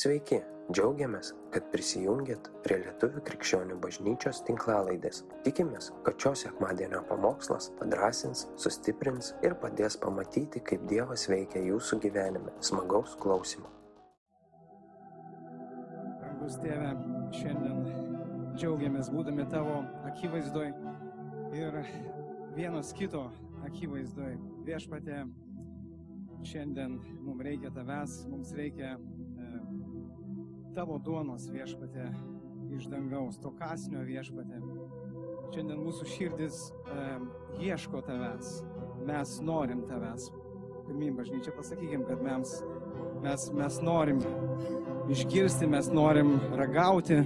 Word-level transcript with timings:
Sveiki, 0.00 0.38
džiaugiamės, 0.72 1.34
kad 1.52 1.66
prisijungiat 1.74 2.46
prie 2.64 2.78
Lietuvų 2.80 3.20
krikščionių 3.26 3.74
bažnyčios 3.82 4.38
tinklalaidės. 4.46 5.18
Tikimės, 5.44 5.90
kad 6.06 6.16
šios 6.22 6.44
sekmadienio 6.46 7.02
pamokslas 7.10 7.66
padrasins, 7.76 8.46
sustiprins 8.62 9.34
ir 9.44 9.58
padės 9.60 9.98
pamatyti, 10.00 10.62
kaip 10.70 10.86
Dievas 10.88 11.26
veikia 11.28 11.60
jūsų 11.66 12.00
gyvenime. 12.06 12.54
Smagaus 12.64 13.12
klausimų. 13.20 13.68
Brangus 16.22 16.56
tėve, 16.64 16.96
šiandien 17.36 17.84
džiaugiamės 18.56 19.12
būdami 19.12 19.50
tavo 19.52 19.82
akivaizdoj 20.14 20.72
ir 21.60 21.80
vienas 22.56 22.96
kito 22.96 23.26
akivaizdoj. 23.68 24.38
Viešpatė, 24.64 25.26
šiandien 26.40 27.02
mums 27.20 27.50
reikia 27.50 27.76
tavęs, 27.76 28.22
mums 28.32 28.56
reikia 28.56 28.96
tavo 30.74 30.98
duonos 31.02 31.48
viešpatė 31.50 32.06
iš 32.76 32.86
dangaus, 32.90 33.38
to 33.42 33.50
kasnio 33.58 34.02
viešpatė. 34.06 34.60
Šiandien 35.50 35.80
mūsų 35.82 36.06
širdis 36.06 36.58
e, 36.70 37.06
ieško 37.66 38.02
tavęs, 38.06 38.52
mes 39.08 39.32
norim 39.42 39.82
tavęs. 39.88 40.28
Pirmyn 40.86 41.16
bažnyčia, 41.18 41.54
pasakykim, 41.54 42.04
kad 42.06 42.22
mes, 42.22 42.52
mes, 43.24 43.46
mes 43.54 43.78
norim 43.82 44.22
išgirsti, 45.10 45.66
mes 45.70 45.90
norim 45.94 46.36
ragauti 46.58 47.18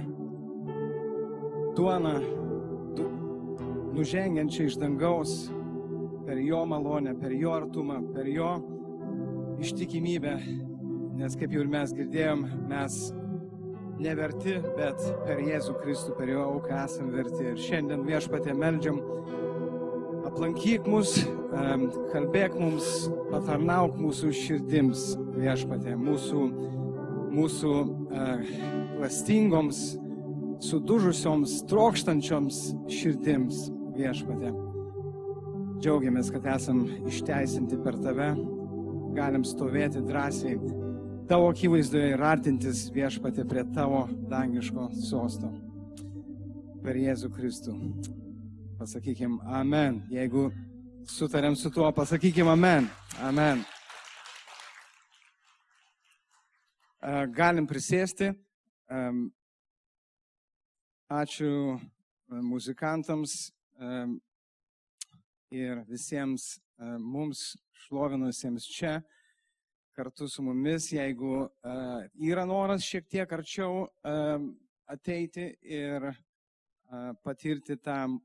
duoną, 1.77 2.15
du, 2.97 3.09
nužengiančią 3.97 4.69
iš 4.69 4.79
dangaus 4.81 5.35
per 6.25 6.41
jo 6.41 6.63
malonę, 6.65 7.13
per 7.21 7.33
jo 7.37 7.53
artumą, 7.53 7.99
per 8.15 8.29
jo 8.29 8.55
ištikimybę, 9.61 10.33
nes 11.19 11.37
kaip 11.37 11.53
jau 11.53 11.61
ir 11.61 11.71
mes 11.71 11.93
girdėjom, 11.95 12.43
mes 12.69 12.97
neverti, 14.01 14.57
bet 14.77 15.01
per 15.25 15.41
Jėzų 15.43 15.75
Kristų, 15.81 16.15
per 16.17 16.31
jo 16.31 16.43
auką 16.45 16.79
esam 16.83 17.11
verti. 17.13 17.51
Ir 17.51 17.61
šiandien 17.61 18.05
viešpatė 18.07 18.55
meldžiam, 18.57 18.99
aplankyk 20.27 20.87
mus, 20.89 21.17
kalbėk 22.11 22.57
mums, 22.59 23.09
patarnauk 23.31 23.97
mūsų 23.99 24.33
širdims 24.35 25.13
viešpatė, 25.37 25.95
mūsų, 25.99 26.47
mūsų 27.35 27.73
uh, 27.75 28.49
lastingoms, 29.01 29.81
sudužusioms, 30.65 31.61
trokštančioms 31.69 32.61
širdims 32.91 33.67
viešpatė. 33.95 34.53
Džiaugiamės, 35.83 36.31
kad 36.33 36.47
esam 36.55 36.85
išteisinti 37.09 37.77
per 37.83 37.99
tave, 38.01 38.31
galim 39.15 39.43
stovėti 39.47 40.01
drąsiai 40.03 40.55
tavo 41.27 41.47
akivaizdoje 41.49 42.11
ir 42.13 42.21
artintis 42.21 42.85
viešpatė 42.93 43.45
prie 43.49 43.63
tavo 43.73 44.03
dangiško 44.29 44.89
sosto. 45.07 45.49
Per 46.85 46.97
Jėzų 47.01 47.31
Kristų. 47.33 47.73
Pasakykim 48.77 49.39
amen. 49.45 50.03
Jeigu 50.13 50.51
sutarėm 51.09 51.57
su 51.57 51.71
tuo, 51.73 51.87
pasakykim 51.97 52.51
amen. 52.51 52.89
Amen. 53.25 53.63
Galim 57.33 57.65
prisėsti. 57.69 58.29
Ačiū 61.09 61.51
muzikantams 62.29 63.35
ir 65.53 65.83
visiems 65.89 66.55
mums 67.01 67.55
šlovinusiems 67.85 68.69
čia 68.77 68.99
kartu 69.95 70.27
su 70.27 70.43
mumis, 70.43 70.89
jeigu 70.91 71.45
uh, 71.45 72.03
yra 72.19 72.43
noras 72.45 72.83
šiek 72.83 73.07
tiek 73.07 73.31
arčiau 73.31 73.85
uh, 73.85 74.33
ateiti 74.91 75.45
ir 75.63 76.09
uh, 76.09 77.13
patirti 77.23 77.77
tą 77.79 78.17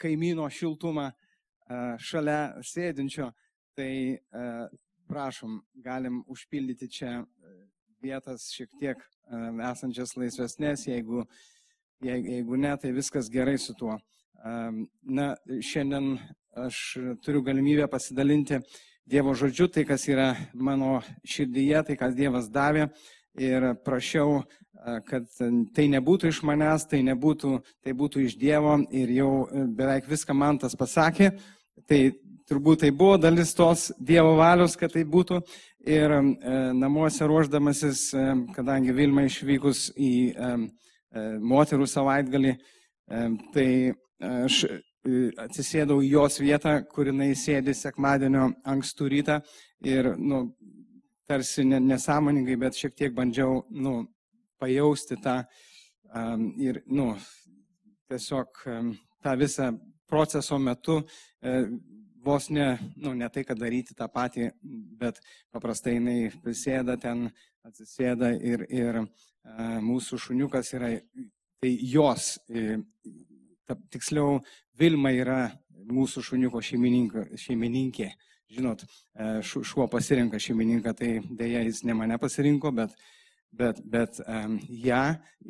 kaimyno 0.00 0.48
šiltumą 0.52 1.06
uh, 1.08 1.94
šalia 1.96 2.60
sėdinčio, 2.66 3.30
tai 3.76 3.92
uh, 4.12 4.66
prašom, 5.08 5.56
galim 5.84 6.20
užpildyti 6.28 6.90
čia 6.98 7.16
vietas 8.04 8.50
šiek 8.52 8.76
tiek 8.80 9.00
uh, 9.00 9.48
esančias 9.70 10.12
laisvesnės, 10.20 10.84
jeigu, 10.90 11.24
jeigu, 12.04 12.36
jeigu 12.36 12.60
ne, 12.60 12.76
tai 12.76 12.92
viskas 12.96 13.32
gerai 13.32 13.56
su 13.58 13.76
tuo. 13.78 13.96
Um, 14.40 14.84
na, 15.04 15.32
šiandien 15.48 16.14
aš 16.60 16.76
turiu 17.24 17.42
galimybę 17.44 17.88
pasidalinti 17.92 18.60
uh, 18.60 18.78
Dievo 19.10 19.32
žodžiu, 19.34 19.66
tai 19.66 19.82
kas 19.82 20.04
yra 20.06 20.36
mano 20.54 21.00
širdyje, 21.26 21.80
tai 21.88 21.94
kas 21.98 22.12
Dievas 22.14 22.46
davė. 22.46 22.84
Ir 23.34 23.72
prašiau, 23.82 24.44
kad 25.08 25.24
tai 25.74 25.86
nebūtų 25.90 26.30
iš 26.30 26.38
manęs, 26.46 26.84
tai, 26.86 27.00
nebūtų, 27.08 27.56
tai 27.82 27.94
būtų 27.96 28.22
iš 28.28 28.36
Dievo. 28.38 28.76
Ir 28.94 29.10
jau 29.16 29.32
beveik 29.50 30.06
viską 30.06 30.36
man 30.36 30.60
tas 30.62 30.78
pasakė. 30.78 31.32
Tai 31.90 31.98
turbūt 32.46 32.84
tai 32.84 32.92
buvo 32.94 33.16
dalis 33.18 33.50
tos 33.58 33.88
Dievo 33.98 34.36
valios, 34.38 34.76
kad 34.78 34.94
tai 34.94 35.02
būtų. 35.02 35.40
Ir 35.90 36.14
e, 36.14 36.20
namuose 36.78 37.26
ruoždamasis, 37.26 38.04
e, 38.14 38.28
kadangi 38.54 38.94
Vilma 38.94 39.24
išvykus 39.26 39.88
į 39.96 40.12
e, 40.30 40.52
e, 40.54 41.26
moterų 41.50 41.90
savaitgalį, 41.90 42.54
e, 42.54 43.26
tai 43.56 43.68
aš 44.44 44.66
atsisėdau 45.40 46.00
į 46.04 46.10
jos 46.12 46.40
vietą, 46.42 46.80
kur 46.84 47.08
jinai 47.08 47.32
sėdi 47.38 47.74
sekmadienio 47.74 48.50
ankstų 48.68 49.08
rytą 49.14 49.40
ir, 49.86 50.14
nu, 50.18 50.50
tarsi 51.30 51.64
nesąmoningai, 51.64 52.56
bet 52.60 52.76
šiek 52.76 52.96
tiek 52.98 53.14
bandžiau, 53.14 53.62
nu, 53.70 54.04
pajausti 54.60 55.16
tą 55.22 55.40
um, 56.14 56.50
ir, 56.60 56.82
nu, 56.86 57.14
tiesiog 58.10 58.64
um, 58.66 58.92
tą 59.24 59.36
visą 59.40 59.70
proceso 60.10 60.58
metu 60.58 60.98
uh, 61.00 61.70
vos 62.20 62.50
ne, 62.50 62.76
nu, 62.96 63.14
ne 63.14 63.28
tai, 63.32 63.46
kad 63.48 63.58
daryti 63.58 63.96
tą 63.96 64.08
patį, 64.12 64.50
bet 65.00 65.22
paprastai 65.54 65.96
jinai 65.96 66.18
prisėda 66.42 66.98
ten, 67.00 67.30
atsisėda 67.64 68.34
ir, 68.36 68.66
ir 68.68 69.00
uh, 69.00 69.78
mūsų 69.80 70.18
šuniukas 70.26 70.74
yra, 70.76 70.92
tai 71.62 71.72
jos, 71.94 72.34
uh, 72.50 72.82
tiksliau 73.92 74.40
Vilma 74.80 75.12
yra 75.12 75.40
mūsų 75.90 76.24
šuniuko 76.24 76.62
šeimininkė. 76.64 78.10
Žinot, 78.50 78.82
e, 78.82 79.30
šuo 79.46 79.86
pasirinka 79.90 80.40
šeimininką, 80.42 80.94
tai 80.98 81.10
dėja 81.22 81.62
jis 81.68 81.84
ne 81.86 81.94
mane 81.94 82.16
pasirinko, 82.18 82.72
bet, 82.74 82.96
bet, 83.54 83.78
bet 83.86 84.18
um, 84.24 84.56
ją 84.66 85.04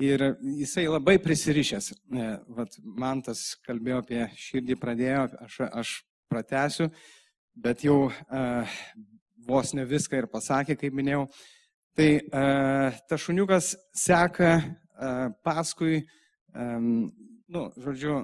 ir 0.04 0.24
jisai 0.58 0.84
labai 0.90 1.16
prisirišęs. 1.24 1.88
E, 1.92 2.26
vat, 2.58 2.76
man 2.84 3.22
tas 3.24 3.54
kalbėjo 3.64 4.02
apie 4.02 4.26
širdį 4.36 4.76
pradėjo, 4.82 5.22
aš, 5.46 5.56
aš 5.70 5.94
pratęsiu, 6.30 6.90
bet 7.56 7.86
jau 7.86 8.10
uh, 8.10 8.76
vos 9.48 9.72
ne 9.74 9.86
viską 9.88 10.20
ir 10.20 10.28
pasakė, 10.30 10.76
kaip 10.78 10.94
minėjau. 10.94 11.24
Tai 11.96 12.10
uh, 12.20 13.00
ta 13.08 13.18
šuniukas 13.18 13.72
seka 13.96 14.52
uh, 14.60 15.32
paskui, 15.44 16.04
um, 16.54 17.08
nu, 17.50 17.68
žodžiu, 17.80 18.20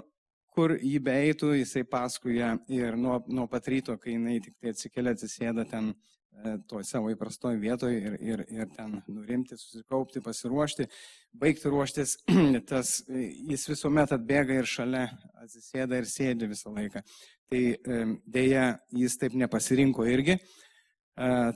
kur 0.56 0.76
jį 0.81 0.98
beeitų, 1.04 1.53
jisai 1.59 1.84
paskui 1.88 2.38
ją 2.38 2.54
ir 2.72 2.97
nuo, 3.00 3.19
nuo 3.28 3.47
pat 3.50 3.69
ryto, 3.69 3.97
kai 4.00 4.14
jinai 4.14 4.38
tik 4.44 4.56
tai 4.60 4.72
atsikėlė, 4.72 5.12
atsisėda 5.12 5.66
ten 5.69 5.91
e, 5.92 6.54
to 6.70 6.81
savo 6.87 7.10
įprastoje 7.12 7.60
vietoje 7.60 7.98
ir, 8.00 8.16
ir, 8.25 8.44
ir 8.54 8.70
ten 8.72 8.94
nurimti, 9.04 9.59
susikaupti, 9.60 10.22
pasiruošti, 10.25 10.88
baigti 11.37 11.72
ruoštis, 11.72 12.16
tas, 12.70 12.94
jis 13.10 13.66
visuomet 13.69 14.14
atbėga 14.16 14.62
ir 14.62 14.70
šalia 14.70 15.04
atsisėda 15.44 16.00
ir 16.00 16.08
sėdi 16.10 16.48
visą 16.54 16.72
laiką. 16.72 17.04
Tai 17.53 17.62
e, 17.76 17.98
dėja, 18.38 18.70
jis 18.97 19.19
taip 19.20 19.37
nepasirinko 19.38 20.08
irgi. 20.08 20.38
E, 20.38 20.41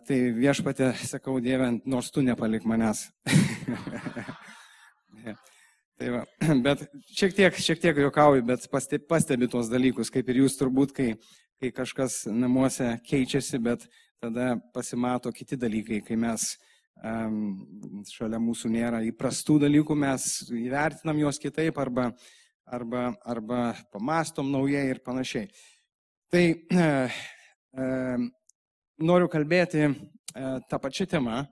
tai 0.06 0.20
viešpatė, 0.36 0.92
sakau, 1.08 1.40
Dieve, 1.40 1.72
nors 1.88 2.12
tu 2.12 2.26
nepalik 2.26 2.68
manęs. 2.68 3.08
Tai 6.00 6.08
va, 6.14 6.22
bet 6.64 6.86
šiek 7.12 7.34
tiek, 7.36 7.56
šiek 7.60 7.80
tiek 7.82 7.98
juokauju, 8.00 8.44
bet 8.48 8.64
pastebi, 8.72 9.04
pastebi 9.04 9.48
tuos 9.52 9.68
dalykus, 9.68 10.08
kaip 10.12 10.30
ir 10.32 10.38
jūs 10.40 10.54
turbūt, 10.56 10.94
kai, 10.96 11.10
kai 11.60 11.68
kažkas 11.76 12.22
namuose 12.32 12.94
keičiasi, 13.04 13.60
bet 13.60 13.84
tada 14.20 14.54
pasimato 14.72 15.28
kiti 15.36 15.58
dalykai, 15.60 15.98
kai 16.06 16.16
mes 16.20 16.46
um, 17.04 17.34
šalia 18.08 18.40
mūsų 18.40 18.70
nėra 18.72 19.02
įprastų 19.10 19.58
dalykų, 19.66 19.98
mes 20.06 20.24
įvertinam 20.56 21.20
juos 21.20 21.40
kitaip 21.42 21.76
arba, 21.84 22.08
arba, 22.64 23.10
arba 23.28 23.60
pamastom 23.92 24.48
naujai 24.54 24.86
ir 24.94 25.02
panašiai. 25.04 25.52
Tai 26.32 26.44
e, 26.86 26.88
e, 27.76 27.90
noriu 29.04 29.28
kalbėti 29.28 29.84
e, 29.84 29.92
tą 30.64 30.80
pačią 30.80 31.10
temą 31.12 31.42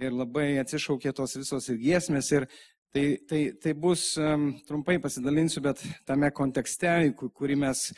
ir 0.00 0.16
labai 0.16 0.54
atsišaukė 0.64 1.12
tos 1.12 1.36
visos 1.36 1.68
ir 1.68 1.80
giesmės 1.82 2.32
ir 2.32 2.48
Tai, 2.94 3.04
tai, 3.28 3.42
tai 3.60 3.74
bus, 3.76 4.14
um, 4.16 4.50
trumpai 4.66 4.96
pasidalinsiu, 5.02 5.60
bet 5.64 5.82
tame 6.08 6.30
kontekste, 6.32 6.94
kurį 7.18 7.58
mes 7.60 7.90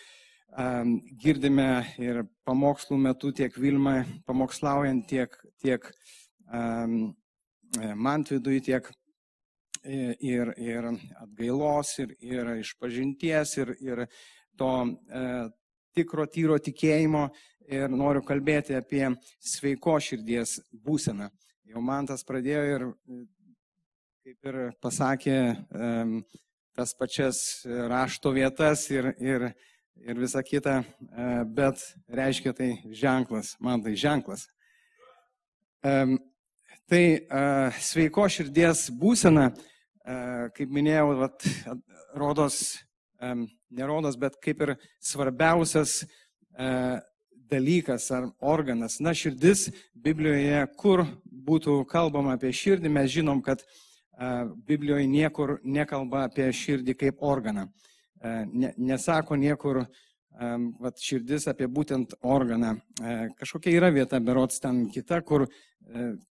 girdime 1.22 1.68
ir 2.02 2.24
pamokslų 2.42 2.96
metu 2.98 3.30
tiek 3.30 3.54
Vilma 3.54 4.00
pamokslaujant, 4.26 5.04
tiek, 5.06 5.36
tiek 5.62 5.86
um, 6.50 7.12
Mantvidui, 7.94 8.58
tiek 8.66 8.88
ir, 9.84 10.52
ir 10.58 10.88
atgailos, 11.20 11.98
ir, 11.98 12.14
ir 12.20 12.50
išpažinties, 12.60 13.56
ir, 13.62 13.74
ir 13.80 14.04
to 14.58 14.72
e, 15.08 15.24
tikro 15.94 16.26
tyro 16.26 16.58
tikėjimo. 16.58 17.28
Ir 17.70 17.92
noriu 17.94 18.24
kalbėti 18.26 18.74
apie 18.74 19.04
sveiko 19.38 19.94
širdies 20.02 20.56
būseną. 20.74 21.28
Jau 21.70 21.82
man 21.86 22.08
tas 22.08 22.24
pradėjo 22.26 22.62
ir, 22.66 22.86
kaip 24.20 24.48
ir 24.50 24.56
pasakė, 24.84 25.36
tas 26.76 26.90
pačias 26.92 27.38
rašto 27.64 28.34
vietas 28.36 28.82
ir, 28.92 29.08
ir, 29.16 29.46
ir 29.96 30.20
visa 30.20 30.42
kita, 30.44 30.74
e, 30.82 31.28
bet 31.48 31.80
reiškia 32.20 32.52
tai 32.58 32.68
ženklas, 32.92 33.54
man 33.64 33.80
tai 33.80 33.94
ženklas. 33.96 34.44
Tai 35.80 37.00
e, 37.00 37.16
sveiko 37.80 38.28
širdies 38.28 38.90
būsena, 39.00 39.48
e, 39.48 40.20
kaip 40.58 40.76
minėjau, 40.76 41.08
vat, 41.24 41.50
rodos, 42.12 42.62
nerodos, 43.72 44.20
bet 44.20 44.36
kaip 44.44 44.66
ir 44.66 44.76
svarbiausias 45.00 46.02
dalykas 47.50 48.12
ar 48.12 48.28
organas. 48.40 49.00
Na, 49.00 49.16
širdis 49.16 49.70
Biblijoje, 49.96 50.66
kur 50.76 51.08
būtų 51.24 51.86
kalbama 51.88 52.36
apie 52.36 52.52
širdį, 52.52 52.92
mes 52.92 53.16
žinom, 53.16 53.40
kad 53.44 53.64
Biblijoje 54.66 55.06
niekur 55.08 55.58
nekalba 55.64 56.26
apie 56.28 56.50
širdį 56.52 56.96
kaip 57.00 57.22
organą. 57.24 57.66
Ne, 58.52 58.74
nesako 58.76 59.38
niekur 59.40 59.84
vat, 60.80 61.00
širdis 61.00 61.48
apie 61.50 61.68
būtent 61.68 62.14
organą. 62.20 62.76
Kažkokia 63.38 63.74
yra 63.78 63.90
vieta, 63.94 64.20
berots 64.20 64.60
ten 64.60 64.86
kita, 64.92 65.22
kur 65.26 65.46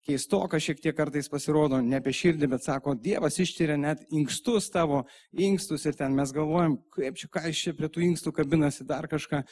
keistoka 0.06 0.60
šiek 0.60 0.80
tiek 0.84 0.96
kartais 0.96 1.28
pasirodo, 1.32 1.80
ne 1.82 1.98
apie 1.98 2.12
širdį, 2.14 2.50
bet 2.52 2.64
sako, 2.66 2.94
Dievas 2.94 3.40
ištyrė 3.42 3.78
net 3.80 4.04
inkstus 4.14 4.68
tavo, 4.70 5.02
inkstus 5.32 5.88
ir 5.88 5.96
ten 5.98 6.14
mes 6.14 6.32
galvojam, 6.36 6.78
kaip 6.94 7.18
čia, 7.18 7.30
ką 7.32 7.48
iš 7.50 7.64
čia 7.66 7.74
prie 7.76 7.90
tų 7.90 8.04
inkstų 8.12 8.34
kabinasi 8.36 8.86
dar 8.88 9.08
kažką. 9.10 9.42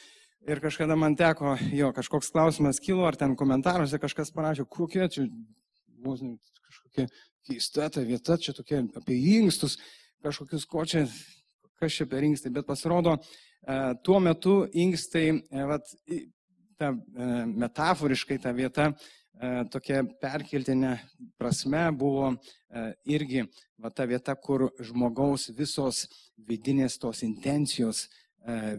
Ir 0.47 0.61
kažkada 0.63 0.95
man 0.95 1.17
teko, 1.17 1.57
jo, 1.75 1.89
kažkoks 1.91 2.29
klausimas 2.31 2.79
kilo, 2.79 3.03
ar 3.09 3.17
ten 3.19 3.33
komentaruose 3.35 3.97
kažkas 3.99 4.31
parašė, 4.31 4.63
kokia 4.69 5.09
čia, 5.11 5.25
vos 6.03 6.21
kažkokia 6.67 7.07
keista 7.47 7.89
ta 7.89 8.03
vieta, 8.03 8.37
čia 8.37 8.53
tokia 8.53 8.83
apie 8.99 9.17
inkstus, 9.37 9.77
kažkokius 10.23 10.65
ko 10.67 10.85
čia 10.85 11.05
kas 11.77 11.93
čia 11.93 12.07
per 12.09 12.25
inkstai, 12.25 12.51
bet 12.53 12.65
pasirodo, 12.67 13.17
e, 13.17 13.77
tuo 14.03 14.19
metu 14.23 14.57
inkstai, 14.73 15.27
e, 15.37 15.65
vat, 15.69 15.93
ta, 16.77 16.91
e, 16.91 17.29
metaforiškai 17.53 18.41
ta 18.41 18.53
vieta 18.55 18.91
tokia 19.69 19.99
perkeltinė 20.17 20.95
prasme 21.37 21.83
buvo 21.93 22.31
irgi 23.05 23.43
va, 23.77 23.91
ta 23.93 24.07
vieta, 24.09 24.33
kur 24.33 24.63
žmogaus 24.81 25.51
visos 25.53 26.07
vidinės 26.47 26.95
tos 26.97 27.21
intencijos 27.21 28.07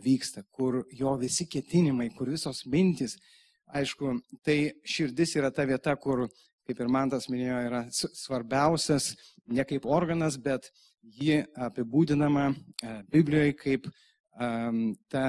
vyksta, 0.02 0.42
kur 0.50 0.80
jo 0.90 1.12
visi 1.20 1.46
ketinimai, 1.46 2.08
kur 2.10 2.32
visos 2.34 2.64
mintis, 2.66 3.14
aišku, 3.70 4.16
tai 4.42 4.72
širdis 4.82 5.36
yra 5.38 5.52
ta 5.54 5.62
vieta, 5.62 5.94
kur, 5.94 6.26
kaip 6.68 6.82
ir 6.84 6.90
man 6.92 7.08
tas 7.08 7.30
minėjo, 7.32 7.58
yra 7.64 7.78
svarbiausias 7.90 9.14
ne 9.48 9.64
kaip 9.64 9.86
organas, 9.88 10.36
bet 10.36 10.68
ji 11.00 11.40
apibūdinama 11.56 12.50
e, 12.52 12.96
Biblijoje 13.08 13.54
kaip 13.56 13.88
ta 15.08 15.22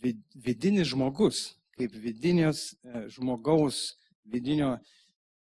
vid, 0.00 0.20
vidinis 0.46 0.92
žmogus, 0.92 1.40
kaip 1.74 1.96
vidinės 1.98 2.68
e, 2.86 3.06
žmogaus, 3.16 3.96
vidinio, 4.30 4.76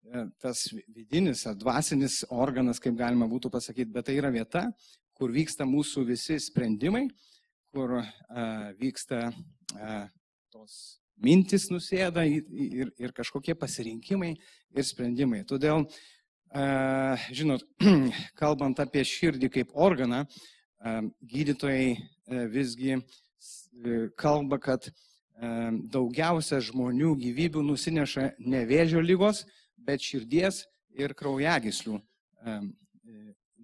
e, 0.09 0.25
tas 0.41 0.65
vidinis 0.73 1.45
ar 1.47 1.59
dvasinis 1.59 2.23
organas, 2.33 2.81
kaip 2.81 2.97
galima 2.99 3.29
būtų 3.29 3.53
pasakyti, 3.53 3.93
bet 3.93 4.09
tai 4.09 4.17
yra 4.17 4.33
vieta, 4.33 4.65
kur 5.13 5.31
vyksta 5.31 5.69
mūsų 5.69 6.07
visi 6.09 6.39
sprendimai, 6.41 7.05
kur 7.73 7.99
uh, 7.99 8.05
vyksta 8.77 9.27
uh, 9.29 10.03
tos 10.53 11.02
mintis 11.23 11.69
nusėda 11.71 12.25
ir, 12.27 12.91
ir, 12.99 13.13
kažkokie 13.15 13.55
pasirinkimai 13.55 14.33
ir 14.33 14.85
sprendimai. 14.87 15.43
Todėl 15.47 15.83
uh, 15.83 16.01
Žinot, 16.53 17.63
kalbant 18.41 18.77
apie 18.79 19.01
širdį 19.07 19.49
kaip 19.49 19.71
organą, 19.73 20.21
gydytojai 21.25 21.95
e, 21.95 22.43
visgi 22.51 22.91
e, 22.93 23.01
kalba, 24.19 24.59
kad 24.61 24.91
daugiausia 25.91 26.59
žmonių 26.61 27.15
gyvybių 27.19 27.63
nusineša 27.65 28.27
ne 28.45 28.59
vėžio 28.69 29.01
lygos, 29.01 29.41
bet 29.81 30.03
širdies 30.05 30.61
ir 30.93 31.15
kraujagyslių 31.17 31.97
e, 31.97 32.53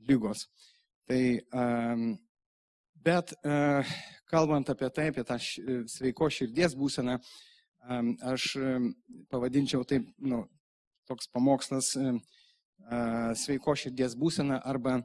lygos. 0.09 0.47
Tai, 1.07 1.21
bet 3.05 3.31
kalbant 4.29 4.69
apie 4.73 4.89
tai, 4.93 5.05
apie 5.13 5.23
tą 5.25 5.37
sveiko 5.39 6.27
širdies 6.33 6.75
būseną, 6.77 7.19
aš 7.79 8.53
pavadinčiau 9.31 9.85
taip, 9.87 10.07
nu, 10.19 10.43
toks 11.09 11.29
pamokslas 11.33 11.93
sveiko 13.39 13.75
širdies 13.77 14.15
būsena 14.19 14.59
arba 14.65 14.99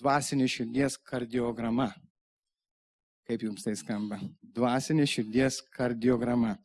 dvasinė 0.00 0.46
širdies 0.50 0.96
kardiograma. 1.10 1.90
Kaip 3.28 3.44
jums 3.46 3.62
tai 3.62 3.76
skamba? 3.78 4.18
Dvasinė 4.42 5.06
širdies 5.06 5.60
kardiograma. 5.74 6.56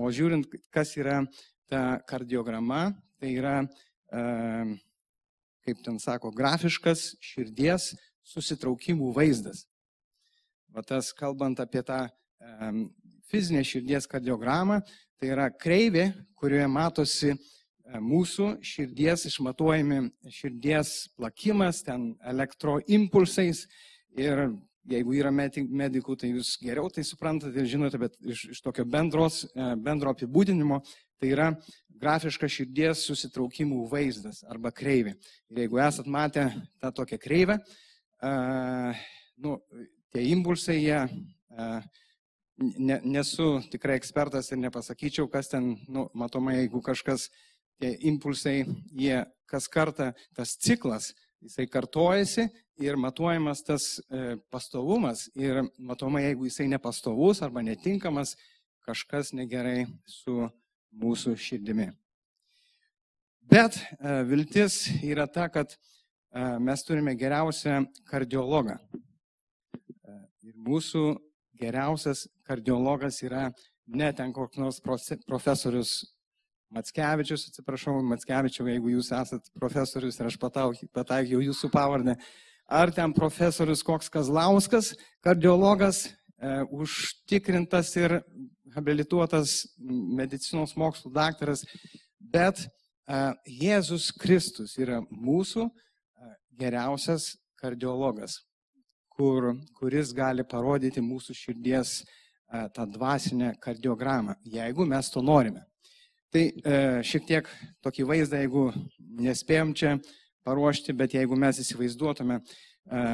O 0.00 0.08
žiūrint, 0.12 0.48
kas 0.72 0.94
yra 0.96 1.22
ta 1.70 2.00
kardiograma, 2.08 2.92
tai 3.20 3.34
yra, 3.36 3.56
kaip 5.62 5.82
ten 5.84 6.00
sako, 6.02 6.32
grafiškas 6.34 7.12
širdies 7.22 7.92
susitraukimų 8.32 9.12
vaizdas. 9.16 9.66
Va 10.72 10.84
tas 10.86 11.12
kalbant 11.12 11.60
apie 11.60 11.84
tą 11.84 12.06
fizinę 13.30 13.62
širdies 13.64 14.08
kardiogramą, 14.10 14.80
tai 15.20 15.32
yra 15.34 15.48
kreivė, 15.54 16.10
kurioje 16.34 16.68
matosi 16.68 17.36
E, 17.92 18.00
mūsų 18.00 18.56
širdies 18.64 19.26
išmatuojami 19.28 20.06
širdies 20.32 20.92
plakimas, 21.18 21.82
ten 21.84 22.12
elektroimpulsais 22.30 23.66
ir 24.16 24.46
jeigu 24.88 25.16
yra 25.18 25.30
medikų, 25.34 26.16
tai 26.18 26.32
jūs 26.32 26.56
geriau 26.62 26.90
tai 26.90 27.04
suprantate 27.06 27.60
ir 27.60 27.68
žinote, 27.70 28.00
bet 28.00 28.16
iš, 28.22 28.46
iš 28.56 28.62
tokio 28.64 28.86
bendros, 28.88 29.42
e, 29.52 29.72
bendro 29.82 30.14
apibūdinimo 30.14 30.80
tai 31.20 31.32
yra 31.34 31.50
grafiškas 32.02 32.54
širdies 32.56 33.04
susitraukimų 33.06 33.84
vaizdas 33.90 34.42
arba 34.50 34.72
kreivė. 34.74 35.14
Ir 35.52 35.64
jeigu 35.64 35.82
esat 35.84 36.08
matę 36.10 36.48
tą 36.82 36.90
tokią 36.96 37.18
kreivę, 37.22 37.60
uh, 37.62 39.04
nu, 39.38 39.52
tie 40.10 40.24
impulsai, 40.32 40.80
jie, 40.82 40.98
uh, 41.06 42.08
ne, 42.58 43.00
nesu 43.04 43.60
tikrai 43.72 43.96
ekspertas 44.00 44.52
ir 44.52 44.60
nepasakyčiau, 44.62 45.28
kas 45.30 45.50
ten, 45.52 45.74
nu, 45.88 46.08
matomai, 46.14 46.58
jeigu 46.62 46.82
kažkas 46.84 47.28
tie 47.80 47.94
impulsai, 48.08 48.62
jie 48.94 49.22
kas 49.50 49.68
kartą, 49.68 50.12
tas 50.36 50.54
ciklas, 50.56 51.12
jisai 51.42 51.66
kartojasi 51.66 52.46
ir 52.82 52.96
matuojamas 52.96 53.62
tas 53.66 53.86
e, 53.98 54.36
pastovumas 54.50 55.26
ir 55.36 55.62
matoma, 55.78 56.22
jeigu 56.22 56.46
jisai 56.48 56.68
nepastovus 56.70 57.42
arba 57.42 57.64
netinkamas, 57.64 58.36
kažkas 58.86 59.32
negerai 59.36 59.86
su 60.08 60.46
mūsų 61.02 61.34
širdimi. 61.38 61.90
Bet 63.50 63.76
e, 63.76 64.22
viltis 64.28 64.86
yra 65.02 65.26
ta, 65.26 65.48
kad 65.52 65.74
e, 65.74 65.78
mes 66.62 66.86
turime 66.86 67.14
geriausią 67.18 67.82
kardiologą. 68.08 68.78
Ir 70.42 70.56
mūsų 70.58 71.04
geriausias 71.62 72.26
kardiologas 72.48 73.22
yra 73.22 73.50
ne 73.86 74.10
ten 74.16 74.32
koks 74.34 74.58
nors 74.58 74.80
profesorius 75.26 76.00
Matskevičius, 76.72 77.50
atsiprašau, 77.50 77.98
Matskevičiau, 78.08 78.64
jeigu 78.70 78.94
jūs 78.94 79.10
esat 79.12 79.50
profesorius 79.60 80.16
ir 80.18 80.30
aš 80.30 80.38
pataikiau 80.40 81.42
jūsų 81.44 81.68
pavardę, 81.72 82.14
ar 82.64 82.92
ten 82.96 83.12
profesorius 83.12 83.82
koks 83.84 84.08
Kazlauskas, 84.12 84.94
kardiologas, 85.24 86.06
e, 86.40 86.62
užtikrintas 86.72 87.92
ir 88.00 88.16
habilituotas 88.72 89.66
medicinos 90.16 90.72
mokslų 90.80 91.12
daktaras, 91.12 91.66
bet 92.16 92.64
e, 92.64 92.68
Jėzus 93.66 94.08
Kristus 94.16 94.78
yra 94.80 95.02
mūsų 95.12 95.68
e, 95.68 96.32
geriausias 96.64 97.34
kardiologas, 97.60 98.40
kur, 99.22 99.52
kuris 99.78 100.10
gali 100.16 100.42
parodyti 100.42 101.02
mūsų 101.04 101.34
širdies 101.38 102.00
e, 102.02 102.64
tą 102.74 102.88
dvasinę 102.90 103.52
kardiogramą, 103.62 104.34
jeigu 104.50 104.86
mes 104.88 105.10
to 105.14 105.22
norime. 105.22 105.62
Tai 106.32 106.42
e, 106.42 106.80
šiek 107.06 107.28
tiek 107.28 107.48
tokį 107.84 108.08
vaizdą, 108.08 108.40
jeigu 108.42 108.64
nespėjom 109.22 109.74
čia 109.78 109.92
paruošti, 110.42 110.94
bet 110.98 111.14
jeigu 111.14 111.38
mes 111.38 111.60
įsivaizduotume, 111.62 112.40
e, 112.40 113.04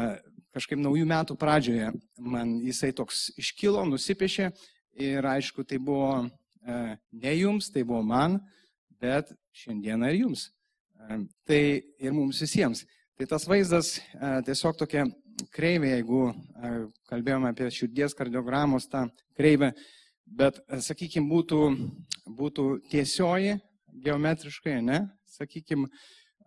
kažkaip 0.56 0.80
naujų 0.80 1.04
metų 1.12 1.36
pradžioje 1.36 1.92
man 2.24 2.56
jisai 2.64 2.94
toks 2.96 3.26
iškilo, 3.36 3.84
nusipiešė 3.90 4.48
ir 5.04 5.28
aišku, 5.34 5.66
tai 5.68 5.76
buvo 5.76 6.22
e, 6.24 6.80
ne 6.96 7.36
jums, 7.36 7.68
tai 7.74 7.84
buvo 7.84 8.00
man, 8.06 8.40
bet 9.02 9.34
šiandieną 9.52 10.14
ir 10.14 10.22
jums. 10.22 10.48
Tai 11.48 11.62
ir 12.00 12.14
mums 12.16 12.40
visiems. 12.42 12.86
Tai 13.18 13.26
tas 13.30 13.44
vaizdas 13.50 13.96
tiesiog 14.46 14.76
tokia 14.78 15.04
kreivė, 15.54 15.92
jeigu 15.96 16.22
kalbėjome 17.08 17.52
apie 17.52 17.68
širdies 17.74 18.14
kardiogramos 18.18 18.88
tą 18.90 19.06
kreivę, 19.38 19.72
bet, 20.26 20.60
sakykime, 20.84 21.28
būtų, 21.30 21.60
būtų 22.38 22.66
tiesioji, 22.92 23.56
geometriškai, 24.04 24.78
ne, 24.84 25.00
sakykime, 25.32 25.88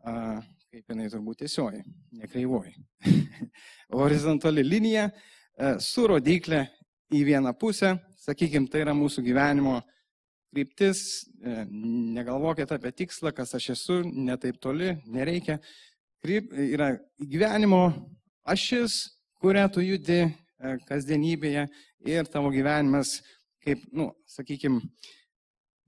kaip 0.04 0.94
jinai 0.94 1.10
turbūt 1.12 1.42
tiesioji, 1.44 1.84
nekreivoji. 2.22 2.76
Horizontali 4.02 4.64
linija 4.66 5.10
su 5.84 6.08
rodiklė 6.08 6.66
į 7.12 7.26
vieną 7.28 7.54
pusę, 7.60 7.98
sakykime, 8.22 8.70
tai 8.72 8.86
yra 8.86 8.96
mūsų 8.96 9.24
gyvenimo 9.26 9.80
kryptis, 10.52 11.28
negalvokite 11.42 12.76
apie 12.76 12.92
tikslą, 13.04 13.32
kas 13.36 13.56
aš 13.56 13.72
esu, 13.76 14.02
netaip 14.04 14.60
toli, 14.64 14.94
nereikia 15.08 15.58
kryp, 16.24 16.52
yra 16.54 16.94
gyvenimo 17.20 17.86
ašis, 18.44 18.98
kurią 19.42 19.68
tu 19.74 19.84
judi 19.84 20.20
e, 20.24 20.32
kasdienybėje 20.88 21.68
ir 22.10 22.30
tavo 22.32 22.52
gyvenimas, 22.54 23.20
kaip, 23.62 23.84
nu, 23.94 24.12
sakykime, 24.30 24.82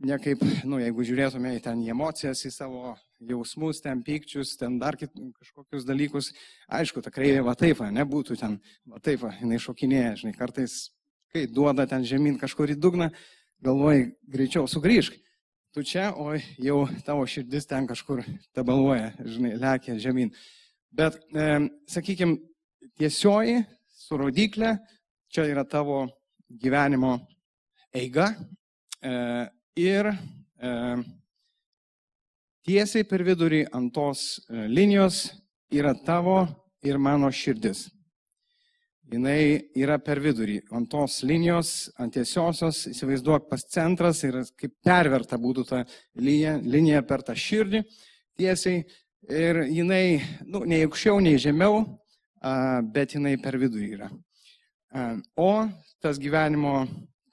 ne 0.04 0.20
kaip, 0.22 0.44
nu, 0.68 0.80
jeigu 0.82 1.06
žiūrėtume 1.08 1.56
į 1.58 1.64
ten 1.66 1.82
į 1.84 1.92
emocijas, 1.94 2.44
į 2.46 2.54
savo 2.54 2.94
jausmus, 3.24 3.82
ten 3.82 4.04
pykčius, 4.04 4.56
ten 4.60 4.78
dar 4.82 4.98
kit, 5.00 5.14
kažkokius 5.40 5.88
dalykus, 5.88 6.34
aišku, 6.68 7.02
ta 7.02 7.14
kreivė 7.14 7.46
va 7.48 7.56
taip, 7.58 7.82
nebūtų 7.96 8.38
ten, 8.40 8.60
va 8.90 9.00
taip, 9.00 9.24
va, 9.24 9.34
jinai 9.40 9.62
šokinėja, 9.64 10.18
žinai, 10.24 10.36
kartais, 10.38 10.90
kai 11.34 11.48
duoda 11.50 11.88
ten 11.90 12.06
žemyn 12.06 12.38
kažkur 12.42 12.76
į 12.76 12.80
dugną, 12.82 13.14
galvoji, 13.64 14.12
greičiau 14.28 14.68
sugrįžk 14.68 15.24
tu 15.74 15.82
čia, 15.82 16.14
o 16.14 16.36
jau 16.62 16.84
tavo 17.02 17.26
širdis 17.26 17.66
ten 17.66 17.88
kažkur 17.90 18.22
tabaluoja, 18.54 19.10
žinai, 19.26 19.56
lekia 19.58 19.98
žemyn. 19.98 20.30
Bet, 20.94 21.16
e, 21.34 21.46
sakykime, 21.90 22.38
tiesioji 23.00 23.64
su 23.98 24.18
rodiklė, 24.20 24.76
čia 25.34 25.48
yra 25.50 25.64
tavo 25.66 26.04
gyvenimo 26.62 27.16
eiga 27.98 28.28
e, 29.02 29.14
ir 29.82 30.12
e, 30.14 30.74
tiesiai 32.68 33.08
per 33.10 33.24
vidurį 33.26 33.64
ant 33.74 33.90
tos 33.96 34.22
e, 34.46 34.68
linijos 34.70 35.26
yra 35.74 35.96
tavo 36.06 36.44
ir 36.86 37.02
mano 37.02 37.32
širdis. 37.34 37.88
Jinai 39.14 39.70
yra 39.78 40.00
per 40.02 40.22
vidurį, 40.24 40.62
ant 40.74 40.90
tos 40.90 41.20
linijos, 41.28 41.92
ant 42.02 42.14
tiesiosios, 42.16 42.86
įsivaizduok 42.90 43.50
pas 43.50 43.66
centras 43.70 44.24
ir 44.26 44.40
kaip 44.58 44.78
perverta 44.86 45.38
būtų 45.38 45.66
ta 45.70 45.84
linija, 46.18 46.56
linija 46.62 47.02
per 47.06 47.26
tą 47.26 47.36
širdį. 47.38 47.84
Tiesiai 48.40 48.82
ir 49.30 49.64
jinai, 49.72 50.22
nu, 50.46 50.64
nei 50.68 50.84
aukščiau, 50.88 51.20
nei 51.24 51.40
žemiau, 51.42 51.84
bet 52.94 53.16
jinai 53.16 53.38
per 53.42 53.58
vidurį 53.62 53.90
yra. 53.98 54.10
O 55.40 55.50
tas 56.04 56.20
gyvenimo 56.22 56.84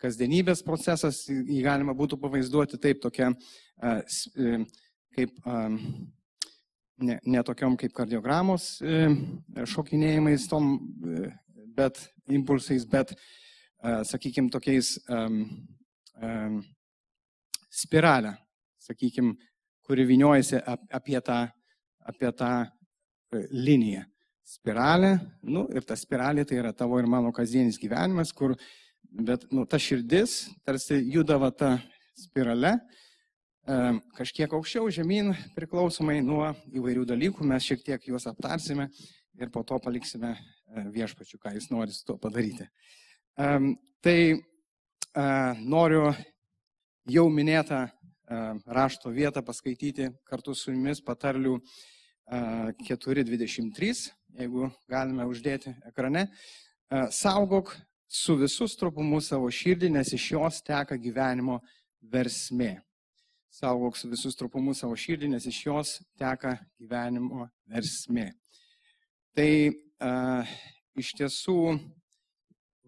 kasdienybės 0.00 0.62
procesas, 0.64 1.24
jį 1.28 1.60
galima 1.64 1.94
būtų 1.96 2.18
pavaizduoti 2.20 2.80
taip 2.80 3.02
tokia, 3.02 3.30
e, 3.82 4.60
kaip 5.16 5.36
ne, 7.00 7.18
ne 7.20 7.42
tokiom 7.44 7.76
kaip 7.80 7.92
kardiogramos 7.96 8.70
e, 8.80 9.02
šokinėjimais, 9.74 10.46
tom 10.48 10.72
e, 10.78 11.28
bet 11.76 12.00
impulsais, 12.30 12.84
bet, 12.88 13.12
sakykime, 13.80 14.50
tokiais 14.52 14.90
spiralę, 17.72 18.34
sakykime, 18.84 19.32
kuri 19.88 20.04
viniojasi 20.04 20.60
ap, 20.60 20.82
apie 20.92 21.16
tą, 21.24 21.38
apie 22.08 22.30
tą 22.36 22.50
e, 22.64 23.42
liniją. 23.50 24.04
Spiralė, 24.50 25.12
nu 25.46 25.66
ir 25.70 25.84
ta 25.86 25.94
spiralė 25.98 26.44
tai 26.48 26.58
yra 26.58 26.72
tavo 26.74 26.98
ir 26.98 27.06
mano 27.06 27.30
kasdienis 27.32 27.78
gyvenimas, 27.78 28.32
kur, 28.34 28.56
bet, 29.06 29.44
nu, 29.54 29.62
ta 29.62 29.78
širdis 29.78 30.48
tarsi 30.66 30.98
judava 31.12 31.52
tą 31.54 31.76
spiralę, 32.18 32.72
um, 33.70 34.00
kažkiek 34.18 34.50
aukščiau, 34.58 34.90
žemyn, 34.90 35.30
priklausomai 35.54 36.18
nuo 36.26 36.48
įvairių 36.66 37.06
dalykų, 37.12 37.46
mes 37.46 37.68
šiek 37.70 37.86
tiek 37.86 38.10
juos 38.10 38.26
aptarsime 38.26 38.88
ir 39.38 39.54
po 39.54 39.62
to 39.62 39.78
paliksime 39.78 40.34
E, 40.70 40.84
viešpačiu, 40.94 41.38
ką 41.42 41.50
jis 41.56 41.66
nori 41.72 41.90
su 41.90 42.04
to 42.06 42.14
padaryti. 42.18 42.66
Tai 44.04 44.18
e, 44.30 44.34
noriu 45.66 46.12
jau 47.10 47.24
minėtą 47.32 47.80
e, 47.86 47.90
rašto 48.66 49.10
vietą 49.10 49.42
paskaityti 49.42 50.10
kartu 50.28 50.54
su 50.54 50.72
jumis 50.72 51.02
patarlių 51.02 51.56
4.23, 52.30 54.10
jeigu 54.38 54.68
galime 54.90 55.26
uždėti 55.26 55.72
ekrane. 55.88 56.28
Saugok 57.10 57.72
su 58.10 58.36
visų 58.38 58.68
stropumu 58.70 59.20
savo 59.22 59.50
širdį, 59.50 59.90
nes 59.94 60.12
iš 60.14 60.30
jos 60.32 60.60
teka 60.66 60.98
gyvenimo 60.98 61.60
versmė. 62.12 62.76
Saugok 63.50 63.98
su 63.98 64.10
visų 64.10 64.30
stropumu 64.34 64.74
savo 64.78 64.94
širdį, 64.98 65.32
nes 65.34 65.46
iš 65.50 65.64
jos 65.66 65.96
teka 66.18 66.56
gyvenimo 66.78 67.48
versmė. 67.70 68.28
Tai 69.34 69.50
uh, 69.70 70.54
iš 70.98 71.12
tiesų, 71.18 71.58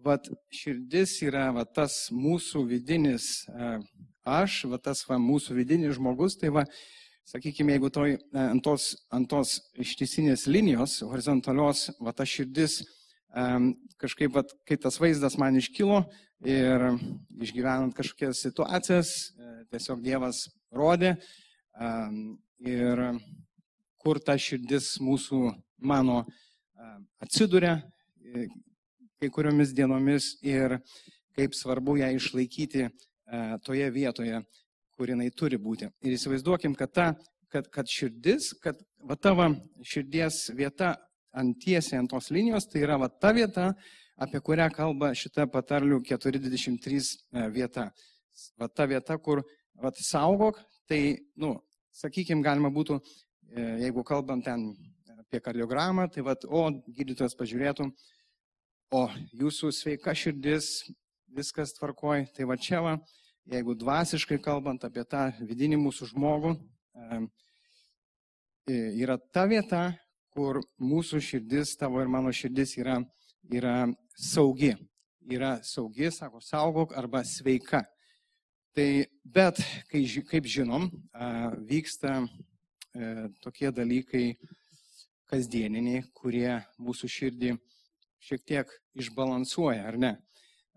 vat, 0.03 0.27
širdis 0.51 1.17
yra 1.27 1.49
vat, 1.55 1.71
tas 1.75 2.07
mūsų 2.15 2.63
vidinis 2.71 3.29
uh, 3.51 3.79
aš, 4.25 4.63
vat, 4.71 4.83
tas 4.89 5.03
va, 5.09 5.19
mūsų 5.21 5.57
vidinis 5.57 5.97
žmogus, 5.97 6.37
tai 6.39 6.51
va, 6.53 6.65
sakykime, 7.29 7.75
jeigu 7.75 7.91
toj, 7.93 8.17
ant, 8.35 8.63
tos, 8.65 8.89
ant 9.13 9.29
tos 9.31 9.55
ištisinės 9.79 10.47
linijos, 10.51 10.99
horizontalios, 11.07 11.89
va, 12.03 12.15
ta 12.15 12.27
širdis 12.27 12.81
kažkaip, 14.01 14.33
va, 14.35 14.43
kai 14.67 14.77
tas 14.77 14.99
vaizdas 15.01 15.39
man 15.41 15.57
iškilo 15.57 16.03
ir 16.45 16.89
išgyvenant 17.41 17.95
kažkokias 17.97 18.43
situacijas, 18.45 19.13
tiesiog 19.73 20.03
Dievas 20.05 20.45
rodė 20.75 21.15
ir 22.61 23.01
kur 24.03 24.19
ta 24.19 24.35
širdis 24.37 24.97
mūsų, 25.01 25.53
mano 25.83 26.21
atsiduria 27.23 27.77
e, 28.19 28.47
kai 29.19 29.29
kuriomis 29.31 29.73
dienomis 29.75 30.33
ir 30.43 30.77
kaip 31.37 31.55
svarbu 31.55 31.97
ją 32.01 32.11
išlaikyti 32.17 32.89
toje 33.65 33.89
vietoje, 33.91 34.41
kur 34.97 35.09
jinai 35.09 35.29
turi 35.31 35.57
būti. 35.57 35.89
Ir 36.05 36.15
įsivaizduokim, 36.17 36.75
kad, 36.77 36.91
ta, 36.93 37.07
kad, 37.51 37.69
kad 37.73 37.89
širdis, 37.89 38.51
kad 38.61 38.81
va 39.07 39.17
tavo 39.19 39.47
širdies 39.85 40.49
vieta 40.57 40.95
ant 41.33 41.57
tiesiai 41.61 42.01
ant 42.01 42.11
tos 42.13 42.29
linijos, 42.33 42.67
tai 42.69 42.83
yra 42.85 42.97
va 43.01 43.09
ta 43.09 43.33
vieta, 43.33 43.71
apie 44.21 44.41
kurią 44.45 44.69
kalba 44.73 45.11
šita 45.17 45.47
patarlių 45.51 45.99
423 46.05 47.01
e, 47.01 47.45
vieta. 47.53 47.89
Va 48.57 48.69
ta 48.69 48.85
vieta, 48.89 49.17
kur 49.21 49.43
va, 49.81 49.91
saugok, 49.97 50.59
tai, 50.89 51.17
nu, 51.37 51.55
sakykime, 51.93 52.45
galima 52.45 52.71
būtų, 52.73 52.99
e, 53.53 53.67
jeigu 53.85 54.05
kalbam 54.05 54.41
ten 54.45 54.71
apie 55.17 55.41
kardiogramą, 55.41 56.07
tai 56.13 56.25
vad, 56.25 56.45
o 56.45 56.67
gydytojas 56.93 57.37
pažiūrėtų, 57.37 57.89
o 58.93 59.03
jūsų 59.33 59.71
sveika 59.73 60.13
širdis, 60.17 60.83
viskas 61.35 61.73
tvarkoj, 61.77 62.27
tai 62.35 62.47
va 62.49 62.57
čia 62.57 62.81
va, 62.83 62.97
jeigu 63.49 63.75
dvasiškai 63.75 64.39
kalbant 64.43 64.85
apie 64.85 65.03
tą 65.09 65.27
vidinį 65.41 65.79
mūsų 65.81 66.11
žmogų, 66.13 66.53
yra 68.69 69.17
ta 69.33 69.45
vieta, 69.49 69.83
kur 70.33 70.61
mūsų 70.81 71.21
širdis, 71.21 71.75
tavo 71.77 72.01
ir 72.01 72.09
mano 72.09 72.31
širdis 72.33 72.77
yra, 72.79 72.97
yra 73.51 73.75
saugi. 74.17 74.73
Yra 75.31 75.57
saugi, 75.63 76.09
sako, 76.11 76.41
saugok 76.43 76.97
arba 76.99 77.21
sveika. 77.23 77.83
Tai, 78.75 78.87
bet, 79.23 79.61
kai, 79.91 80.01
kaip 80.27 80.47
žinom, 80.49 80.89
vyksta 81.69 82.17
e, 82.23 82.25
tokie 83.43 83.69
dalykai, 83.71 84.25
kasdieniniai, 85.29 86.01
kurie 86.17 86.57
mūsų 86.81 87.09
širdį 87.09 87.53
šiek 88.23 88.43
tiek 88.49 88.73
išbalansuoja, 88.99 89.85
ar 89.87 89.99
ne? 90.01 90.11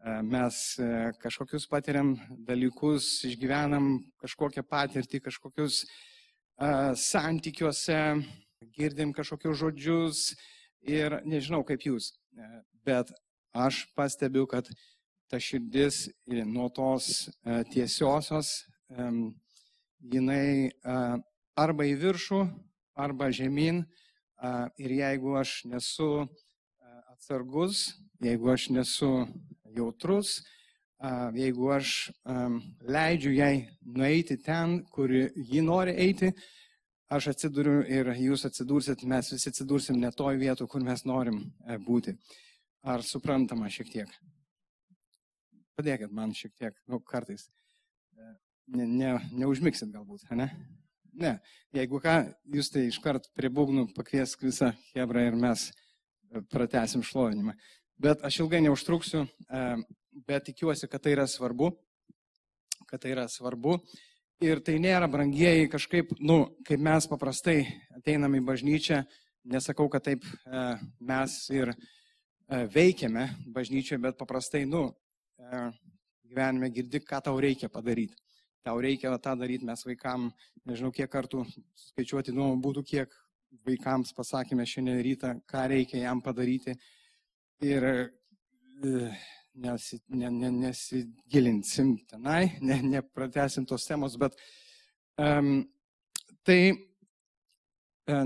E, 0.05 0.23
mes 0.23 0.79
e, 0.79 1.13
kažkokius 1.23 1.67
patiriam 1.71 2.15
dalykus, 2.49 3.25
išgyvenam 3.29 3.99
kažkokią 4.23 4.65
patirtį, 4.67 5.23
kažkokius 5.25 5.83
uh, 5.85 6.93
santykiuose, 7.01 7.99
girdim 8.77 9.13
kažkokius 9.17 9.59
žodžius 9.61 10.21
ir 10.87 11.19
nežinau 11.25 11.63
kaip 11.67 11.85
jūs, 11.89 12.13
bet 12.87 13.11
aš 13.57 13.85
pastebiu, 13.97 14.47
kad 14.49 14.69
ta 15.31 15.41
širdis 15.43 16.07
nuo 16.27 16.69
tos 16.71 17.29
tiesiosios, 17.73 18.53
jinai 20.01 20.71
arba 21.57 21.89
į 21.89 21.97
viršų, 22.05 22.41
arba 22.97 23.33
žemyn, 23.35 23.83
Ir 24.77 24.93
jeigu 24.93 25.33
aš 25.41 25.63
nesu 25.65 26.29
atsargus, 27.09 27.97
jeigu 28.25 28.53
aš 28.53 28.69
nesu 28.75 29.11
jautrus, 29.77 30.39
jeigu 31.37 31.71
aš 31.75 31.97
leidžiu 32.89 33.35
jai 33.37 33.55
nueiti 33.85 34.39
ten, 34.43 34.81
kur 34.93 35.11
ji 35.11 35.63
nori 35.63 35.93
eiti, 36.07 36.33
aš 37.13 37.31
atsiduriu 37.33 37.83
ir 37.87 38.11
jūs 38.19 38.47
atsidursit, 38.49 39.05
mes 39.07 39.31
visi 39.33 39.51
atsidursim 39.51 39.99
ne 40.01 40.11
toj 40.15 40.39
vietoj, 40.41 40.69
kur 40.71 40.83
mes 40.83 41.05
norim 41.07 41.39
e, 41.67 41.79
būti. 41.79 42.17
Ar 42.87 43.03
suprantama 43.03 43.71
šiek 43.71 43.91
tiek? 43.93 44.17
Padėkit 45.79 46.13
man 46.15 46.33
šiek 46.35 46.55
tiek, 46.57 46.75
nu, 46.91 47.01
kartais. 47.03 47.49
Ne, 48.67 48.87
ne, 48.87 49.13
neužmiksit 49.31 49.93
galbūt, 49.95 50.27
ne? 50.35 50.49
Ne, 51.17 51.37
jeigu 51.77 52.01
ką, 52.03 52.17
jūs 52.53 52.69
tai 52.75 52.89
iškart 52.91 53.31
prie 53.37 53.49
būgnų 53.55 53.87
pakviesk 53.97 54.43
visą 54.45 54.73
Hebrą 54.91 55.23
ir 55.29 55.39
mes 55.39 55.69
e, 55.71 56.43
pratesim 56.51 57.05
šlovinimą. 57.07 57.55
Bet 57.97 58.25
aš 58.27 58.43
ilgai 58.45 58.61
neužtruksiu, 58.61 59.23
bet 60.29 60.45
tikiuosi, 60.51 60.89
kad 60.89 61.01
tai 61.01 61.15
yra 61.17 61.25
svarbu, 61.31 61.71
kad 62.87 63.01
tai 63.01 63.15
yra 63.15 63.25
svarbu 63.33 63.79
Ir 64.45 64.59
tai 64.61 64.75
nėra 64.77 65.07
brangieji 65.09 65.71
kažkaip, 65.73 66.11
nu, 66.21 66.43
kaip 66.69 66.83
mes 66.85 67.07
paprastai 67.09 67.63
ateinam 67.97 68.35
į 68.37 68.43
bažnyčią, 68.45 68.99
nesakau, 69.49 69.87
kad 69.89 70.05
taip 70.05 70.27
e, 70.29 70.65
mes 71.01 71.37
ir 71.55 71.71
e, 71.73 71.79
veikiame 72.75 73.31
bažnyčioje, 73.55 73.97
bet 74.05 74.19
paprastai, 74.21 74.67
nu, 74.69 74.91
e, 75.41 75.63
gyvenime 76.29 76.69
girdi, 76.69 77.01
ką 77.01 77.23
tau 77.25 77.41
reikia 77.41 77.71
padaryti. 77.73 78.13
Tau 78.61 78.77
reikia 78.85 79.15
tą 79.25 79.33
daryti, 79.41 79.65
mes 79.65 79.87
vaikam, 79.89 80.29
nežinau, 80.69 80.93
kiek 80.93 81.09
kartų 81.09 81.47
skaičiuoti, 81.87 82.37
nu, 82.37 82.51
būtų 82.61 82.85
kiek 82.93 83.17
vaikams 83.65 84.13
pasakėme 84.13 84.69
šiandien 84.69 85.01
rytą, 85.01 85.33
ką 85.49 85.65
reikia 85.73 86.03
jam 86.03 86.21
padaryti. 86.21 86.77
Ir 87.65 87.85
nesi, 89.55 89.99
ne, 90.09 90.29
ne, 90.31 90.51
nesigilinsim 90.51 91.95
tenai, 92.11 92.51
ne, 92.61 92.81
nepratesim 92.83 93.65
tos 93.65 93.87
temos, 93.89 94.17
bet 94.21 94.37
um, 95.17 95.63
tai 96.45 96.59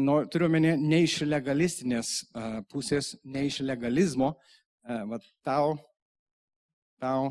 nu, 0.02 0.16
turiu 0.32 0.48
menį 0.50 0.72
ne 0.82 1.02
iš 1.04 1.20
legalistinės 1.28 2.10
uh, 2.34 2.56
pusės, 2.72 3.12
ne 3.22 3.44
iš 3.46 3.60
legalizmo, 3.62 4.32
uh, 4.34 5.04
va, 5.12 5.20
tau, 5.46 5.76
tau, 6.98 7.30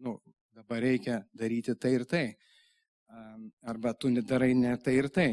nu, 0.00 0.16
dabar 0.56 0.80
reikia 0.86 1.20
daryti 1.36 1.76
tai 1.76 1.92
ir 1.98 2.06
tai. 2.08 2.24
Um, 3.12 3.50
arba 3.68 3.92
tu 3.94 4.08
nedarai 4.10 4.54
ne 4.56 4.72
tai 4.82 4.96
ir 5.02 5.10
tai. 5.12 5.28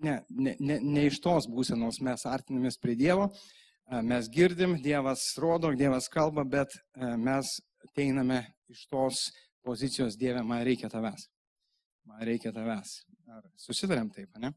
Ne, 0.00 0.16
ne, 0.32 0.56
ne, 0.58 0.80
ne 0.80 1.04
iš 1.06 1.20
tos 1.20 1.44
būsenos 1.52 2.00
mes 2.02 2.24
artinamės 2.26 2.80
prie 2.80 2.96
Dievo, 2.96 3.28
uh, 3.28 3.63
Mes 3.84 4.28
girdim, 4.32 4.78
Dievas 4.82 5.34
rodo, 5.38 5.70
Dievas 5.76 6.08
kalba, 6.08 6.44
bet 6.44 6.72
mes 7.20 7.58
ateiname 7.84 8.40
iš 8.72 8.86
tos 8.88 9.26
pozicijos, 9.64 10.16
Dieve, 10.16 10.42
man 10.42 10.64
reikia 10.64 10.88
tavęs. 10.88 11.28
Man 12.08 12.24
reikia 12.24 12.52
tavęs. 12.52 13.02
Ar 13.28 13.44
susitarėm 13.60 14.08
taip, 14.12 14.32
ne? 14.40 14.54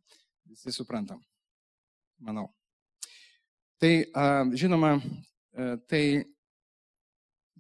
Visi 0.48 0.72
suprantam. 0.72 1.20
Manau. 2.24 2.48
Tai, 3.84 3.92
žinoma, 4.58 4.96
tai 5.92 6.02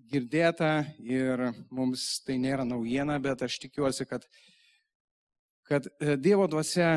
girdėta 0.07 0.71
ir 1.03 1.49
mums 1.69 2.07
tai 2.25 2.39
nėra 2.41 2.63
naujiena, 2.67 3.19
bet 3.19 3.43
aš 3.43 3.59
tikiuosi, 3.67 4.07
kad, 4.07 4.23
kad 5.67 5.91
Dievo 6.23 6.47
dvasia 6.47 6.95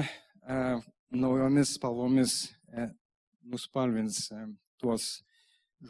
naujomis 1.11 1.75
spalvomis 1.75 2.41
nuspalvins 3.51 4.29
e, 4.33 4.45
tuos 4.81 5.21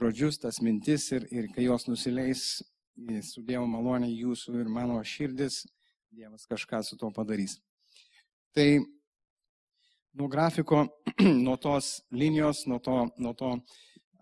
žodžius, 0.00 0.38
tas 0.40 0.60
mintis 0.64 1.10
ir, 1.12 1.26
ir 1.34 1.50
kai 1.54 1.66
jos 1.66 1.86
nusileis 1.90 2.44
su 3.24 3.42
Dievo 3.46 3.66
malonė 3.70 4.10
jūsų 4.10 4.60
ir 4.60 4.68
mano 4.68 4.98
širdis, 5.04 5.64
Dievas 6.10 6.46
kažką 6.50 6.82
su 6.82 6.98
to 6.98 7.08
padarys. 7.14 7.60
Tai 8.54 8.80
nuo 10.18 10.28
grafiko, 10.28 10.86
nuo 11.46 11.56
tos 11.56 12.00
linijos, 12.10 12.64
nuo, 12.66 12.80
to, 12.82 12.96
nuo, 13.18 13.34
to, 13.34 13.52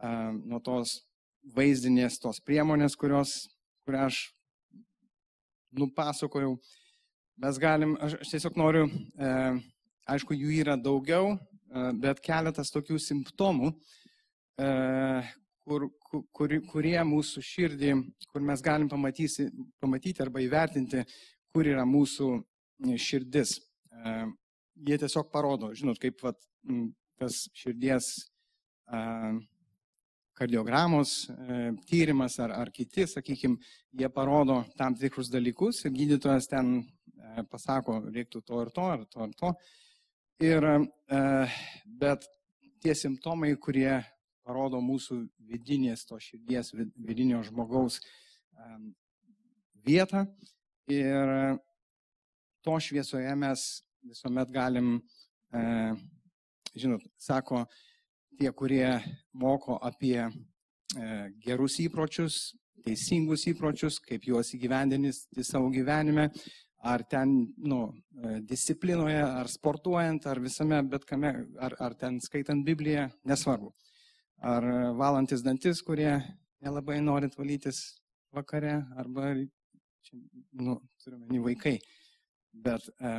uh, 0.02 0.32
nuo 0.44 0.60
tos 0.60 0.98
vaizdinės, 1.56 2.20
tos 2.20 2.42
priemonės, 2.44 2.96
kurios, 3.00 3.48
kurią 3.88 4.04
aš 4.10 4.20
nupasakojau, 5.78 6.58
mes 7.40 7.60
galim, 7.62 7.96
aš, 8.04 8.18
aš 8.20 8.34
tiesiog 8.34 8.60
noriu, 8.60 8.84
uh, 9.16 9.56
aišku, 10.12 10.36
jų 10.36 10.52
yra 10.60 10.76
daugiau, 10.76 11.38
bet 12.00 12.20
keletas 12.24 12.72
tokių 12.72 12.98
simptomų, 13.02 13.72
kur, 15.68 15.88
kur, 16.32 16.54
kurie 16.70 16.98
mūsų 17.04 17.42
širdį, 17.44 17.92
kur 18.32 18.44
mes 18.44 18.62
galim 18.64 18.88
pamatyti, 18.88 19.48
pamatyti 19.82 20.24
arba 20.24 20.42
įvertinti, 20.44 21.04
kur 21.52 21.68
yra 21.68 21.84
mūsų 21.88 22.30
širdis. 23.00 23.58
Jie 24.88 24.98
tiesiog 25.02 25.30
parodo, 25.32 25.72
žinot, 25.76 26.00
kaip 26.00 26.22
vat, 26.24 26.40
tas 27.18 27.44
širdies 27.58 28.12
kardiogramos 30.38 31.26
tyrimas 31.88 32.38
ar, 32.40 32.54
ar 32.54 32.70
kiti, 32.70 33.08
sakykime, 33.10 33.58
jie 33.98 34.08
parodo 34.14 34.62
tam 34.78 34.94
tikrus 34.96 35.32
dalykus 35.32 35.82
ir 35.84 35.96
gydytojas 35.96 36.46
ten 36.48 36.78
pasako, 37.50 37.98
reiktų 38.14 38.44
to 38.46 38.62
ir 38.62 38.70
to, 38.74 38.86
ar 38.94 39.04
to 39.10 39.26
ir 39.26 39.34
to. 39.36 39.50
Ir, 39.50 39.76
e, 40.40 41.20
bet 41.84 42.26
tie 42.78 42.94
simptomai, 42.94 43.56
kurie 43.58 43.98
parodo 44.46 44.78
mūsų 44.80 45.16
vidinės, 45.50 46.04
to 46.06 46.18
širdies, 46.22 46.70
vidinio 46.96 47.42
žmogaus 47.42 47.98
vietą. 49.84 50.26
Ir 50.88 51.58
to 52.64 52.76
šviesoje 52.80 53.34
mes 53.36 53.64
visuomet 54.06 54.52
galim, 54.54 54.94
e, 55.52 55.62
žinot, 56.78 57.02
sako 57.18 57.64
tie, 58.38 58.52
kurie 58.52 58.94
moko 59.34 59.76
apie 59.82 60.22
gerus 61.44 61.80
įpročius, 61.82 62.54
teisingus 62.86 63.44
įpročius, 63.50 63.98
kaip 64.00 64.24
juos 64.30 64.54
įgyvendinti 64.56 65.44
savo 65.44 65.68
gyvenime, 65.74 66.28
ar 66.78 67.02
ten 67.02 67.54
nu, 67.56 67.80
e, 68.22 68.40
disciplinoje, 68.46 69.18
ar 69.18 69.48
sportuojant, 69.50 70.26
ar 70.26 70.40
visame, 70.40 70.80
bet 70.86 71.04
kame, 71.04 71.32
ar, 71.58 71.74
ar 71.78 71.94
ten 71.98 72.20
skaitant 72.22 72.64
Bibliją, 72.64 73.08
nesvarbu. 73.26 73.72
Ar 74.38 74.62
valantis 74.94 75.42
dantis, 75.42 75.82
kurie 75.82 76.12
nelabai 76.62 77.00
norit 77.02 77.34
valytis 77.38 77.80
vakare, 78.34 78.76
arba, 78.98 79.32
čia, 80.06 80.20
nu, 80.62 80.78
turiuomenį 81.02 81.42
vaikai. 81.48 81.74
Bet 82.54 82.86
e, 83.00 83.12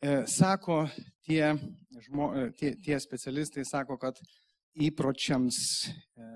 e, 0.00 0.16
sako 0.30 0.86
tie, 1.26 1.52
žmo, 2.08 2.32
e, 2.36 2.48
tie, 2.56 2.74
tie 2.80 2.98
specialistai, 3.00 3.66
sako, 3.68 3.98
kad 4.00 4.18
įpročiams, 4.88 5.60
e, 6.16 6.32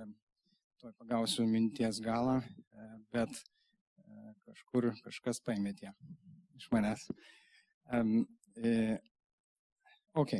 tuoj 0.83 0.93
pagausiu 1.01 1.49
minties 1.49 2.01
galą, 2.05 2.43
e, 2.45 2.89
bet 3.17 3.45
kažkur 4.47 4.93
kažkas 5.05 5.41
paėmėtė 5.45 5.91
iš 5.91 6.26
manęs. 6.73 7.07
Um, 7.93 8.25
e, 8.57 8.97
ok, 10.17 10.39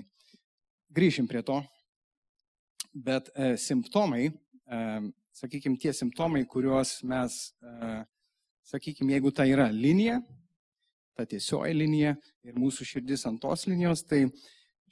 grįšim 0.97 1.29
prie 1.31 1.43
to. 1.47 1.61
Bet 2.97 3.29
e, 3.37 3.55
simptomai, 3.61 4.31
e, 4.31 4.81
sakykime, 5.37 5.77
tie 5.81 5.93
simptomai, 5.93 6.47
kuriuos 6.49 7.03
mes, 7.05 7.39
e, 7.61 7.97
sakykime, 8.73 9.13
jeigu 9.19 9.33
tai 9.37 9.51
yra 9.53 9.69
linija, 9.73 10.21
ta 11.17 11.27
tiesioji 11.29 11.77
linija 11.77 12.15
ir 12.45 12.57
mūsų 12.57 12.87
širdis 12.89 13.27
ant 13.29 13.41
tos 13.43 13.67
linijos, 13.69 14.05
tai 14.09 14.25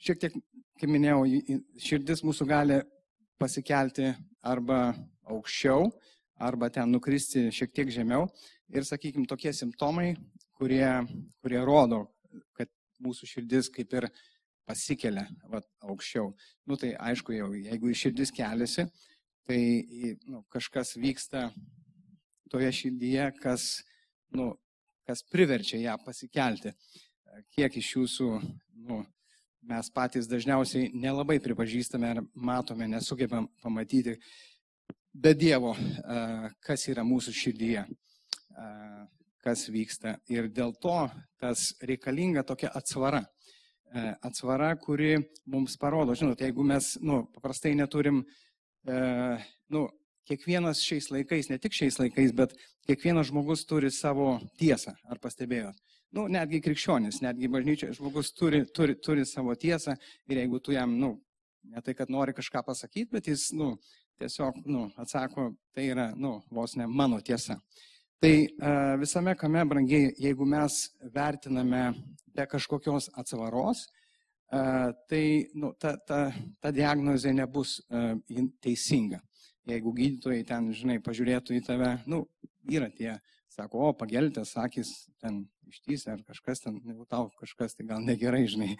šiek 0.01 0.21
tiek, 0.21 0.37
kaip 0.77 0.91
minėjau, 0.91 1.25
širdis 1.81 2.21
mūsų 2.25 2.47
gali 2.49 2.79
pasikelti 3.41 4.11
arba 4.45 4.93
aukščiau, 5.25 5.89
arba 6.45 6.69
ten 6.69 6.91
nukristi 6.93 7.47
šiek 7.53 7.73
tiek 7.73 7.91
žemiau. 7.93 8.27
Ir, 8.73 8.85
sakykime, 8.85 9.27
tokie 9.29 9.53
simptomai, 9.53 10.15
kurie, 10.57 10.87
kurie 11.43 11.61
rodo, 11.65 12.05
kad 12.57 12.69
mūsų 13.03 13.29
širdis 13.29 13.69
kaip 13.73 13.93
ir 13.97 14.09
pasikelia 14.65 15.25
va, 15.51 15.61
aukščiau. 15.85 16.31
Nu 16.65 16.77
tai 16.79 16.93
aišku, 16.97 17.35
jau, 17.35 17.51
jeigu 17.53 17.93
širdis 17.93 18.33
keliasi, 18.35 18.87
tai 19.45 19.59
nu, 20.25 20.41
kažkas 20.53 20.95
vyksta 20.97 21.49
toje 22.51 22.71
širdyje, 22.73 23.29
kas, 23.41 23.83
nu, 24.33 24.53
kas 25.05 25.21
priverčia 25.29 25.81
ją 25.83 25.97
pasikelti. 26.05 26.73
Kiek 27.53 27.77
iš 27.77 27.91
jūsų 27.97 28.29
nu, 28.87 29.03
mes 29.65 29.89
patys 29.93 30.29
dažniausiai 30.31 30.91
nelabai 30.93 31.37
pripažįstame 31.43 32.11
ar 32.15 32.21
matome, 32.33 32.87
nesugebam 32.89 33.49
pamatyti, 33.63 34.15
be 35.15 35.33
Dievo, 35.37 35.73
kas 36.63 36.87
yra 36.91 37.05
mūsų 37.07 37.33
širdyje, 37.35 37.85
kas 39.45 39.67
vyksta. 39.71 40.17
Ir 40.31 40.49
dėl 40.49 40.73
to 40.81 40.97
tas 41.41 41.69
reikalinga 41.85 42.43
tokia 42.47 42.73
atsvara. 42.75 43.23
Atsvara, 44.25 44.73
kuri 44.81 45.13
mums 45.47 45.77
parodo, 45.79 46.17
žinot, 46.17 46.41
jeigu 46.41 46.65
mes, 46.67 46.95
nu, 47.05 47.21
paprastai 47.37 47.75
neturim, 47.77 48.25
nu, 49.71 49.83
kiekvienas 50.27 50.81
šiais 50.83 51.07
laikais, 51.13 51.47
ne 51.51 51.61
tik 51.61 51.77
šiais 51.77 52.01
laikais, 52.01 52.33
bet 52.35 52.57
kiekvienas 52.89 53.29
žmogus 53.29 53.63
turi 53.69 53.93
savo 53.93 54.33
tiesą, 54.59 54.97
ar 55.07 55.21
pastebėjot? 55.23 55.79
nu, 56.15 56.25
netgi 56.31 56.61
krikščionis, 56.63 57.19
netgi 57.23 57.49
bažnyčia, 57.51 57.91
žmogus 57.95 58.31
turi, 58.35 58.63
turi, 58.75 58.95
turi 59.03 59.25
savo 59.27 59.55
tiesą 59.59 59.95
ir 60.29 60.41
jeigu 60.41 60.61
tu 60.63 60.75
jam, 60.75 60.95
nu, 60.99 61.15
ne 61.71 61.81
tai, 61.83 61.95
kad 61.97 62.11
nori 62.13 62.35
kažką 62.37 62.63
pasakyti, 62.67 63.11
bet 63.11 63.27
jis, 63.31 63.49
nu, 63.57 63.73
tiesiog, 64.21 64.61
nu, 64.69 64.87
atsako, 65.01 65.49
tai 65.75 65.89
yra, 65.91 66.11
nu, 66.15 66.37
vos 66.53 66.77
ne 66.79 66.87
mano 66.87 67.19
tiesa. 67.25 67.59
Tai 68.23 68.33
uh, 68.47 68.95
visame 69.01 69.35
kame, 69.35 69.65
brangiai, 69.67 70.13
jeigu 70.23 70.47
mes 70.47 70.77
vertiname 71.13 71.83
be 72.35 72.45
kažkokios 72.47 73.09
atsvaros, 73.19 73.85
uh, 74.55 74.93
tai 75.09 75.23
nu, 75.59 75.73
ta, 75.79 75.95
ta, 76.07 76.19
ta 76.63 76.71
diagnozė 76.71 77.33
nebus 77.35 77.77
uh, 77.89 78.13
teisinga. 78.63 79.19
Jeigu 79.67 79.91
gydytojai 79.97 80.45
ten, 80.47 80.69
žinai, 80.77 80.99
pažiūrėtų 81.03 81.57
į 81.57 81.63
tave, 81.65 81.91
nu, 82.07 82.21
yra 82.71 82.87
tie, 82.93 83.17
sako, 83.51 83.89
o, 83.89 83.91
pageltės 83.97 84.53
akis 84.61 84.93
ten 85.21 85.43
ištys 85.67 86.07
ar 86.13 86.21
kažkas 86.23 86.63
ten, 86.63 86.79
jeigu 86.85 87.07
tau 87.09 87.27
kažkas 87.39 87.75
tai 87.75 87.87
gal 87.89 88.03
negerai, 88.05 88.45
žinai, 88.47 88.75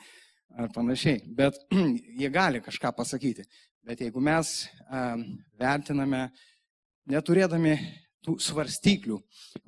ar 0.55 0.71
panašiai. 0.75 1.25
Bet 1.35 1.59
jie 2.21 2.31
gali 2.31 2.63
kažką 2.63 2.93
pasakyti. 2.95 3.43
Bet 3.85 4.01
jeigu 4.01 4.21
mes 4.23 4.55
vertiname 5.59 6.29
neturėdami 7.11 7.75
tų 8.25 8.35
svarstyklių, 8.41 9.19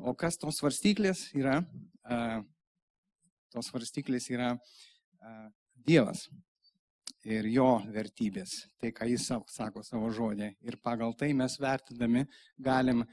o 0.02 0.14
kas 0.18 0.40
tos 0.42 0.60
svarstyklės 0.60 1.28
yra, 1.38 1.62
tos 3.54 3.70
svarstyklės 3.72 4.30
yra 4.34 4.56
Dievas 5.88 6.26
ir 7.28 7.48
jo 7.52 7.70
vertybės, 7.94 8.66
tai 8.80 8.92
ką 8.96 9.08
jis 9.08 9.30
sako 9.52 9.84
savo 9.84 10.10
žodė. 10.12 10.52
Ir 10.66 10.80
pagal 10.84 11.14
tai 11.16 11.30
mes 11.36 11.56
vertindami 11.62 12.26
galim 12.58 13.06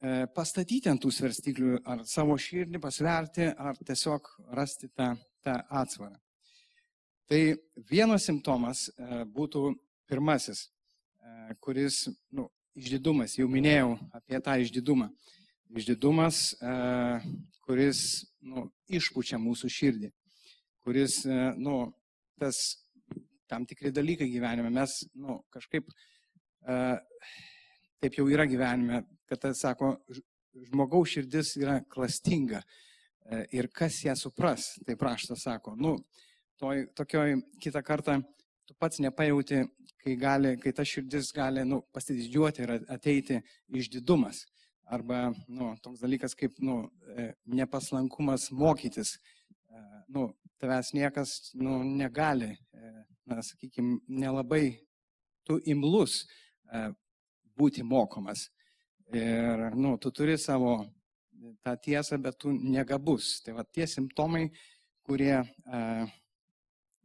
E, 0.00 0.24
pastatyti 0.32 0.88
ant 0.88 1.02
tų 1.04 1.10
svarstyklių, 1.12 1.82
ar 1.84 2.06
savo 2.08 2.32
širdį 2.40 2.80
pasverti, 2.80 3.50
ar 3.52 3.76
tiesiog 3.84 4.30
rasti 4.56 4.88
tą, 4.96 5.10
tą 5.44 5.58
atsvarą. 5.76 6.16
Tai 7.28 7.40
vienas 7.90 8.24
simptomas 8.24 8.86
e, 8.88 9.20
būtų 9.28 9.66
pirmasis, 10.08 10.62
e, 11.20 11.56
kuris, 11.60 12.06
nu, 12.32 12.46
išdidumas, 12.80 13.36
jau 13.38 13.48
minėjau 13.50 13.94
apie 14.16 14.40
tą 14.44 14.56
išdidumą. 14.62 15.10
Išdidumas, 15.70 16.40
kuris, 17.62 18.00
nu, 18.42 18.66
išpučia 18.90 19.38
mūsų 19.38 19.70
širdį, 19.70 20.10
kuris, 20.82 21.20
nu, 21.60 21.76
tas 22.40 22.58
tam 23.50 23.66
tikri 23.68 23.92
dalykai 23.94 24.26
gyvenime 24.32 24.72
mes, 24.74 24.96
nu, 25.14 25.38
kažkaip 25.54 25.92
taip 28.00 28.16
jau 28.16 28.26
yra 28.32 28.46
gyvenime, 28.48 29.04
kad 29.28 29.42
tas 29.44 29.60
sako, 29.62 29.94
žmogaus 30.70 31.12
širdis 31.14 31.54
yra 31.60 31.78
klastinga 31.90 32.62
e, 32.62 33.44
ir 33.54 33.68
kas 33.74 34.00
ją 34.06 34.16
supras, 34.18 34.72
tai 34.86 34.96
praštas 34.98 35.44
sako, 35.46 35.76
nu, 35.78 35.94
toj, 36.60 36.86
tokioj 36.96 37.36
kitą 37.62 37.82
kartą 37.86 38.18
tu 38.66 38.76
pats 38.78 39.02
nepajauti, 39.04 39.62
kai, 40.02 40.16
gali, 40.16 40.54
kai 40.60 40.72
ta 40.76 40.84
širdis 40.86 41.32
gali 41.36 41.64
nu, 41.68 41.80
pasididžiuoti 41.94 42.64
ir 42.64 42.74
ateiti 42.92 43.40
išdidumas. 43.82 44.44
Arba 44.90 45.28
nu, 45.46 45.74
toks 45.82 46.00
dalykas 46.02 46.34
kaip 46.34 46.58
nu, 46.64 46.82
e, 47.14 47.30
nepaslankumas 47.46 48.48
mokytis. 48.50 49.14
E, 49.16 49.82
nu, 50.08 50.30
tavęs 50.60 50.92
niekas 50.96 51.34
nu, 51.54 51.82
negali, 51.84 52.56
na, 53.24 53.42
sakykime, 53.42 54.00
nelabai 54.08 54.80
tu 55.46 55.60
imlus 55.70 56.24
būti 57.56 57.84
mokomas. 57.86 58.48
Ir, 59.14 59.70
nu, 59.74 59.96
tu 59.98 60.10
turi 60.14 60.36
savo 60.38 60.74
tą 61.64 61.76
tiesą, 61.82 62.18
bet 62.22 62.38
tu 62.38 62.52
negabus. 62.52 63.38
Tai 63.44 63.56
va 63.58 63.64
tie 63.64 63.86
simptomai, 63.88 64.48
kurie, 65.06 65.38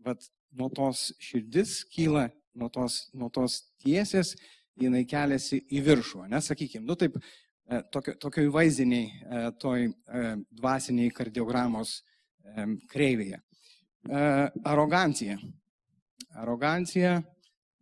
va, 0.06 0.16
nuo 0.56 0.70
tos 0.74 1.10
širdis 1.22 1.84
kyla, 1.92 2.28
nuo 2.56 2.70
tos, 2.74 3.06
nuo 3.14 3.30
tos 3.34 3.62
tiesės, 3.84 4.36
jinai 4.80 5.06
keliasi 5.08 5.62
į 5.72 5.82
viršų. 5.86 6.26
Nesakykime, 6.32 6.86
nu 6.88 6.98
taip, 7.00 7.18
uh, 7.20 7.82
tokio, 7.94 8.16
tokioj 8.22 8.50
vaizdiniai, 8.54 9.10
uh, 9.12 9.50
toj 9.62 9.90
uh, 9.92 10.34
dvasiniai 10.56 11.14
kardiogramos 11.16 12.02
kreivėje. 12.92 13.40
Arogancija. 14.64 15.34
Arogancija 16.38 17.16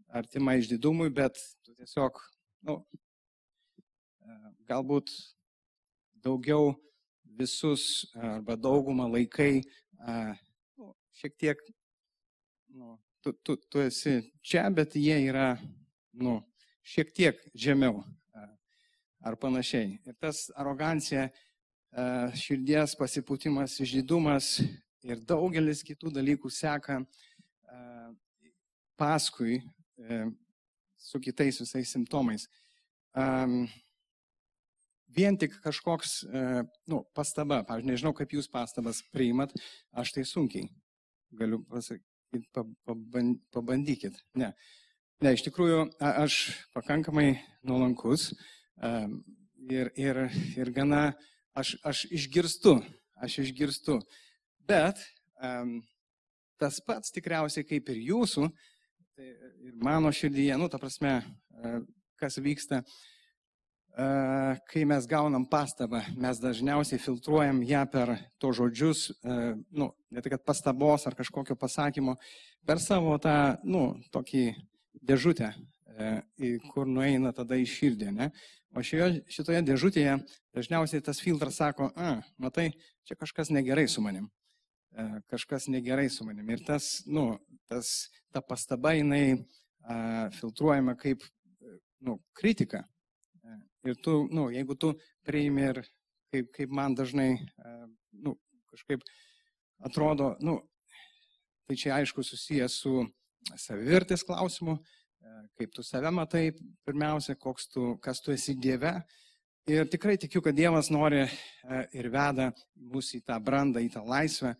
artima 0.07 0.55
išdidumui, 0.55 1.09
bet 1.11 1.35
tu 1.65 1.73
tiesiog, 1.75 2.15
nu, 2.63 2.77
galbūt 4.69 5.11
daugiau 6.23 6.71
visus 7.37 8.05
arba 8.15 8.55
daugumą 8.55 9.09
laikai 9.11 9.63
nu, 9.63 10.93
šiek 11.19 11.35
tiek, 11.41 11.63
tu, 13.23 13.33
tu, 13.43 13.55
tu 13.71 13.81
esi 13.81 14.19
čia, 14.43 14.67
bet 14.73 14.97
jie 14.99 15.15
yra 15.29 15.53
nu, 16.19 16.41
šiek 16.83 17.13
tiek 17.15 17.39
žemiau 17.55 18.03
ar 19.23 19.37
panašiai. 19.39 19.95
Ir 20.03 20.17
tas 20.19 20.49
arogancija, 20.59 21.29
širdies 22.37 22.97
pasipūtimas, 22.99 23.77
žydumas 23.87 24.57
ir 25.05 25.21
daugelis 25.23 25.83
kitų 25.87 26.11
dalykų 26.17 26.51
seka 26.51 26.99
paskui 28.99 29.61
su 30.99 31.21
kitais 31.23 31.61
visais 31.63 31.95
simptomais 31.95 32.49
vien 35.15 35.37
tik 35.37 35.59
kažkoks, 35.61 36.23
e, 36.25 36.63
nu, 36.89 37.03
pastaba, 37.15 37.61
pavyzdžiui, 37.67 37.91
nežinau, 37.91 38.13
kaip 38.17 38.33
jūs 38.33 38.49
pastabas 38.51 39.03
priimat, 39.13 39.53
aš 39.93 40.13
tai 40.15 40.25
sunkiai 40.27 40.69
galiu 41.33 41.61
pasakyti, 41.69 42.05
pabandykit. 43.53 44.17
Ne. 44.39 44.53
Ne, 45.23 45.33
iš 45.35 45.45
tikrųjų, 45.45 45.85
aš 46.03 46.39
pakankamai 46.75 47.37
nuolankus 47.63 48.33
ir, 49.69 49.91
ir, 49.95 50.19
ir 50.59 50.71
gana, 50.75 51.13
aš, 51.55 51.77
aš 51.85 52.03
išgirstu, 52.11 52.75
aš 53.23 53.39
išgirstu. 53.45 54.01
Bet 54.67 54.99
tas 56.59 56.81
pats 56.83 57.13
tikriausiai 57.15 57.63
kaip 57.67 57.93
ir 57.93 58.03
jūsų, 58.09 58.49
tai 59.15 59.31
ir 59.69 59.79
mano 59.79 60.11
širdyje, 60.11 60.57
nu, 60.59 60.67
ta 60.71 60.81
prasme, 60.81 61.15
kas 62.19 62.39
vyksta, 62.43 62.81
uh, 62.81 63.12
kai 63.93 64.85
mes 64.89 65.05
gaunam 65.05 65.45
pastabą, 65.45 66.01
mes 66.17 66.39
dažniausiai 66.41 67.01
filtruojam 67.01 67.61
ją 67.67 67.83
per 67.91 68.15
to 68.41 68.49
žodžius, 68.55 69.11
nu, 69.69 69.91
ne 70.09 70.23
tik 70.25 70.39
pastabos 70.41 71.05
ar 71.05 71.13
kažkokio 71.17 71.55
pasakymo, 71.59 72.15
per 72.65 72.81
savo 72.81 73.19
tą, 73.21 73.59
nu, 73.63 73.91
tokį 74.13 74.47
dėžutę, 74.97 75.51
kur 76.71 76.89
nueina 76.89 77.33
tada 77.37 77.59
į 77.59 77.67
širdį. 77.69 78.11
Ne? 78.17 78.31
O 78.73 78.81
šioje, 78.81 79.21
šitoje 79.29 79.61
dėžutėje 79.67 80.15
dažniausiai 80.57 81.03
tas 81.05 81.21
filtras 81.21 81.59
sako, 81.61 81.91
a, 81.93 82.23
matai, 82.41 82.71
čia 83.05 83.17
kažkas 83.19 83.53
negerai 83.53 83.85
su 83.91 84.01
manim. 84.01 84.31
Kažkas 85.29 85.67
negerai 85.69 86.07
su 86.09 86.25
manim. 86.25 86.49
Ir 86.49 86.65
tas, 86.65 87.03
nu, 87.05 87.35
tas, 87.69 88.09
ta 88.33 88.41
pastaba 88.41 88.95
jinai 88.97 89.37
a, 89.85 90.29
filtruojama 90.33 90.97
kaip 90.97 91.21
nu, 92.01 92.17
kritika. 92.33 92.81
Ir 93.83 93.97
tu, 93.99 94.27
nu, 94.31 94.47
jeigu 94.53 94.75
tu 94.79 94.93
priimi 95.27 95.65
ir 95.67 95.81
kaip, 96.31 96.51
kaip 96.55 96.71
man 96.71 96.95
dažnai, 96.95 97.35
nu, 98.23 98.37
kažkaip 98.71 99.03
atrodo, 99.83 100.33
nu, 100.39 100.61
tai 101.67 101.75
čia 101.79 101.97
aišku 101.97 102.23
susijęs 102.23 102.77
su 102.79 103.03
savivertės 103.59 104.23
klausimu, 104.23 104.77
kaip 105.59 105.75
tu 105.75 105.83
save 105.83 106.13
matai, 106.15 106.45
pirmiausia, 106.87 107.35
tu, 107.73 107.97
kas 107.99 108.23
tu 108.23 108.31
esi 108.31 108.55
Dieve. 108.55 108.95
Ir 109.67 109.87
tikrai 109.91 110.15
tikiu, 110.19 110.41
kad 110.43 110.55
Dievas 110.55 110.89
nori 110.91 111.25
ir 111.95 112.09
veda 112.11 112.49
mus 112.75 113.13
į 113.15 113.21
tą 113.27 113.39
brandą, 113.43 113.83
į 113.83 113.91
tą 113.91 114.03
laisvę. 114.07 114.55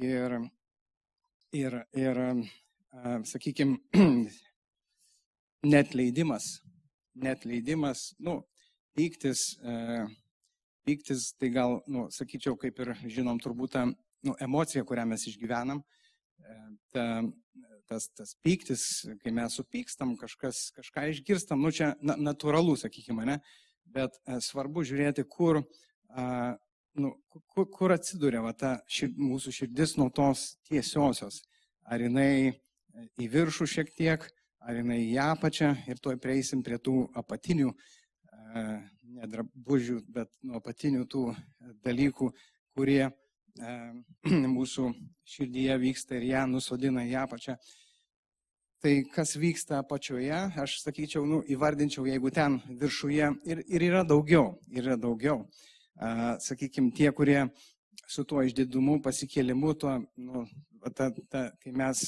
Ir, 0.00 0.40
ir, 1.52 1.80
ir 1.92 2.20
sakykime, 3.28 3.78
net 5.74 5.94
leidimas 5.96 6.63
net 7.14 7.44
leidimas, 7.48 8.12
nu, 8.18 8.40
pyktis, 8.94 9.54
e, 9.62 10.04
pyktis, 10.86 11.32
tai 11.38 11.50
gal, 11.54 11.80
nu, 11.90 12.08
sakyčiau, 12.14 12.58
kaip 12.60 12.80
ir 12.82 12.92
žinom, 13.06 13.40
turbūt 13.42 13.74
ta 13.76 13.86
nu, 13.86 14.34
emocija, 14.42 14.84
kurią 14.86 15.06
mes 15.10 15.26
išgyvenam, 15.30 15.82
e, 16.40 16.58
ta, 16.94 17.06
tas, 17.90 18.08
tas 18.16 18.34
pyktis, 18.44 19.04
kai 19.22 19.32
mes 19.34 19.58
supykstam, 19.58 20.16
kažkas, 20.20 20.68
kažką 20.76 21.08
išgirstam, 21.12 21.62
nu 21.62 21.72
čia 21.74 21.94
na, 22.02 22.16
natūralu, 22.30 22.76
sakykime, 22.80 23.26
ne, 23.28 23.40
bet 23.94 24.16
e, 24.24 24.40
svarbu 24.44 24.84
žiūrėti, 24.86 25.26
kur, 25.30 25.62
a, 26.10 26.54
nu, 27.00 27.14
kur, 27.52 27.68
kur 27.70 27.94
atsiduria 27.94 28.42
va, 28.44 28.54
ta 28.56 28.76
šir, 28.90 29.12
mūsų 29.18 29.54
širdis 29.54 29.96
nuo 30.00 30.10
tos 30.14 30.54
tiesiosios. 30.68 31.42
Ar 31.84 32.00
jinai 32.00 32.54
į 33.20 33.28
viršų 33.28 33.66
šiek 33.68 33.90
tiek, 33.96 34.24
ar 34.64 34.80
jinai 34.80 35.02
į 35.04 35.18
apačią 35.22 35.74
ir 35.90 36.00
tuoj 36.00 36.16
prieisim 36.22 36.62
prie 36.64 36.78
tų 36.80 37.04
apatinių, 37.20 37.72
ne 39.14 39.28
drabužių, 39.30 40.00
bet 40.14 40.30
nuo 40.42 40.58
apatinių 40.60 41.04
tų 41.10 41.24
dalykų, 41.84 42.30
kurie 42.74 43.02
e, 43.06 43.12
mūsų 44.56 44.90
širdyje 45.34 45.78
vyksta 45.82 46.18
ir 46.18 46.28
ją 46.32 46.44
nusodina 46.50 47.04
į 47.06 47.16
apačią. 47.22 47.56
Tai 48.84 48.92
kas 49.14 49.32
vyksta 49.40 49.78
apačioje, 49.80 50.40
aš 50.60 50.80
sakyčiau, 50.82 51.24
nu, 51.28 51.38
įvardinčiau, 51.48 52.04
jeigu 52.04 52.32
ten 52.34 52.58
viršuje 52.82 53.30
ir, 53.48 53.62
ir 53.64 53.86
yra 53.86 54.02
daugiau, 54.04 54.58
yra 54.68 54.98
daugiau. 55.00 55.46
Uh, 55.94 56.34
sakykime, 56.42 56.90
tie, 56.92 57.06
kurie 57.14 57.46
su 58.10 58.26
tuo 58.28 58.42
išdidumu, 58.44 58.98
pasikėlimu, 59.00 59.70
tuo, 59.80 59.94
nu, 60.20 60.42
ta, 60.92 61.06
ta, 61.32 61.46
kai 61.62 61.72
mes, 61.72 62.02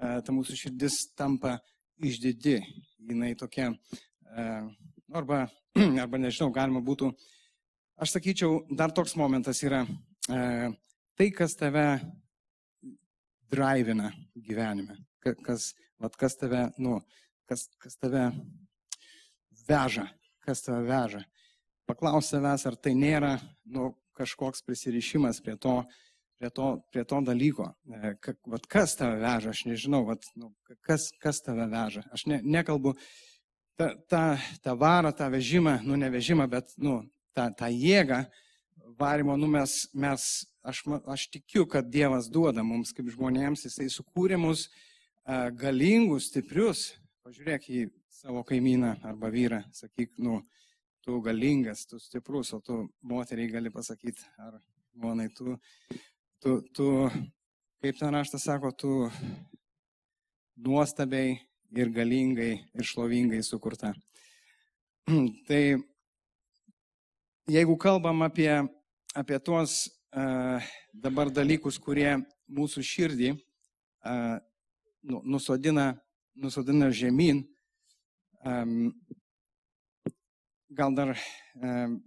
uh, 0.00 0.16
ta 0.24 0.34
mūsų 0.34 0.56
širdis 0.64 0.96
tampa 1.14 1.58
išdidi, 2.02 2.58
jinai 3.08 3.34
tokia, 3.38 3.70
uh, 3.72 4.68
arba, 5.14 5.46
arba 6.04 6.20
nežinau, 6.20 6.50
galima 6.54 6.82
būtų, 6.84 7.10
aš 8.02 8.16
sakyčiau, 8.16 8.64
dar 8.70 8.94
toks 8.94 9.16
momentas 9.16 9.62
yra, 9.64 9.84
uh, 9.86 10.68
tai, 11.16 11.30
kas 11.34 11.56
tave 11.56 11.86
drivina 13.50 14.10
gyvenime, 14.34 14.98
kas, 15.20 15.72
vat, 16.02 16.16
kas 16.18 16.36
tave, 16.36 16.66
nu, 16.82 16.98
kas, 17.48 17.66
kas 17.82 17.96
tave 18.00 18.28
veža, 19.68 20.08
kas 20.44 20.62
tave 20.66 20.82
veža. 20.86 21.22
Paklaus 21.86 22.32
savęs, 22.32 22.66
ar 22.66 22.74
tai 22.82 22.96
nėra 22.98 23.36
nu, 23.70 23.92
kažkoks 24.16 24.64
prisirišimas 24.66 25.38
prie 25.44 25.54
to, 25.60 25.78
prie 26.38 26.50
to, 26.50 26.70
prie 26.92 27.04
to 27.04 27.20
dalyko. 27.24 27.70
E, 27.88 28.14
vat, 28.52 28.66
kas 28.70 28.96
tave 28.98 29.20
veža, 29.22 29.52
aš 29.54 29.64
nežinau, 29.68 30.04
vat, 30.08 30.26
nu, 30.38 30.52
kas, 30.86 31.10
kas 31.22 31.40
tave 31.44 31.68
veža. 31.72 32.04
Aš 32.14 32.26
ne, 32.30 32.40
nekalbu 32.44 32.94
tą, 33.78 33.92
tą, 34.10 34.24
tą 34.64 34.76
varą, 34.80 35.12
tą 35.16 35.30
vežimą, 35.32 35.78
nu 35.86 35.98
ne 36.00 36.10
vežimą, 36.12 36.48
bet 36.50 36.74
nu, 36.76 37.00
tą, 37.36 37.48
tą 37.56 37.70
jėgą 37.72 38.24
varimo, 38.98 39.36
nu 39.36 39.48
mes, 39.50 39.78
mes 39.94 40.46
aš, 40.64 40.82
aš 41.06 41.28
tikiu, 41.30 41.66
kad 41.68 41.88
Dievas 41.90 42.30
duoda 42.32 42.64
mums 42.64 42.92
kaip 42.96 43.08
žmonėms, 43.12 43.66
Jisai 43.68 43.88
sukūrė 43.92 44.38
mus 44.40 44.68
galingus, 45.58 46.30
stiprius. 46.30 46.92
Pažiūrėk 47.26 47.64
į 47.74 47.86
savo 48.12 48.44
kaimyną 48.46 48.94
arba 49.04 49.30
vyrą, 49.34 49.64
sakyk, 49.74 50.12
nu, 50.22 50.40
tu 51.02 51.18
galingas, 51.22 51.84
tu 51.90 51.98
stiprus, 52.02 52.52
o 52.54 52.60
tu 52.62 52.84
moteriai 53.02 53.50
gali 53.50 53.72
pasakyti, 53.74 54.22
ar 54.38 54.60
monai, 54.94 55.26
tu, 55.34 55.56
tu, 56.46 56.60
tu, 56.70 56.86
kaip 57.82 57.96
ten 57.98 58.14
raštas 58.14 58.44
sako, 58.46 58.70
tu 58.70 58.90
nuostabiai 60.62 61.32
ir 61.74 61.90
galingai 61.90 62.52
ir 62.70 62.86
šlovingai 62.86 63.40
sukurta. 63.42 63.90
Tai 65.48 65.62
jeigu 67.50 67.74
kalbam 67.82 68.22
apie, 68.22 68.50
apie 69.10 69.40
tuos 69.42 69.74
uh, 70.14 70.62
dabar 70.94 71.34
dalykus, 71.34 71.80
kurie 71.82 72.14
mūsų 72.46 72.86
širdį 72.92 73.32
uh, 73.34 74.38
nu, 75.02 75.24
nusodina, 75.26 75.96
nusodina 76.38 76.92
žemyn. 76.94 77.42
Um, 78.46 78.92
gal 80.70 80.94
dar 80.94 81.16
um, 81.58 81.98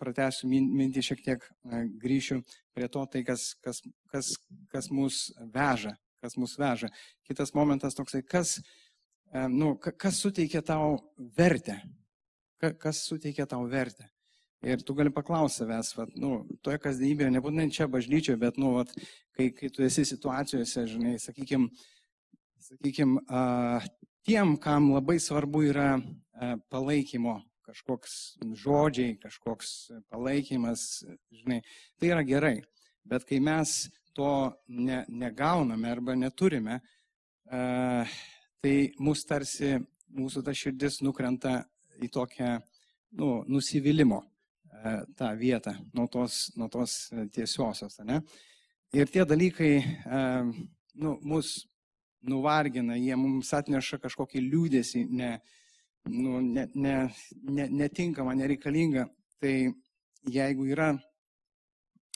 pratęsiu 0.00 0.48
mintį 0.50 1.04
šiek 1.10 1.22
tiek, 1.24 1.46
uh, 1.68 1.84
grįšiu 2.02 2.40
prie 2.76 2.90
to, 2.92 3.04
tai 3.12 3.24
kas, 3.26 3.52
kas, 3.64 3.82
kas, 4.12 4.34
kas 4.72 4.90
mus 4.94 5.28
veža, 5.54 5.94
kas 6.22 6.36
mus 6.40 6.56
veža. 6.58 6.90
Kitas 7.28 7.54
momentas 7.54 7.96
toksai, 7.98 8.24
kas, 8.26 8.58
um, 9.32 9.54
nu, 9.54 9.72
kas 9.78 10.20
suteikia 10.24 10.64
tau 10.66 10.98
vertę, 11.38 11.80
Ka, 12.58 12.72
kas 12.74 13.04
suteikia 13.06 13.46
tau 13.46 13.68
vertę. 13.70 14.08
Ir 14.66 14.80
tu 14.82 14.94
gali 14.98 15.12
paklausti 15.14 15.62
savęs, 15.62 15.92
vat, 15.94 16.14
nu, 16.18 16.40
toje 16.66 16.80
kasdienybėje, 16.82 17.30
nebūtinai 17.36 17.68
čia 17.70 17.86
bažnyčioje, 17.86 18.40
bet, 18.40 18.56
nu, 18.58 18.72
vat, 18.74 18.90
kai, 19.38 19.52
kai 19.54 19.70
tu 19.70 19.84
esi 19.86 20.02
situacijose, 20.08 20.82
žinai, 20.90 21.12
sakykime, 21.22 21.68
sakykime, 22.66 23.22
tiem, 24.26 24.56
kam 24.58 24.90
labai 24.96 25.20
svarbu 25.22 25.62
yra 25.68 25.92
palaikymo 26.74 27.36
kažkoks 27.68 28.38
žodžiai, 28.56 29.18
kažkoks 29.20 29.72
palaikymas, 30.08 31.04
žinai, 31.34 31.60
tai 32.00 32.12
yra 32.14 32.24
gerai. 32.26 32.56
Bet 33.08 33.26
kai 33.28 33.40
mes 33.44 33.74
to 34.16 34.30
ne, 34.68 35.04
negauname 35.08 35.90
arba 35.92 36.16
neturime, 36.18 36.80
tai 37.48 38.74
mus 38.98 39.24
tarsi, 39.28 39.76
mūsų 40.08 40.42
ta 40.44 40.54
širdis 40.56 41.02
nukrenta 41.04 41.60
į 42.00 42.10
tokią 42.14 42.56
nu, 43.20 43.30
nusivylimą 43.48 44.20
tą 45.18 45.32
vietą 45.38 45.74
nuo 45.94 46.06
tos, 46.10 46.48
nuo 46.56 46.68
tos 46.72 47.08
tiesiosios. 47.34 47.98
Ne? 48.06 48.20
Ir 48.96 49.10
tie 49.12 49.24
dalykai 49.28 49.72
nu, 50.98 51.16
mus 51.22 51.66
nuvargina, 52.28 52.96
jie 52.98 53.16
mums 53.18 53.52
atneša 53.54 54.00
kažkokį 54.02 54.42
liūdėsi, 54.48 55.04
ne, 55.14 55.36
nu, 56.08 56.40
ne, 56.40 56.66
ne, 56.74 56.94
ne, 57.42 57.68
netinkamą, 57.68 58.34
nereikalingą. 58.34 59.04
Tai 59.38 59.54
jeigu 60.32 60.66
yra, 60.72 60.90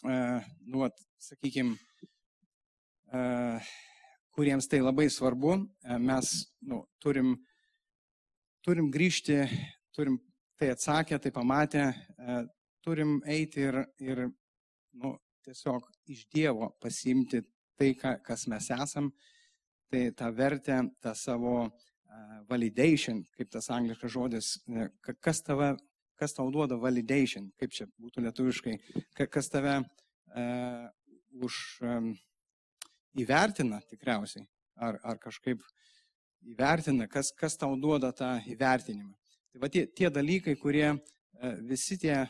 uh, 0.05 0.49
nu, 0.67 0.89
sakykime, 1.23 1.77
uh, 3.13 3.73
kuriems 4.35 4.69
tai 4.69 4.83
labai 4.83 5.09
svarbu, 5.11 5.55
uh, 5.55 5.99
mes 6.03 6.33
nu, 6.69 6.83
turim, 7.03 7.37
turim 8.65 8.91
grįžti, 8.93 9.39
turim 9.95 10.19
tai 10.59 10.73
atsakę, 10.75 11.19
tai 11.23 11.33
pamatę, 11.35 11.89
uh, 12.19 12.43
turim 12.83 13.21
eiti 13.27 13.63
ir, 13.69 13.85
ir 14.03 14.27
nu, 14.99 15.17
tiesiog 15.47 15.87
iš 16.11 16.27
Dievo 16.35 16.73
pasimti 16.83 17.43
tai, 17.79 17.95
ką, 17.99 18.19
kas 18.27 18.49
mes 18.51 18.71
esam, 18.75 19.13
uh, 19.13 19.31
tai 19.93 20.13
tą 20.17 20.33
vertę, 20.33 20.89
tą 21.01 21.15
savo 21.15 21.69
validation, 22.49 23.23
kaip 23.37 23.51
tas 23.53 23.71
angliškas 23.73 24.13
žodis, 24.13 24.51
kas, 25.21 25.43
tave, 25.45 25.73
kas 26.21 26.35
tau 26.37 26.51
duoda 26.53 26.79
validation, 26.81 27.49
kaip 27.61 27.75
čia 27.75 27.89
būtų 28.01 28.25
lietuviškai, 28.27 28.77
kas 29.23 29.51
tave 29.53 29.79
uh, 29.81 30.87
už 31.43 31.59
um, 31.87 32.13
įvertina 33.19 33.81
tikriausiai, 33.91 34.47
ar, 34.77 35.01
ar 35.03 35.21
kažkaip 35.23 35.63
įvertina, 36.53 37.09
kas, 37.11 37.33
kas 37.37 37.59
tau 37.61 37.75
duoda 37.81 38.13
tą 38.17 38.35
įvertinimą. 38.53 39.13
Tai 39.53 39.63
va 39.63 39.71
tie, 39.73 39.87
tie 39.87 40.11
dalykai, 40.13 40.57
kurie 40.61 40.89
uh, 40.93 41.55
visi 41.69 41.99
tie, 42.01 42.23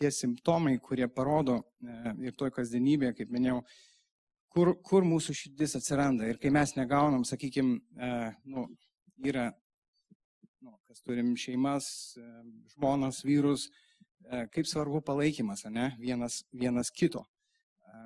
tie 0.00 0.12
simptomai, 0.12 0.76
kurie 0.82 1.08
parodo 1.08 1.60
uh, 1.60 2.14
ir 2.24 2.36
toj 2.36 2.52
kasdienybėje, 2.56 3.16
kaip 3.20 3.36
minėjau, 3.36 3.62
uh, 3.62 3.95
kur, 4.56 4.72
kur 4.80 5.04
mūsų 5.04 5.34
širdis 5.36 5.76
atsiranda. 5.76 6.28
Ir 6.30 6.40
kai 6.40 6.50
mes 6.54 6.72
negaunam, 6.78 7.26
sakykime, 7.28 7.76
nu, 8.48 8.64
yra, 9.28 9.50
nu, 10.64 10.72
kas 10.88 11.02
turim 11.04 11.34
šeimas, 11.40 11.88
e, 12.16 12.24
žmonas, 12.72 13.20
vyrus, 13.26 13.66
e, 14.24 14.46
kaip 14.52 14.68
svarbu 14.68 15.02
palaikymas, 15.04 15.66
ne, 15.72 15.90
vienas, 16.00 16.40
vienas 16.52 16.90
kito. 16.90 17.26
E, 17.84 18.04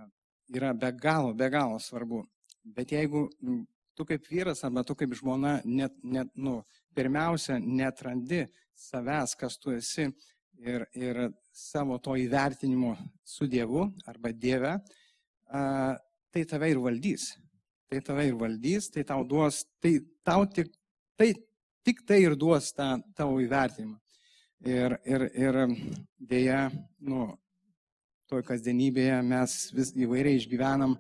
yra 0.59 0.73
be 0.75 0.91
galo, 0.99 1.35
be 1.39 1.51
galo 1.55 1.79
svarbu. 1.83 2.25
Bet 2.65 2.93
jeigu 2.93 3.29
tu 3.95 4.07
kaip 4.09 4.27
vyras 4.31 4.65
arba 4.67 4.83
tu 4.85 4.99
kaip 4.99 5.15
žmona, 5.17 5.61
net, 5.65 5.95
net, 6.03 6.35
nu, 6.35 6.61
pirmiausia, 6.99 7.61
netrandi 7.63 8.45
savęs, 8.75 9.37
kas 9.39 9.59
tu 9.63 9.71
esi 9.77 10.09
ir, 10.59 10.87
ir 10.99 11.29
savo 11.55 11.99
to 12.03 12.19
įvertinimo 12.19 12.97
su 13.25 13.47
Dievu 13.47 13.87
arba 14.11 14.35
Dieve, 14.35 14.75
tai 16.33 16.45
tave 16.49 16.71
ir 16.73 16.81
valdys. 16.83 17.33
Tai 17.91 18.01
tave 18.07 18.29
ir 18.31 18.37
valdys, 18.39 18.91
tai 18.95 19.05
tau 19.07 19.25
duos, 19.27 19.65
tai 19.83 19.99
tau 20.25 20.47
tik 20.47 20.71
tai, 21.19 21.33
tik 21.85 22.05
tai 22.07 22.23
ir 22.25 22.37
duos 22.39 22.71
tą 22.77 22.95
tavo 23.17 23.41
įvertinimą. 23.43 23.99
Ir, 24.61 24.95
ir, 25.09 25.25
ir 25.41 25.57
dėja, 26.21 26.67
nu, 27.09 27.31
toj 28.31 28.45
kasdienybėje 28.47 29.17
mes 29.27 29.55
vis 29.75 29.91
įvairiai 29.97 30.39
išgyvenam 30.39 30.95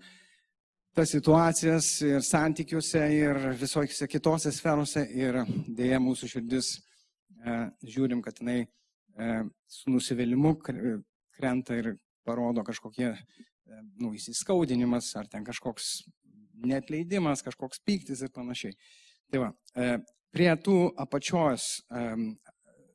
tas 0.97 1.13
situacijas 1.13 1.89
ir 2.03 2.25
santykiuose 2.27 3.03
ir 3.15 3.39
visokiose 3.61 4.09
kitose 4.11 4.51
sferose 4.53 5.05
ir 5.15 5.39
dėja 5.69 6.01
mūsų 6.03 6.31
širdis 6.33 6.73
e, 6.75 7.59
žiūrim, 7.87 8.25
kad 8.25 8.41
jinai 8.41 8.65
e, 8.65 9.29
su 9.71 9.93
nusivylimu 9.93 10.57
krenta 10.65 11.79
ir 11.79 11.93
parodo 12.27 12.65
kažkokie 12.67 13.13
nu, 14.01 14.13
įsiskaudinimas, 14.17 15.11
ar 15.19 15.29
ten 15.31 15.45
kažkoks 15.47 16.01
netleidimas, 16.67 17.45
kažkoks 17.45 17.83
pyktis 17.87 18.23
ir 18.25 18.33
panašiai. 18.35 18.77
Tai 19.31 19.45
va, 19.45 19.51
e, 19.75 19.97
prie 20.35 20.51
tų 20.65 20.77
apačios 21.01 21.81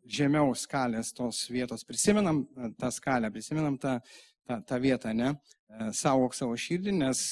žemiau 0.05 0.53
skalės 0.57 1.11
tos 1.15 1.45
vietos 1.49 1.85
prisimenam 1.87 2.43
e, 2.45 2.69
tą 2.79 2.91
skalę, 2.93 3.31
prisimenam 3.33 3.77
tą, 3.81 3.97
tą, 4.45 4.59
tą 4.67 4.79
vietą, 4.81 5.13
ne? 5.17 5.33
E, 5.69 5.89
saugok 5.97 6.35
savo 6.37 6.57
širdį, 6.59 6.93
nes 6.99 7.23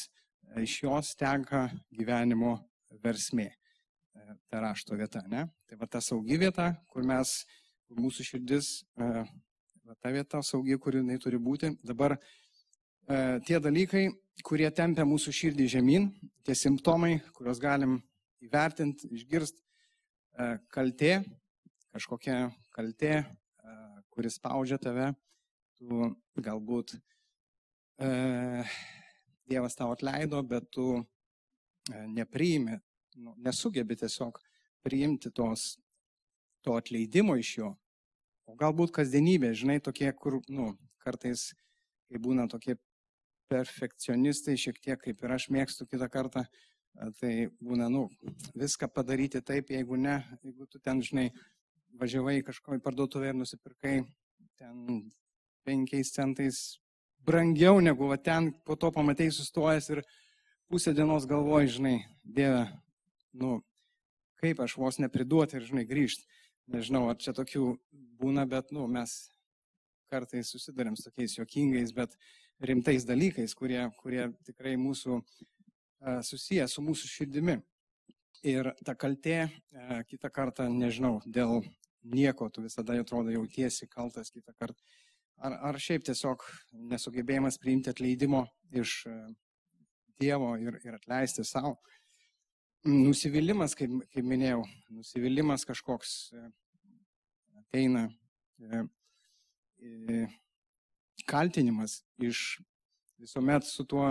iš 0.61 0.79
jos 0.83 1.13
tenka 1.19 1.67
gyvenimo 1.93 2.57
versmė. 3.03 3.51
Ta 4.49 4.61
rašto 4.61 4.95
vieta, 4.97 5.23
ne? 5.29 5.47
Tai 5.67 5.77
va 5.81 5.87
ta 5.89 5.99
saugi 6.01 6.37
vieta, 6.39 6.69
kur 6.89 7.05
mes, 7.05 7.31
kur 7.87 7.99
mūsų 7.99 8.25
širdis, 8.27 8.67
va 8.95 9.95
ta 9.99 10.11
vieta 10.13 10.41
saugi, 10.45 10.77
kur 10.79 10.95
jinai 10.99 11.17
turi 11.21 11.39
būti. 11.41 11.71
Dabar 11.83 12.15
tie 13.07 13.59
dalykai, 13.59 14.07
kurie 14.41 14.69
tempia 14.73 15.05
mūsų 15.05 15.33
širdį 15.35 15.67
žemyn, 15.75 16.09
tie 16.43 16.55
simptomai, 16.57 17.17
kuriuos 17.35 17.59
galim 17.61 17.99
įvertinti, 18.43 19.09
išgirsti, 19.13 19.61
e, 20.39 20.47
kaltė, 20.73 21.13
kažkokia 21.93 22.37
kaltė, 22.73 23.13
e, 23.21 23.75
kuris 24.13 24.39
spaudžia 24.39 24.79
tave, 24.81 25.11
tu 25.77 26.09
galbūt 26.41 26.97
e, 26.97 28.63
Dievas 29.43 29.75
tau 29.75 29.91
atleido, 29.91 30.39
bet 30.47 30.69
tu 30.71 30.87
e, 30.95 31.03
nepriimi, 32.07 32.79
nu, 33.19 33.35
nesugebi 33.43 33.97
tiesiog 33.99 34.39
priimti 34.83 35.31
tos, 35.35 35.73
to 36.63 36.77
atleidimo 36.79 37.35
iš 37.39 37.57
jo. 37.59 37.73
O 38.47 38.55
galbūt 38.59 38.91
kasdienybė, 38.95 39.51
žinai, 39.55 39.77
tokie, 39.83 40.09
kur, 40.15 40.39
nu, 40.51 40.73
kartais, 41.03 41.51
kai 42.07 42.19
būna 42.23 42.47
tokie 42.51 42.77
perfekcionistai, 43.51 44.57
šiek 44.59 44.79
tiek 44.81 45.01
kaip 45.01 45.23
ir 45.23 45.33
aš 45.35 45.49
mėgstu 45.53 45.87
kitą 45.89 46.09
kartą, 46.11 46.45
tai 47.19 47.33
būna, 47.61 47.89
nu, 47.91 48.07
viską 48.57 48.89
padaryti 48.93 49.41
taip, 49.41 49.71
jeigu 49.73 49.97
ne, 49.97 50.19
jeigu 50.43 50.67
tu 50.69 50.79
ten, 50.79 51.01
žinai, 51.01 51.29
važiavai 51.99 52.41
kažko 52.45 52.77
į 52.77 52.83
parduotuvę 52.83 53.31
ir 53.31 53.37
nusipirkai 53.37 53.99
ten 54.57 55.03
penkiais 55.65 56.13
centais 56.13 56.61
brangiau 57.25 57.79
negu 57.81 58.09
va 58.09 58.17
ten, 58.17 58.51
po 58.65 58.75
to 58.75 58.91
pamatai 58.91 59.29
sustojęs 59.31 59.89
ir 59.93 60.03
pusę 60.69 60.93
dienos 60.93 61.27
galvoji, 61.29 61.75
žinai, 61.77 61.97
Dieve, 62.23 62.65
nu, 63.33 63.61
kaip 64.41 64.59
aš 64.63 64.77
vos 64.77 64.99
nepriduoti 64.99 65.59
ir, 65.59 65.67
žinai, 65.69 65.85
grįžti. 65.87 66.27
Nežinau, 66.73 67.09
ar 67.11 67.17
čia 67.19 67.33
tokių 67.35 67.73
būna, 68.19 68.45
bet, 68.47 68.71
nu, 68.75 68.87
mes 68.87 69.27
kartais 70.13 70.53
susidarėm 70.53 70.95
su 70.99 71.09
tokiais 71.09 71.37
juokingais, 71.39 71.93
bet 71.97 72.15
rimtais 72.61 73.05
dalykais, 73.09 73.57
kurie, 73.57 73.81
kurie 73.99 74.29
tikrai 74.47 74.77
mūsų 74.79 75.19
susiję 76.23 76.67
su 76.69 76.83
mūsų 76.85 77.09
širdimi. 77.09 77.59
Ir 78.43 78.73
ta 78.83 78.95
kaltė, 78.99 79.47
kitą 80.09 80.29
kartą, 80.33 80.67
nežinau, 80.67 81.21
dėl 81.25 81.61
nieko 82.03 82.49
tu 82.51 82.63
visada 82.65 82.97
atrodo 82.99 83.31
jautiesi 83.31 83.87
kaltas 83.87 84.31
kitą 84.33 84.51
kartą. 84.59 84.81
Ar, 85.43 85.55
ar 85.71 85.79
šiaip 85.79 86.03
tiesiog 86.07 86.43
nesugebėjimas 86.91 87.57
priimti 87.59 87.91
atleidimo 87.91 88.45
iš 88.71 89.03
Dievo 90.21 90.51
ir, 90.61 90.77
ir 90.85 90.97
atleisti 90.99 91.43
savo. 91.47 91.77
Nusivylimas, 92.85 93.73
kaip, 93.79 93.95
kaip 94.13 94.27
minėjau, 94.27 94.61
nusivylimas 94.93 95.63
kažkoks 95.65 96.11
ateina, 97.63 98.09
kaltinimas 101.29 102.01
iš 102.21 102.59
visuomet 103.21 103.67
su 103.67 103.85
tuo 103.85 104.09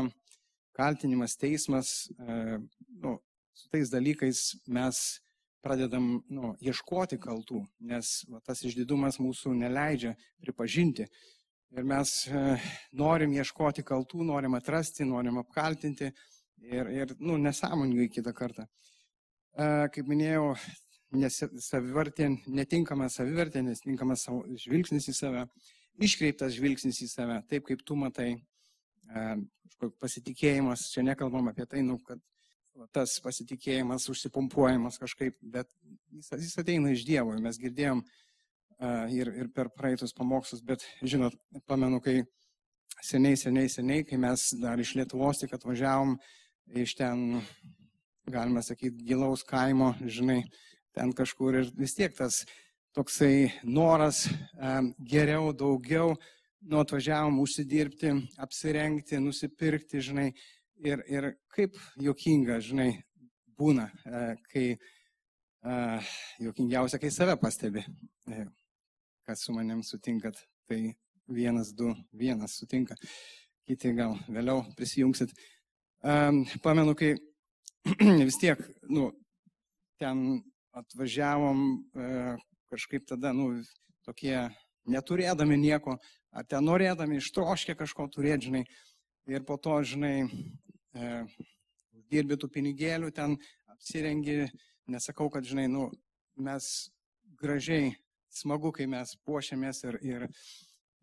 kaltinimas, 0.76 1.36
teismas, 1.36 1.90
nu, 3.02 3.18
su 3.52 3.68
tais 3.68 3.90
dalykais 3.92 4.40
mes 4.66 4.98
pradedam 5.62 6.06
nu, 6.32 6.52
ieškoti 6.62 7.18
kaltų, 7.22 7.62
nes 7.86 8.10
va, 8.30 8.40
tas 8.44 8.64
išdidumas 8.66 9.20
mūsų 9.22 9.54
neleidžia 9.60 10.16
pripažinti. 10.42 11.06
Ir 11.72 11.86
mes 11.88 12.10
e, 12.28 12.56
norim 12.98 13.32
ieškoti 13.32 13.84
kaltų, 13.86 14.26
norim 14.28 14.58
atrasti, 14.58 15.06
norim 15.08 15.38
apkaltinti 15.40 16.10
ir, 16.66 16.90
ir 16.92 17.14
nu, 17.20 17.38
nesąmoningai 17.40 18.10
kitą 18.12 18.34
kartą. 18.36 18.66
E, 18.66 19.68
kaip 19.94 20.10
minėjau, 20.10 20.50
nes, 21.16 21.38
savivartė, 21.66 22.28
netinkama 22.46 23.08
savivartė, 23.12 23.62
netinkamas 23.66 24.26
žvilgsnis 24.64 25.08
į 25.12 25.14
save, 25.16 25.44
iškreiptas 26.02 26.56
žvilgsnis 26.56 27.02
į 27.04 27.08
save, 27.10 27.38
taip 27.50 27.66
kaip 27.68 27.84
tu 27.86 27.96
matai, 27.98 28.34
kažkoks 29.12 29.98
pasitikėjimas, 30.00 30.88
čia 30.94 31.04
nekalbam 31.06 31.50
apie 31.52 31.66
tai, 31.68 31.82
nu, 31.86 31.98
kad 32.06 32.20
tas 32.96 33.18
pasitikėjimas 33.20 34.08
užsipumpuojamas 34.08 34.96
kažkaip, 35.00 35.36
bet 35.42 35.68
jis, 36.14 36.30
jis 36.40 36.60
ateina 36.62 36.92
iš 36.94 37.04
Dievo, 37.04 37.34
mes 37.44 37.58
girdėjom 37.60 38.00
uh, 38.00 39.04
ir, 39.12 39.28
ir 39.28 39.50
per 39.54 39.70
praeitus 39.76 40.14
pamokslus, 40.16 40.62
bet 40.64 40.84
žinot, 41.02 41.36
pamenu, 41.68 42.00
kai 42.00 42.22
seniai, 43.04 43.36
seniai, 43.36 43.68
seniai, 43.70 44.06
kai 44.08 44.18
mes 44.20 44.48
dar 44.62 44.80
iš 44.80 44.94
Lietuvos 44.98 45.42
tik 45.42 45.52
atvažiavom 45.56 46.16
iš 46.82 46.94
ten, 46.98 47.42
galima 48.30 48.62
sakyti, 48.62 49.04
gilaus 49.04 49.42
kaimo, 49.44 49.92
žinai, 50.06 50.42
ten 50.92 51.12
kažkur 51.16 51.60
ir 51.60 51.72
vis 51.78 51.94
tiek 51.96 52.14
tas 52.16 52.42
toksai 52.92 53.52
noras 53.64 54.26
geriau, 55.08 55.52
daugiau, 55.56 56.16
nu 56.68 56.80
atvažiavom 56.82 57.40
užsidirbti, 57.42 58.12
apsirengti, 58.38 59.20
nusipirkti, 59.20 60.02
žinai, 60.04 60.28
ir, 60.84 61.02
ir 61.10 61.28
kaip 61.54 61.78
jokinga, 62.00 62.58
žinai, 62.62 62.90
būna, 63.58 63.88
e, 64.06 64.20
kai 64.50 64.66
uh, 64.74 66.12
jokingiausia, 66.42 66.98
kai 67.02 67.10
save 67.14 67.36
pastebi, 67.40 67.82
e, 68.30 68.44
kas 69.26 69.44
su 69.46 69.54
manim 69.54 69.82
sutinkat, 69.86 70.38
tai 70.68 70.94
vienas, 71.30 71.72
du, 71.76 71.92
vienas 72.18 72.56
sutinka, 72.60 72.96
kiti 73.68 73.92
gal 73.96 74.16
vėliau 74.28 74.64
prisijungsit. 74.78 75.34
Pamenu, 76.02 76.96
kai 76.98 77.12
vis 78.28 78.38
tiek, 78.42 78.58
nu, 78.90 79.12
ten 80.02 80.42
atvažiavom 80.76 81.62
uh, 81.76 82.42
kažkaip 82.72 83.04
tada, 83.04 83.34
nu, 83.36 83.50
tokie 84.06 84.36
neturėdami 84.88 85.58
nieko, 85.60 85.98
ar 86.32 86.46
ten 86.48 86.64
norėdami 86.64 87.20
ištroškę 87.20 87.76
kažko 87.78 88.08
turėti, 88.12 88.48
žinai, 88.48 88.62
ir 89.30 89.44
po 89.46 89.58
to, 89.60 89.76
žinai, 89.86 90.24
e, 90.96 91.10
dirbi 92.10 92.38
tų 92.40 92.48
pinigėlių, 92.56 93.12
ten 93.14 93.36
apsirengi, 93.70 94.48
nesakau, 94.90 95.28
kad, 95.30 95.46
žinai, 95.46 95.68
nu, 95.70 95.90
mes 96.40 96.70
gražiai, 97.42 97.92
smagu, 98.32 98.72
kai 98.72 98.88
mes 98.88 99.12
puošiamės 99.26 99.84
ir, 99.84 99.98
ir, 100.00 100.26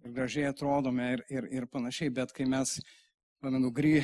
ir 0.02 0.16
gražiai 0.18 0.50
atrodome 0.50 1.12
ir, 1.14 1.26
ir, 1.30 1.50
ir 1.62 1.70
panašiai, 1.70 2.10
bet 2.10 2.34
kai 2.34 2.50
mes, 2.50 2.80
pamenu, 3.40 3.70
grį, 3.72 4.00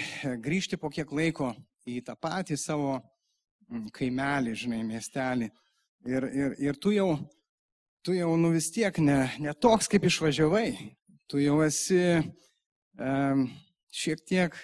grįžti 0.46 0.78
po 0.80 0.94
kiek 0.94 1.10
laiko 1.12 1.56
į 1.90 2.04
tą 2.06 2.14
patį 2.16 2.60
savo 2.62 3.00
kaimelį, 3.96 4.56
žinai, 4.66 4.84
miestelį, 4.88 5.50
ir, 6.10 6.30
ir, 6.30 6.56
ir 6.70 6.80
tu 6.82 6.94
jau, 6.96 7.10
tu 8.06 8.16
jau, 8.16 8.32
nu 8.38 8.54
vis 8.54 8.70
tiek 8.74 8.98
ne, 9.02 9.26
ne 9.42 9.54
toks, 9.54 9.90
kaip 9.92 10.06
išvažiavai, 10.06 10.70
tu 11.30 11.42
jau 11.42 11.60
esi 11.66 12.02
um, 12.22 13.48
šiek 13.96 14.22
tiek 14.28 14.58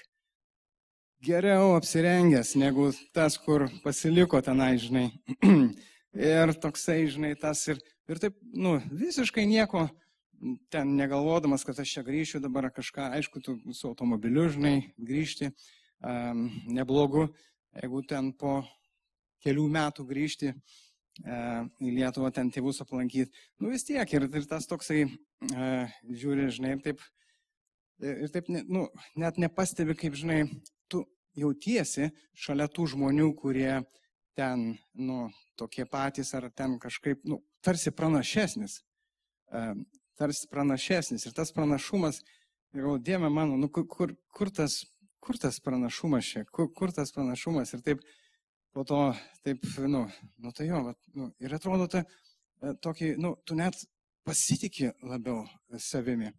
geriau 1.25 1.75
apsirengęs 1.77 2.55
negu 2.57 2.89
tas, 3.13 3.37
kur 3.37 3.67
pasiliko 3.83 4.41
tenai, 4.41 4.75
žinai. 4.81 5.07
ir 6.13 6.53
toksai, 6.61 7.05
žinai, 7.11 7.35
tas 7.39 7.61
ir, 7.71 7.81
ir 8.09 8.21
taip, 8.21 8.37
nu, 8.53 8.79
visiškai 8.91 9.45
nieko 9.49 9.87
ten 10.73 10.95
negalvodamas, 10.97 11.63
kad 11.67 11.79
aš 11.79 11.97
čia 11.97 12.03
grįšiu 12.05 12.41
dabar 12.41 12.71
kažką, 12.73 13.11
aišku, 13.17 13.41
tu 13.45 13.57
su 13.77 13.91
automobiliu, 13.91 14.47
žinai, 14.49 14.91
grįžti, 14.97 15.51
um, 16.01 16.47
neblogu, 16.73 17.27
jeigu 17.77 18.01
ten 18.09 18.31
po 18.33 18.61
kelių 19.43 19.67
metų 19.75 20.05
grįžti, 20.09 20.53
E, 21.19 21.37
į 21.83 21.91
Lietuvą 21.97 22.31
ten 22.33 22.49
tėvus 22.53 22.81
aplankyti. 22.83 23.33
Nu 23.59 23.71
vis 23.73 23.83
tiek 23.85 24.13
ir, 24.15 24.25
ir 24.31 24.45
tas 24.47 24.67
toksai, 24.69 25.03
e, 25.05 25.71
žiūri, 26.07 26.47
žinai, 26.55 26.75
ir 26.77 26.83
taip, 26.85 27.03
ir 27.99 28.31
taip 28.33 28.47
nu, 28.49 28.85
net 29.19 29.39
nepastebi, 29.41 29.97
kaip, 29.99 30.15
žinai, 30.17 30.45
tu 30.89 31.03
jautiesi 31.37 32.09
šalia 32.33 32.69
tų 32.71 32.87
žmonių, 32.95 33.27
kurie 33.41 33.81
ten, 34.39 34.71
nu, 34.95 35.25
tokie 35.59 35.85
patys 35.85 36.31
ar 36.37 36.47
ten 36.55 36.79
kažkaip, 36.81 37.21
nu, 37.27 37.41
tarsi 37.61 37.91
pranašesnis. 37.91 38.79
E, 39.51 39.65
tarsi 40.17 40.47
pranašesnis. 40.47 41.27
Ir 41.27 41.35
tas 41.35 41.51
pranašumas, 41.53 42.21
jau 42.77 42.95
Dieve 43.03 43.29
mano, 43.29 43.59
nu, 43.59 43.67
kur, 43.67 44.15
kur, 44.31 44.55
tas, 44.55 44.79
kur 45.19 45.37
tas 45.37 45.59
pranašumas 45.59 46.33
čia, 46.33 46.47
kur, 46.55 46.71
kur 46.71 46.95
tas 46.95 47.11
pranašumas. 47.11 47.75
Ir 47.75 47.83
taip, 47.83 48.07
po 48.71 48.83
to 48.83 48.99
taip, 49.43 49.65
nu, 49.87 50.05
nu 50.37 50.51
tai 50.51 50.67
jo, 50.67 50.83
vat, 50.83 50.97
nu, 51.13 51.31
ir 51.39 51.55
atrodo, 51.55 51.87
ta, 51.91 52.03
e, 52.61 52.73
tokį, 52.83 53.15
nu, 53.21 53.33
tu 53.45 53.55
net 53.59 53.77
pasitikė 54.27 54.93
labiau 55.09 55.43
savimi. 55.81 56.31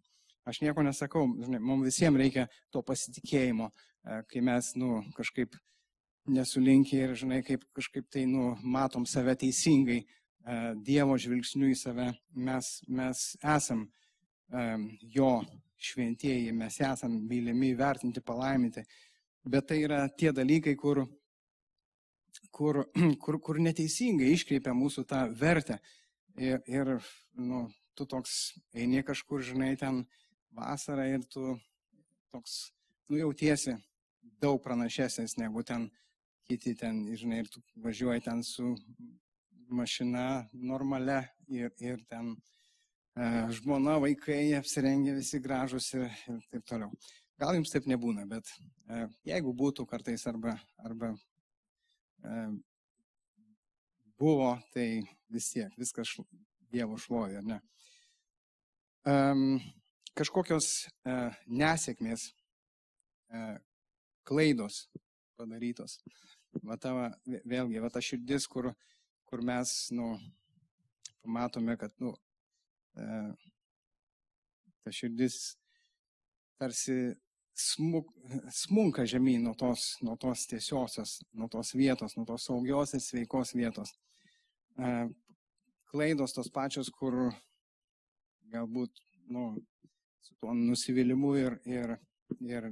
Aš 0.49 0.59
nieko 0.63 0.83
nesakau, 0.83 1.27
žinai, 1.39 1.61
mums 1.63 1.87
visiems 1.87 2.19
reikia 2.19 2.47
to 2.73 2.81
pasitikėjimo, 2.85 3.69
e, 3.69 4.19
kai 4.31 4.41
mes, 4.43 4.73
nu, 4.79 5.03
kažkaip 5.17 5.55
nesulinkę 6.33 7.03
ir, 7.03 7.15
žinai, 7.19 7.41
kaip 7.45 7.65
kažkaip 7.75 8.09
tai, 8.11 8.25
nu, 8.29 8.53
matom 8.63 9.05
save 9.09 9.37
teisingai, 9.45 10.01
e, 10.03 10.61
Dievo 10.83 11.17
žvilgsniu 11.19 11.69
į 11.71 11.79
save, 11.79 12.11
mes, 12.35 12.77
mes 12.87 13.27
esam 13.55 13.87
jo 15.09 15.39
šventieji, 15.81 16.51
mes 16.53 16.75
esam 16.85 17.15
mylimi, 17.25 17.71
vertinti, 17.73 18.21
palaiminti. 18.21 18.83
Bet 19.49 19.65
tai 19.71 19.79
yra 19.81 20.03
tie 20.13 20.29
dalykai, 20.35 20.75
kur 20.77 21.01
kur, 22.53 22.83
kur, 23.23 23.39
kur 23.41 23.59
neteisingai 23.61 24.31
iškreipia 24.35 24.75
mūsų 24.77 25.05
tą 25.09 25.25
vertę. 25.39 25.79
Ir, 26.37 26.61
ir 26.69 26.95
nu, 27.37 27.67
tu 27.97 28.07
toks 28.09 28.53
eini 28.73 29.03
kažkur, 29.05 29.43
žinai, 29.45 29.73
ten 29.77 30.03
vasarą 30.53 31.05
ir 31.09 31.25
tu 31.29 31.57
toks, 32.33 32.71
nu 33.09 33.19
jautiesi 33.19 33.75
daug 34.41 34.61
pranašesnis 34.63 35.37
negu 35.37 35.63
ten 35.65 35.89
kiti 36.49 36.73
ten, 36.75 37.03
žinai, 37.15 37.43
ir 37.43 37.51
tu 37.53 37.61
važiuoji 37.83 38.25
ten 38.25 38.41
su 38.43 38.73
mašina 39.73 40.47
normale 40.53 41.21
ir, 41.47 41.71
ir 41.81 42.01
ten 42.09 42.33
e, 42.33 43.27
žmona, 43.57 43.99
vaikai 44.03 44.55
apsirengę 44.57 45.15
visi 45.17 45.39
gražus 45.41 45.93
ir, 45.95 46.09
ir 46.29 46.41
taip 46.51 46.65
toliau. 46.69 46.91
Gal 47.39 47.55
jums 47.57 47.71
taip 47.73 47.87
nebūna, 47.89 48.25
bet 48.29 48.49
e, 48.49 49.05
jeigu 49.29 49.53
būtų 49.57 49.87
kartais 49.89 50.25
arba, 50.29 50.57
arba 50.83 51.13
buvo, 54.19 54.55
tai 54.73 55.03
vis 55.33 55.51
tiek 55.51 55.77
viskas 55.79 56.09
šl 56.13 56.27
Dievo 56.73 56.97
šlovė, 56.97 57.43
ne? 57.45 57.59
Um, 59.05 59.59
kažkokios 60.17 60.69
uh, 61.05 61.35
nesėkmės, 61.45 62.31
uh, 63.29 63.59
klaidos 64.25 64.87
padarytos. 65.37 65.99
Va 66.65 66.79
tava, 66.81 67.11
vėlgi, 67.27 67.77
va 67.83 67.91
ta 67.93 68.01
širdis, 68.01 68.47
kur, 68.49 68.71
kur 69.29 69.43
mes, 69.45 69.75
nu, 69.93 70.15
pamatome, 71.21 71.77
kad, 71.77 71.93
nu, 72.01 72.15
uh, 72.97 73.45
ta 74.81 74.95
širdis 74.97 75.37
tarsi 76.57 76.97
smuk, 77.63 78.11
smunka 78.51 79.05
žemyn 79.09 79.43
nuo 79.47 79.55
tos, 79.57 79.93
nuo 80.03 80.15
tos 80.19 80.45
tiesiosios, 80.51 81.19
nuo 81.33 81.47
tos 81.51 81.73
vietos, 81.77 82.17
nuo 82.17 82.25
tos 82.27 82.47
saugios 82.49 82.93
ir 82.93 83.03
sveikos 83.03 83.53
vietos. 83.55 83.93
Uh, 84.73 85.09
klaidos 85.93 86.33
tos 86.33 86.49
pačios, 86.49 86.89
kur 86.89 87.29
galbūt 88.53 89.01
nu, 89.29 89.53
su 90.25 90.35
tuo 90.41 90.53
nusivylimu 90.57 91.35
ir, 91.37 91.57
ir, 91.69 91.95
ir 92.41 92.69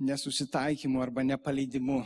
nesusitaikymu 0.00 1.00
arba 1.02 1.24
nepaleidimu 1.24 2.02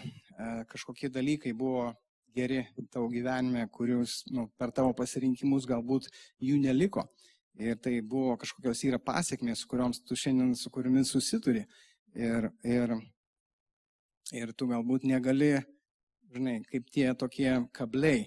kažkokie 0.71 1.11
dalykai 1.11 1.53
buvo 1.57 1.89
geri 2.37 2.67
tavo 2.93 3.09
gyvenime, 3.09 3.65
kurius 3.73 4.21
nu, 4.31 4.47
per 4.59 4.71
tavo 4.77 4.93
pasirinkimus 4.97 5.67
galbūt 5.69 6.11
jų 6.43 6.59
neliko. 6.61 7.07
Ir 7.57 7.79
tai 7.81 8.01
buvo 8.05 8.35
kažkokios 8.37 8.83
yra 8.85 8.99
pasiekmės, 9.01 9.65
kurioms 9.69 10.03
tu 10.05 10.17
šiandien 10.19 10.53
su 10.59 10.71
kuriomis 10.71 11.15
susituri. 11.15 11.65
Ir, 12.17 12.51
ir, 12.65 12.93
ir 14.37 14.53
tu 14.57 14.69
galbūt 14.69 15.07
negali, 15.09 15.55
žinai, 16.35 16.59
kaip 16.69 16.91
tie 16.93 17.09
tokie 17.17 17.53
kabliai 17.77 18.27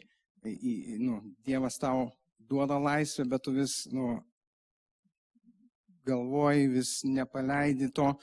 nu, 0.97 1.21
Dievas 1.45 1.77
tau 1.77 2.11
duoda 2.39 2.79
laisvę, 2.79 3.25
bet 3.25 3.43
tu 3.43 3.51
vis, 3.51 3.87
nu, 3.91 4.19
galvoji, 6.05 6.67
vis 6.67 7.03
nepaleidi 7.03 7.91
to, 7.91 8.13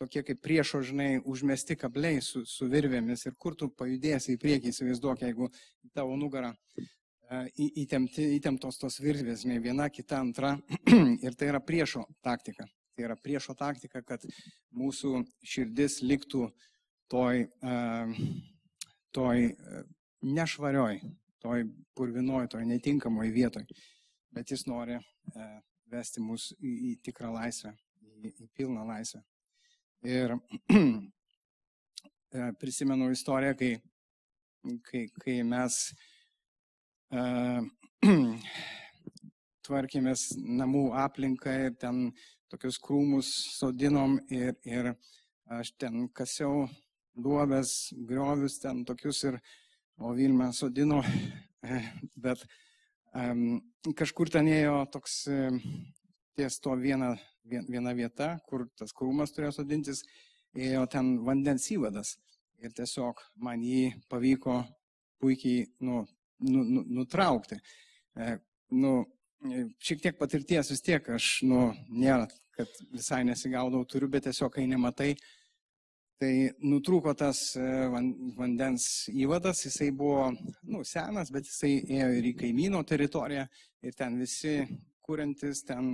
tokie 0.00 0.22
kaip 0.24 0.40
priešo, 0.42 0.80
žinai, 0.82 1.20
užmesti 1.24 1.76
kabliai 1.76 2.22
su, 2.24 2.44
su 2.48 2.66
virvėmis 2.66 3.26
ir 3.26 3.36
kur 3.38 3.54
tu 3.54 3.68
pajudėsi 3.68 4.34
į 4.34 4.40
priekį, 4.40 4.72
įsivaizduok, 4.72 5.22
jeigu 5.26 5.50
tavo 5.94 6.16
nugarą 6.16 6.54
įtempti, 7.30 8.26
įtemptos 8.36 8.78
tos 8.80 8.98
virvės, 9.02 9.44
žinai, 9.44 9.60
viena, 9.62 9.88
kita, 9.90 10.18
antra. 10.18 10.56
ir 11.24 11.36
tai 11.38 11.50
yra 11.52 11.60
priešo 11.62 12.04
taktika. 12.24 12.66
Tai 12.96 13.06
yra 13.06 13.16
priešo 13.16 13.54
taktika, 13.54 14.02
kad 14.02 14.24
mūsų 14.74 15.22
širdis 15.46 16.00
liktų 16.02 16.48
toj, 17.10 17.46
uh, 17.62 18.18
toj 19.14 19.46
uh, 19.52 19.84
nešvarioj, 20.26 21.00
toj 21.40 21.64
purvinoj, 21.94 22.48
toj 22.50 22.66
netinkamoj 22.66 23.30
vietoj. 23.32 23.64
Bet 24.30 24.50
jis 24.50 24.66
nori 24.68 24.94
e, 24.94 25.46
vesti 25.90 26.22
mus 26.22 26.50
į, 26.60 26.70
į 26.70 26.92
tikrą 27.02 27.32
laisvę, 27.34 27.72
į, 27.98 28.30
į 28.44 28.46
pilną 28.54 28.84
laisvę. 28.86 29.22
Ir 30.06 30.36
e, 30.76 32.52
prisimenu 32.60 33.10
istoriją, 33.10 33.56
kai, 33.58 33.72
kai, 34.86 35.02
kai 35.18 35.40
mes 35.42 35.80
e, 35.90 35.96
tvarkėmės 39.66 40.28
namų 40.60 40.84
aplinką 40.98 41.54
ir 41.66 41.74
ten 41.80 42.04
tokius 42.50 42.78
krūmus 42.82 43.30
sodinom 43.56 44.18
ir, 44.30 44.54
ir 44.66 44.92
aš 45.50 45.72
ten 45.78 46.06
kasiau 46.14 46.68
duobės, 47.18 47.90
griovius 48.06 48.60
ten 48.62 48.84
tokius 48.86 49.24
ir 49.26 49.40
o 50.00 50.14
Vilma 50.14 50.52
sodino, 50.56 51.02
bet 52.24 52.44
um, 53.14 53.60
kažkur 53.98 54.30
ten 54.32 54.48
ėjo 54.48 54.84
toks 54.94 55.24
um, 55.30 55.58
ties 56.38 56.60
to 56.62 56.76
viena, 56.78 57.12
viena 57.44 57.92
vieta, 57.96 58.36
kur 58.48 58.68
tas 58.78 58.94
krūmas 58.96 59.34
turėjo 59.34 59.58
sodintis, 59.58 60.04
ėjo 60.56 60.86
ten 60.94 61.18
vandens 61.26 61.66
įvadas. 61.74 62.16
Ir 62.60 62.72
tiesiog 62.76 63.20
man 63.40 63.62
jį 63.64 63.90
pavyko 64.08 64.62
puikiai 65.20 65.66
nu, 65.84 66.04
nu, 66.46 66.64
nu, 66.64 66.84
nutraukti. 67.00 67.60
E, 68.16 68.36
nu, 68.76 68.94
šiek 69.80 70.04
tiek 70.04 70.18
patirties 70.20 70.72
vis 70.72 70.84
tiek 70.84 71.08
aš, 71.16 71.40
nu, 71.48 71.70
nėra, 71.88 72.28
kad 72.56 72.80
visai 72.92 73.22
nesigaudau 73.24 73.84
turiu, 73.88 74.10
bet 74.12 74.28
tiesiog, 74.28 74.52
kai 74.56 74.66
nematai, 74.68 75.14
Tai 76.20 76.32
nutrūko 76.68 77.14
tas 77.16 77.38
e, 77.56 77.62
vandens 78.36 79.06
įvadas, 79.08 79.62
jisai 79.64 79.86
buvo 79.96 80.26
nu, 80.68 80.82
senas, 80.84 81.30
bet 81.32 81.46
jisai 81.48 81.78
ėjo 81.80 82.10
ir 82.18 82.26
į 82.28 82.32
kaimyno 82.42 82.82
teritoriją 82.84 83.46
ir 83.88 83.96
ten 83.96 84.18
visi 84.20 84.58
kūrintis, 85.06 85.62
ten 85.64 85.88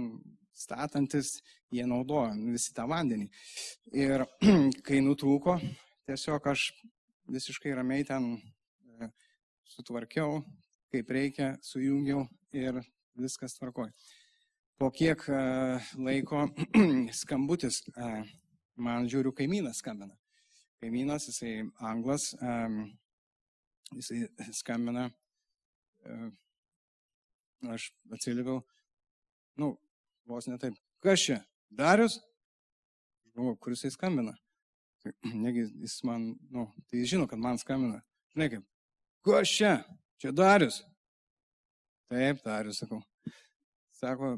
statantis, 0.50 1.36
jie 1.70 1.86
naudojo 1.86 2.34
visi 2.50 2.74
tą 2.74 2.88
vandenį. 2.90 3.28
Ir 3.94 4.26
kai 4.88 4.98
nutrūko, 5.06 5.60
tiesiog 6.10 6.50
aš 6.50 6.72
visiškai 7.30 7.78
ramiai 7.78 8.08
ten 8.10 8.32
e, 8.34 8.40
sutvarkiau, 9.76 10.40
kaip 10.92 11.10
reikia, 11.12 11.54
sujungiau 11.64 12.24
ir 12.56 12.80
viskas 13.16 13.56
tvarkoja. 13.58 13.92
Po 14.76 14.90
kiek 14.92 15.22
e, 15.28 15.40
laiko 16.00 16.46
skambutis 17.20 17.82
man 18.76 19.08
žiūriu 19.08 19.32
kaimynas 19.36 19.80
skambina. 19.80 20.16
Kaimynas, 20.82 21.30
jisai 21.30 21.64
anglas, 21.80 22.34
um, 22.44 22.82
jisai 23.96 24.26
skambina, 24.52 25.06
aš 27.72 27.90
atsiliepiau, 28.12 28.60
nu, 29.56 29.72
vos 30.28 30.48
ne 30.50 30.58
taip. 30.60 30.76
Kas 31.02 31.22
čia? 31.24 31.38
Darius? 31.70 32.18
Žinau, 33.32 33.56
kur 33.60 33.72
jisai 33.72 33.92
skambina. 33.94 34.36
Negi 35.44 35.66
jis 35.82 36.00
man, 36.04 36.34
nu, 36.50 36.68
tai 36.90 37.00
jis 37.02 37.14
žino, 37.14 37.28
kad 37.30 37.40
man 37.40 37.58
skambina. 37.62 38.02
Žinai 38.34 38.50
kaip, 38.52 38.68
kas 39.26 39.50
čia? 39.50 39.76
Čia 40.22 40.32
Darius. 40.32 40.80
Taip, 42.08 42.40
Darius, 42.46 42.80
sakau. 42.80 43.02
Sako, 43.98 44.36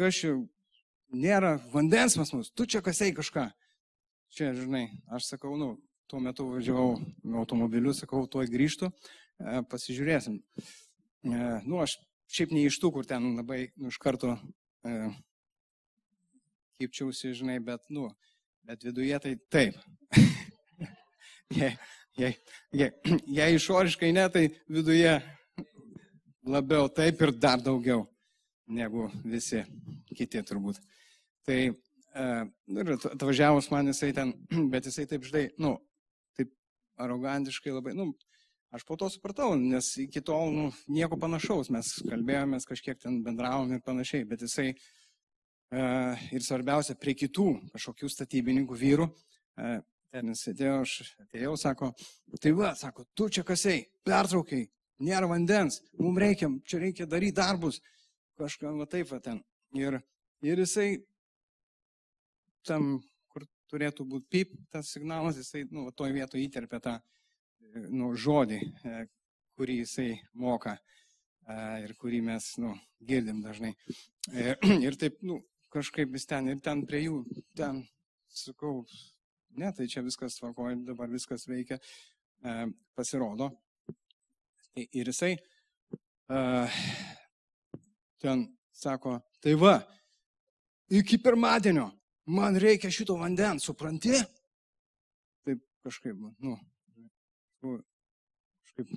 kas 0.00 0.18
čia, 0.18 0.34
nėra 1.14 1.56
vandens 1.72 2.18
pas 2.18 2.32
mus, 2.34 2.50
tu 2.50 2.66
čia 2.66 2.82
kasai 2.82 3.14
kažką 3.14 3.46
čia, 4.34 4.50
žinai, 4.56 4.88
aš 5.14 5.28
sakau, 5.30 5.54
nu, 5.58 5.76
tuo 6.10 6.18
metu 6.22 6.48
važiavau 6.50 6.96
automobiliu, 7.38 7.94
sakau, 7.94 8.24
tuoj 8.30 8.50
grįžtu, 8.50 8.90
e, 9.38 9.60
pasižiūrėsim. 9.70 10.40
E, 10.42 11.38
nu, 11.68 11.78
aš 11.84 11.96
šiaip 12.34 12.54
ne 12.54 12.64
iš 12.66 12.80
tų, 12.82 12.90
kur 12.96 13.06
ten 13.08 13.30
labai, 13.38 13.68
nu, 13.78 13.92
iš 13.94 13.98
karto 14.02 14.34
e, 14.34 15.12
kipčiausi, 16.80 17.34
žinai, 17.38 17.60
bet, 17.62 17.86
nu, 17.94 18.08
bet 18.66 18.82
viduje 18.86 19.20
tai 19.22 19.36
taip. 19.54 19.78
jei, 21.60 21.76
jei, 22.18 22.34
jei, 22.72 22.90
jei 23.38 23.54
išoriškai 23.58 24.12
ne, 24.16 24.28
tai 24.32 24.48
viduje 24.68 25.14
labiau 26.44 26.90
taip 26.92 27.22
ir 27.24 27.32
dar 27.40 27.62
daugiau 27.62 28.04
negu 28.68 29.10
visi 29.24 29.64
kiti 30.14 30.40
turbūt. 30.44 30.78
Tai 31.44 31.58
Nu 32.66 32.80
ir 32.80 32.94
atvažiavus 32.94 33.70
man 33.72 33.90
jisai 33.90 34.12
ten, 34.14 34.30
bet 34.72 34.86
jisai 34.86 35.06
taip, 35.10 35.24
žinai, 35.26 35.48
nu, 35.58 35.74
taip 36.38 36.52
arogantiškai 37.02 37.74
labai, 37.74 37.94
nu, 37.98 38.12
aš 38.74 38.84
po 38.86 38.96
to 38.98 39.08
supratau, 39.10 39.56
nes 39.58 39.88
iki 40.02 40.22
tol, 40.22 40.52
nu, 40.54 40.68
nieko 40.86 41.18
panašaus, 41.20 41.72
mes 41.74 41.90
kalbėjomės, 42.06 42.68
kažkiek 42.70 43.00
ten 43.02 43.18
bendravom 43.26 43.74
ir 43.74 43.82
panašiai, 43.86 44.26
bet 44.30 44.46
jisai 44.46 44.68
uh, 44.74 46.22
ir 46.30 46.46
svarbiausia, 46.46 46.94
prie 46.98 47.16
kitų 47.18 47.48
kažkokių 47.74 48.10
statybininkų 48.14 48.78
vyrų, 48.78 49.10
uh, 49.10 49.76
ten 50.14 50.30
jis 50.30 50.46
atėjo, 50.52 50.74
aš 50.84 50.92
atėjau, 51.24 51.54
sako, 51.58 51.90
tai 52.42 52.52
va, 52.54 52.70
sako, 52.78 53.02
tu 53.18 53.26
čia 53.34 53.42
kasai, 53.46 53.80
pertraukiai, 54.06 54.68
nėra 55.02 55.26
vandens, 55.30 55.80
mums 55.98 56.20
reikia, 56.22 56.50
čia 56.70 56.78
reikia 56.84 57.06
daryti 57.10 57.40
darbus, 57.40 57.80
kažką 58.38 58.76
va 58.78 58.86
taip 58.90 59.10
va 59.10 59.18
ten. 59.24 59.40
Ir, 59.74 59.98
ir 60.46 60.62
jisai 60.62 60.88
tam, 62.68 63.00
kur 63.32 63.46
turėtų 63.72 64.06
būti 64.12 64.30
pip, 64.30 64.54
tas 64.70 64.92
signalas, 64.94 65.40
jisai, 65.40 65.64
nu, 65.74 65.88
toj 65.90 66.14
vietoje 66.14 66.46
įterpia 66.46 66.80
tą, 66.84 66.94
e, 67.64 67.86
nu, 67.90 68.12
žodį, 68.14 68.60
e, 68.62 69.00
kurį 69.58 69.80
jisai 69.80 70.12
moka 70.38 70.76
e, 70.76 71.56
ir 71.88 71.96
kurį 71.98 72.22
mes, 72.30 72.52
nu, 72.62 72.76
girdim 73.02 73.42
dažnai. 73.42 73.74
Ir 74.86 74.94
taip, 75.00 75.18
nu, 75.26 75.42
kažkaip 75.74 76.14
jis 76.14 76.30
ten 76.30 76.46
ir 76.52 76.62
ten 76.62 76.84
prie 76.86 77.02
jų, 77.08 77.18
ten 77.58 77.82
sakau, 78.30 78.84
ne, 79.60 79.72
tai 79.76 79.88
čia 79.90 80.02
viskas 80.04 80.38
tvarkoja, 80.38 80.76
dabar 80.88 81.10
viskas 81.12 81.46
veikia, 81.50 81.78
e, 82.42 82.56
pasirodo. 82.96 83.50
Ir 84.74 85.06
jisai 85.06 85.36
uh, 86.26 86.78
ten 88.18 88.40
sako, 88.74 89.20
tai 89.38 89.54
va, 89.54 89.76
iki 90.90 91.18
pirmadienio 91.22 91.86
man 92.34 92.56
reikia 92.58 92.90
šito 92.90 93.14
vandens, 93.20 93.66
supranti? 93.68 94.16
Taip 95.46 95.60
kažkaip, 95.84 96.18
nu, 96.42 96.56
kažkaip, 98.64 98.90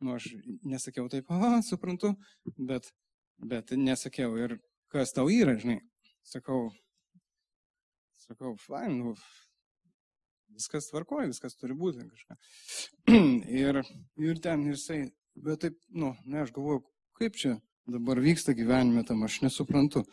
nu, 0.00 0.14
aš 0.14 0.30
nesakiau 0.64 1.10
taip, 1.12 1.28
aha, 1.34 1.58
suprantu, 1.66 2.14
bet, 2.56 2.88
bet 3.36 3.74
nesakiau 3.76 4.38
ir 4.40 4.56
kas 4.92 5.12
tau 5.16 5.28
yra, 5.32 5.58
žinai. 5.60 5.80
Sakau, 6.26 6.70
sakau, 8.22 8.54
fain, 8.62 8.96
nu, 9.02 9.16
viskas 10.56 10.90
tvarkoja, 10.90 11.28
viskas 11.30 11.56
turi 11.60 11.76
būti 11.76 12.06
kažką. 12.08 12.36
ir, 13.62 13.80
ir 14.28 14.42
ten 14.42 14.66
jisai, 14.70 15.00
bet 15.36 15.64
taip, 15.64 15.78
nu, 15.92 16.14
ne, 16.24 16.42
aš 16.44 16.52
galvoju, 16.56 16.84
kaip 17.20 17.38
čia 17.38 17.56
dabar 17.86 18.20
vyksta 18.22 18.56
gyvenime 18.56 19.04
tam, 19.06 19.24
aš 19.26 19.40
nesuprantu. 19.44 20.04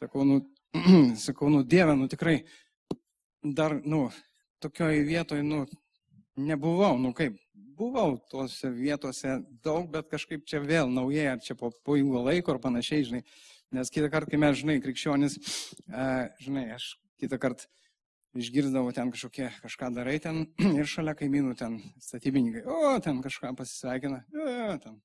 Sakau, 0.00 0.26
nu, 0.28 0.40
sakau, 1.26 1.50
nu, 1.52 1.62
Dieve, 1.66 1.96
nu 1.98 2.08
tikrai, 2.10 2.42
dar, 3.42 3.76
nu, 3.84 4.06
tokioje 4.62 5.02
vietoje, 5.08 5.44
nu, 5.46 5.64
nebuvau, 6.38 6.96
nu 7.02 7.12
kaip, 7.16 7.36
buvau 7.76 8.16
tose 8.30 8.70
vietose 8.72 9.40
daug, 9.64 9.88
bet 9.92 10.10
kažkaip 10.12 10.46
čia 10.48 10.62
vėl 10.62 10.90
naujai, 10.92 11.32
ar 11.34 11.42
čia 11.42 11.56
po, 11.58 11.72
po 11.84 11.98
ilgo 11.98 12.22
laiko 12.28 12.54
ar 12.54 12.62
panašiai, 12.62 13.08
žinai. 13.08 13.22
Nes 13.72 13.88
kitą 13.88 14.10
kartą, 14.12 14.34
kai 14.34 14.40
mes, 14.40 14.58
žinai, 14.60 14.82
krikščionis, 14.84 15.38
žinai, 16.44 16.66
aš 16.76 16.92
kitą 17.20 17.38
kartą 17.40 17.70
išgirdavau 18.38 18.92
ten 18.96 19.10
kažkokie, 19.12 19.50
kažką 19.62 19.90
darai 19.94 20.18
ten 20.22 20.46
ir 20.78 20.88
šalia 20.88 21.14
kaimynų 21.18 21.56
ten 21.58 21.78
statybininkai, 22.00 22.64
o 22.64 22.96
ten 23.04 23.20
kažką 23.24 23.52
pasisveikina, 23.58 24.22
o, 24.32 24.76
ten 24.82 25.00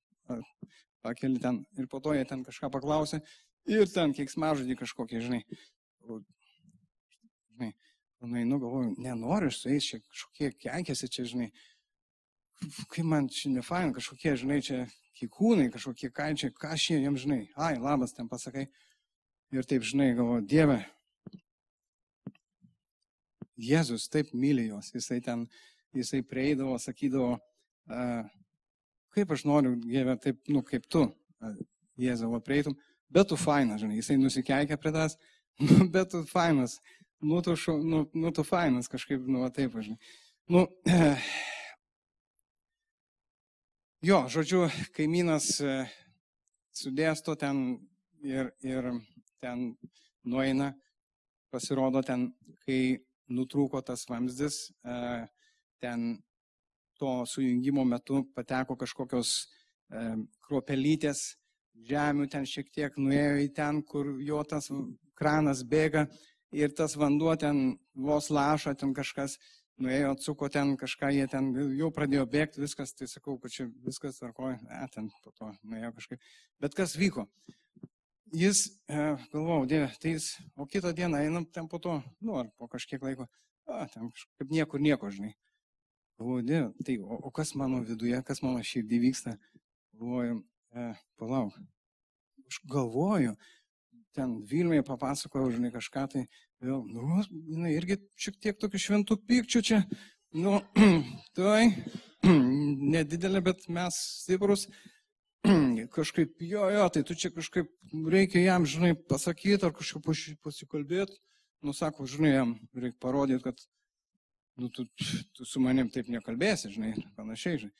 pakeli 1.03 1.39
ten 1.43 1.61
ir 1.79 1.87
po 1.91 1.99
to 2.03 2.15
jie 2.15 2.25
ten 2.27 2.43
kažką 2.47 2.71
paklausė 2.73 3.21
ir 3.67 3.87
ten 3.91 4.13
kiek 4.15 4.31
smažodį 4.31 4.77
kažkokie, 4.79 5.21
žinai. 5.23 5.43
Žinai, 7.51 7.71
nueinu, 8.21 8.59
galvoju, 8.63 8.95
nenoriu 9.01 9.51
su 9.51 9.71
jais, 9.71 9.87
čia 9.87 9.99
kažkokie 10.03 10.53
kenkėsi 10.63 11.09
čia, 11.11 11.27
žinai. 11.27 11.51
Kaip 12.89 13.05
man 13.05 13.27
čia 13.29 13.51
nefain, 13.53 13.93
kažkokie, 13.93 14.35
žinai, 14.39 14.61
čia 14.65 14.85
kikūnai, 15.19 15.67
kažkokie 15.73 16.09
kaičiai, 16.13 16.53
ką 16.53 16.75
šie 16.79 17.01
jiems, 17.03 17.25
žinai. 17.25 17.41
Ai, 17.55 17.75
labas, 17.81 18.15
ten 18.17 18.29
pasakai. 18.29 18.67
Ir 19.53 19.67
taip, 19.67 19.85
žinai, 19.87 20.11
galvoju, 20.17 20.45
Dieve, 20.49 20.81
Jėzus 23.57 24.05
taip 24.13 24.29
myli 24.37 24.67
juos, 24.67 24.91
jisai 24.93 25.17
ten, 25.25 25.47
jisai 25.95 26.21
prieidavo, 26.21 26.75
sakydavo, 26.81 27.37
kaip 29.15 29.33
aš 29.33 29.45
noriu, 29.49 29.73
Dieve, 29.81 30.13
taip, 30.21 30.43
nu, 30.53 30.61
kaip 30.65 30.85
tu, 30.91 31.07
Jėzavo, 31.97 32.39
prieitum, 32.45 32.75
bet 33.09 33.31
tu 33.31 33.37
fainas, 33.39 33.81
žinai, 33.81 33.97
jisai 33.97 34.19
nusikeikia 34.21 34.77
prie 34.77 34.93
tas, 34.93 35.17
nu, 35.65 35.87
bet 35.93 36.11
tu 36.13 36.21
fainas, 36.29 36.77
nu, 37.25 37.41
tu, 37.41 37.55
šu, 37.57 37.79
nu, 37.81 38.05
nu, 38.13 38.31
tu 38.31 38.45
fainas 38.45 38.89
kažkaip, 38.91 39.25
nu, 39.25 39.41
va, 39.45 39.49
taip, 39.53 39.73
žinai. 39.81 39.97
Nu, 40.53 40.67
jo, 44.09 44.21
žodžiu, 44.31 44.67
kaimynas 44.95 45.49
e, 45.65 45.79
sudėsto 46.77 47.33
ten 47.39 47.79
ir, 48.21 48.53
ir 48.61 48.91
ten 49.41 49.71
nueina, 50.27 50.75
pasirodo 51.51 52.03
ten, 52.05 52.29
kai 52.67 52.99
nutrūko 53.29 53.81
tas 53.85 54.05
vamzdis, 54.09 54.67
e, 54.85 55.27
ten 55.81 56.07
to 56.97 57.23
sujungimo 57.29 57.85
metu 57.85 58.23
pateko 58.35 58.77
kažkokios 58.79 59.33
e, 59.37 60.05
kruopelytės 60.47 61.35
žemių, 61.87 62.29
ten 62.31 62.47
šiek 62.49 62.71
tiek 62.73 62.97
nuėjo 62.97 63.37
į 63.43 63.51
ten, 63.55 63.83
kur 63.85 64.15
jo 64.23 64.41
tas 64.49 64.71
kranas 65.17 65.63
bėga 65.63 66.07
ir 66.55 66.73
tas 66.77 66.95
vanduo 66.97 67.35
ten 67.39 67.77
vos 67.93 68.31
lašo, 68.33 68.73
ten 68.73 68.93
kažkas 68.97 69.37
nuėjo, 69.83 70.15
atsuko 70.15 70.49
ten 70.49 70.73
kažką, 70.79 71.11
jie 71.13 71.27
ten 71.29 71.51
jau 71.77 71.91
pradėjo 71.93 72.25
bėgti, 72.33 72.63
viskas, 72.63 72.95
tai 72.97 73.09
sakau, 73.11 73.37
kad 73.41 73.53
čia 73.53 73.67
viskas 73.85 74.17
tvarkoja, 74.17 74.57
ne, 74.65 74.81
ten 74.93 75.11
po 75.23 75.33
to 75.37 75.51
nuėjo 75.69 75.93
kažkaip. 75.99 76.29
Bet 76.63 76.77
kas 76.77 76.97
vyko? 76.97 77.27
Jis, 78.33 78.79
e, 78.89 78.95
galvojau, 79.31 79.65
Dieve, 79.65 79.87
tai 80.01 80.11
jis, 80.11 80.37
o 80.55 80.65
kitą 80.67 80.91
dieną 80.93 81.17
einam 81.17 81.45
ten 81.45 81.67
po 81.67 81.79
to, 81.79 82.01
nu, 82.19 82.35
ar 82.39 82.49
po 82.57 82.67
kažkiek 82.67 83.01
laiko, 83.01 83.27
a, 83.65 83.85
ten 83.87 84.09
kažkaip 84.11 84.51
niekur 84.51 84.81
nieko, 84.83 85.09
žinai. 85.11 85.31
Galvoju, 86.19 86.43
Dieve, 86.43 86.71
tai 86.83 86.97
o, 86.99 87.19
o 87.29 87.31
kas 87.31 87.53
mano 87.55 87.79
viduje, 87.87 88.19
kas 88.27 88.41
mano 88.43 88.59
širdį 88.59 88.99
vyksta? 88.99 89.37
Galvoju, 89.95 90.41
e, 90.75 90.89
palauk. 91.15 91.55
Aš 92.47 92.59
galvoju, 92.67 93.35
ten 94.17 94.35
Vilmėje 94.49 94.83
papasakojau, 94.87 95.53
žinai, 95.55 95.71
kažką 95.71 96.05
tai, 96.11 96.25
vėl, 96.63 96.83
nu, 96.89 97.21
jinai 97.31 97.75
irgi 97.77 97.99
šiek 98.19 98.41
tiek 98.43 98.59
tokių 98.59 98.81
šventų 98.81 99.19
pykčių 99.29 99.63
čia, 99.71 99.81
nu, 100.35 100.59
tai, 101.37 101.71
nedidelė, 102.97 103.43
bet 103.51 103.67
mes 103.71 103.99
stiprus, 104.23 104.67
kažkaip, 105.97 106.35
jo, 106.43 106.67
jo, 106.73 106.85
tai 106.93 107.03
tu 107.07 107.15
čia 107.15 107.31
kažkaip 107.35 107.69
reikia 108.11 108.43
jam, 108.43 108.65
žinai, 108.67 108.93
pasakyti 109.09 109.67
ar 109.67 109.75
kažkaip 109.75 110.39
pasikalbėti, 110.43 111.17
nu, 111.65 111.75
sako, 111.75 112.07
žinai, 112.09 112.33
jam 112.35 112.55
reikia 112.75 112.99
parodyti, 113.03 113.43
kad, 113.45 113.61
nu, 114.57 114.71
tu, 114.73 114.87
tu 115.37 115.45
su 115.45 115.61
manim 115.63 115.91
taip 115.93 116.09
nekalbėsi, 116.11 116.73
žinai, 116.73 116.95
panašiai, 117.19 117.63
žinai. 117.65 117.75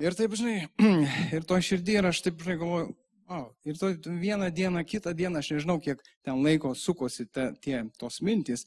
Ir 0.00 0.16
taip, 0.16 0.34
žinai, 0.40 0.58
ir 1.36 1.46
to 1.46 1.60
širdį 1.60 2.00
ir 2.00 2.10
aš 2.10 2.24
taip, 2.24 2.40
žinai, 2.44 2.60
galvoju, 2.62 2.90
Wow. 3.30 3.54
Ir 3.64 3.78
to 3.78 3.86
vieną 4.04 4.50
dieną, 4.50 4.82
kitą 4.84 5.12
dieną, 5.14 5.38
aš 5.38 5.52
nežinau, 5.54 5.78
kiek 5.78 6.00
ten 6.26 6.40
laiko 6.42 6.72
sukosi 6.74 7.28
ta, 7.30 7.52
tie 7.62 7.84
tos 7.94 8.18
mintys 8.26 8.64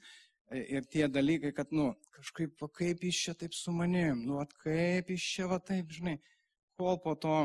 e, 0.48 0.62
ir 0.78 0.86
tie 0.88 1.10
dalykai, 1.12 1.52
kad, 1.52 1.74
nu, 1.76 1.90
kažkaip, 2.16 2.54
va, 2.62 2.70
kaip 2.72 3.04
iš 3.04 3.20
čia 3.26 3.34
taip 3.36 3.58
su 3.58 3.74
manim, 3.76 4.22
nu, 4.24 4.38
at, 4.40 4.54
kaip 4.64 5.12
iš 5.12 5.26
čia 5.34 5.50
va 5.52 5.60
taip, 5.60 5.92
žinai, 5.92 6.16
kol 6.80 6.96
po 7.04 7.12
to, 7.20 7.42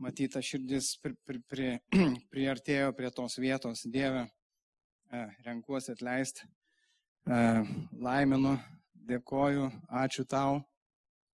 matyta 0.00 0.42
širdis 0.42 0.96
pri, 1.02 1.14
pri, 1.26 1.40
pri, 1.48 1.70
priartėjo 2.32 2.92
prie 2.96 3.10
tos 3.14 3.38
vietos, 3.38 3.84
Dieve, 3.90 4.26
e, 5.10 5.24
renkuosi 5.46 5.94
atleisti, 5.94 6.46
e, 7.26 7.40
laiminu, 8.02 8.56
dėkoju, 9.08 9.68
ačiū 10.02 10.24
tau, 10.28 10.62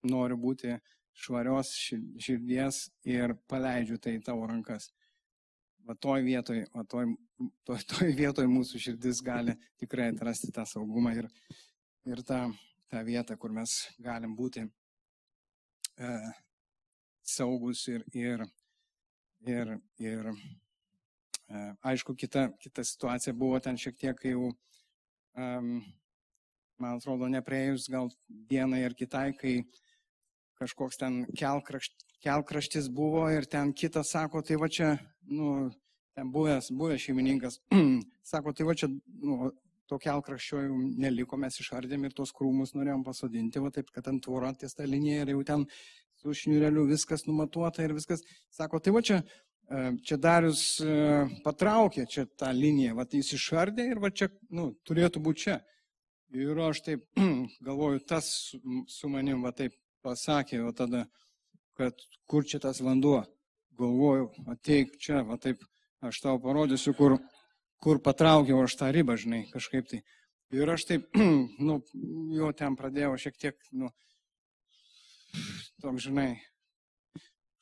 noriu 0.02 0.38
būti 0.40 0.76
švarios 1.20 1.72
širdies 1.76 2.86
ir 3.08 3.34
paleidžiu 3.50 3.98
tai 4.00 4.16
tavo 4.24 4.46
rankas. 4.48 4.90
Va 5.84 5.96
toj 5.96 6.22
vietoj, 6.24 6.62
va 6.74 6.84
toj, 6.88 7.14
toj, 7.66 7.80
toj 7.92 8.12
vietoj 8.16 8.46
mūsų 8.50 8.80
širdis 8.80 9.22
gali 9.24 9.56
tikrai 9.80 10.10
atrasti 10.12 10.52
tą 10.54 10.66
saugumą 10.68 11.14
ir, 11.16 11.28
ir 12.08 12.22
tą, 12.26 12.44
tą 12.92 13.02
vietą, 13.06 13.36
kur 13.40 13.52
mes 13.56 13.82
galim 14.00 14.36
būti. 14.38 14.66
E, 16.00 16.12
saugus 17.36 17.86
ir, 17.92 18.04
ir, 18.16 18.44
ir, 19.46 19.72
ir 20.02 20.30
e, 20.30 21.62
aišku, 21.92 22.14
kita, 22.18 22.50
kita 22.62 22.84
situacija 22.86 23.34
buvo 23.36 23.60
ten 23.62 23.78
šiek 23.80 23.98
tiek, 24.00 24.24
jau, 24.32 24.50
um, 25.38 25.70
man 26.80 26.98
atrodo, 26.98 27.28
neprieėjus 27.32 27.88
gal 27.92 28.10
dienai 28.28 28.82
ar 28.88 28.96
kitai, 28.98 29.30
kai 29.38 29.54
kažkoks 30.60 31.00
ten 31.00 31.22
kelkrašt, 31.36 32.04
kelkraštis 32.24 32.90
buvo 32.92 33.24
ir 33.32 33.48
ten 33.48 33.72
kitas 33.72 34.12
sako, 34.12 34.42
tai 34.44 34.60
va 34.60 34.68
čia, 34.68 34.92
nu, 35.30 35.70
ten 36.16 36.30
buvęs, 36.32 36.70
buvęs 36.76 37.06
šeimininkas, 37.06 37.60
sako, 38.32 38.52
tai 38.56 38.68
va 38.68 38.76
čia, 38.76 38.90
nu, 39.24 39.52
to 39.90 39.98
kelkraščio 39.98 40.60
jau 40.62 40.76
neliko, 41.02 41.38
mes 41.40 41.56
išardėm 41.62 42.06
ir 42.06 42.12
tos 42.14 42.30
krūmus 42.36 42.76
norėjom 42.76 43.02
pasodinti, 43.06 43.62
va 43.62 43.72
taip, 43.74 43.90
kad 43.94 44.06
ant 44.12 44.22
tvora 44.22 44.52
ties 44.54 44.76
tą 44.78 44.86
liniją 44.86 45.24
ir 45.24 45.32
jau 45.34 45.40
ten 45.48 45.64
su 46.20 46.34
šniureliu 46.36 46.84
viskas 46.88 47.24
numatuota 47.26 47.84
ir 47.84 47.94
viskas. 47.96 48.22
Sako, 48.52 48.80
tai 48.80 48.92
va 48.94 49.02
čia, 49.02 49.20
e, 49.70 49.82
čia 50.04 50.18
Darius 50.20 50.64
e, 50.84 50.94
patraukė 51.44 52.06
čia 52.10 52.26
tą 52.38 52.52
liniją, 52.56 52.96
va 52.98 53.06
jis 53.10 53.32
išardė 53.38 53.88
ir 53.90 54.02
va 54.02 54.12
čia, 54.12 54.28
nu, 54.50 54.70
turėtų 54.86 55.22
būti 55.24 55.46
čia. 55.46 55.58
Ir 56.36 56.58
aš 56.62 56.84
taip 56.86 57.06
galvoju, 57.66 58.04
tas 58.06 58.28
su 58.88 59.10
manim 59.10 59.42
va 59.42 59.54
taip 59.56 59.74
pasakė, 60.04 60.62
o 60.62 60.72
tada, 60.76 61.06
kad 61.78 61.96
kur 62.30 62.46
čia 62.46 62.60
tas 62.62 62.82
vanduo. 62.84 63.24
Galvoju, 63.80 64.28
ateik 64.52 64.98
čia, 65.00 65.22
va 65.24 65.38
taip, 65.40 65.62
aš 66.04 66.20
tau 66.20 66.38
parodysiu, 66.42 66.92
kur, 66.94 67.16
kur 67.80 68.00
patraukiau 68.04 68.60
aš 68.66 68.76
tą 68.76 68.90
ribą, 68.92 69.16
žinai, 69.16 69.46
kažkaip 69.52 69.88
tai. 69.88 70.02
Ir 70.54 70.70
aš 70.70 70.84
taip, 70.90 71.08
nu, 71.66 71.80
jo 72.36 72.52
ten 72.56 72.76
pradėjau 72.76 73.16
šiek 73.24 73.40
tiek, 73.40 73.58
nu, 73.72 73.90
toks, 75.80 76.04
žinai, 76.06 76.34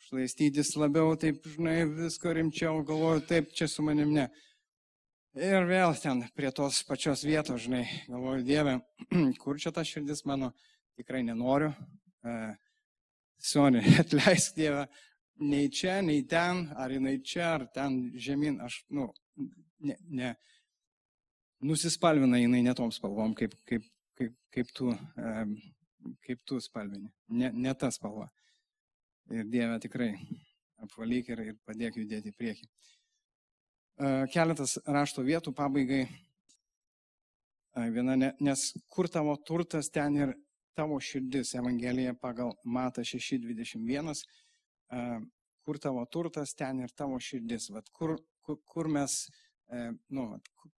šlaistytis 0.09 0.75
labiau, 0.81 1.15
taip, 1.21 1.45
žinai, 1.55 1.83
viską 1.87 2.35
rimčiau, 2.37 2.83
galvoju, 2.87 3.25
taip, 3.29 3.53
čia 3.57 3.69
su 3.71 3.85
manim 3.87 4.13
ne. 4.17 4.29
Ir 5.39 5.69
vėl 5.69 5.95
ten 6.01 6.25
prie 6.35 6.51
tos 6.55 6.81
pačios 6.89 7.23
vietos, 7.27 7.63
žinai, 7.67 7.85
galvoju, 8.09 8.47
Dieve, 8.47 8.79
kur 9.43 9.61
čia 9.61 9.71
ta 9.75 9.85
širdis 9.87 10.25
mano, 10.27 10.51
tikrai 10.99 11.23
nenoriu. 11.27 11.71
Uh, 12.27 12.57
Soni, 13.39 13.85
atleisk 14.03 14.57
Dievą, 14.59 14.87
nei 15.47 15.71
čia, 15.71 16.01
nei 16.03 16.25
ten, 16.27 16.67
ar 16.75 16.91
jinai 16.91 17.19
čia, 17.23 17.53
ar 17.55 17.69
ten 17.75 18.01
žemyn, 18.19 18.59
aš, 18.67 18.81
nu, 18.91 19.13
ne, 19.85 19.99
ne, 20.11 20.35
nusispalvina 21.63 22.41
jinai 22.41 22.65
netom 22.67 22.91
spalvom, 22.95 23.37
kaip, 23.39 23.55
kaip, 23.69 23.87
kaip, 24.19 24.35
kaip, 24.55 24.75
tu, 24.75 24.91
um, 24.91 25.55
kaip 26.25 26.43
tu 26.47 26.61
spalvini, 26.63 27.11
ne, 27.29 27.51
ne 27.55 27.75
ta 27.75 27.91
spalva. 27.95 28.29
Ir 29.35 29.49
Dieve 29.51 29.77
tikrai 29.83 30.13
apvalyk 30.85 31.33
ir, 31.35 31.43
ir 31.53 31.57
padėk 31.67 31.99
judėti 32.01 32.33
į 32.33 32.37
priekį. 32.39 32.69
Keletas 34.33 34.77
rašto 34.87 35.25
vietų 35.27 35.53
pabaigai. 35.59 36.05
Viena, 37.95 38.15
nes 38.17 38.63
kur 38.91 39.09
tavo 39.11 39.35
turtas, 39.47 39.91
ten 39.91 40.17
ir 40.19 40.33
tavo 40.79 40.99
širdis. 41.03 41.55
Evangelija 41.59 42.15
pagal 42.15 42.55
Mata 42.65 43.03
6.21. 43.03 44.15
Kur 45.67 45.79
tavo 45.83 46.05
turtas, 46.07 46.55
ten 46.55 46.85
ir 46.85 46.95
tavo 46.97 47.19
širdis. 47.23 47.69
Vat 47.75 47.91
kur, 47.93 48.17
kur, 48.43 48.61
kur 48.67 48.89
mes, 48.91 49.25
nu, 50.09 50.27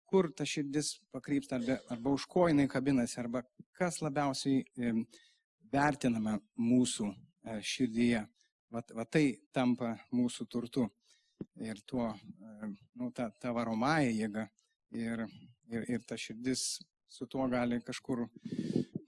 kur 0.09 0.31
ta 0.33 0.45
širdis 0.45 0.95
pakrypsta, 1.13 1.59
arba, 1.59 1.77
arba 1.93 2.13
už 2.17 2.25
ko 2.29 2.47
jinai 2.49 2.67
kabinasi, 2.71 3.19
arba 3.21 3.43
kas 3.77 4.01
labiausiai 4.01 4.63
vertiname 5.71 6.39
mūsų 6.57 7.11
širdyje. 7.61 8.25
Vat, 8.73 8.91
vat 8.93 9.09
tai 9.09 9.23
tampa 9.53 9.95
mūsų 10.13 10.45
turtu 10.49 10.85
ir 11.61 11.79
tuo, 11.89 12.11
nu, 12.95 13.09
ta, 13.15 13.29
ta 13.41 13.53
varomąją 13.55 14.11
jėgą 14.13 14.45
ir, 14.97 15.25
ir, 15.71 15.85
ir 15.95 16.03
ta 16.05 16.17
širdis 16.17 16.65
su 17.09 17.25
tuo 17.25 17.47
gali 17.49 17.79
kažkur 17.81 18.27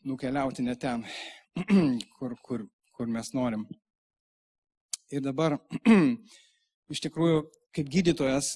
nukeliauti 0.08 0.66
ne 0.66 0.76
ten, 0.76 1.06
kur, 2.18 2.36
kur, 2.42 2.66
kur 2.96 3.08
mes 3.08 3.34
norim. 3.38 3.68
Ir 5.12 5.22
dabar 5.22 5.60
iš 6.94 7.04
tikrųjų, 7.06 7.44
kaip 7.76 7.90
gydytojas 7.92 8.56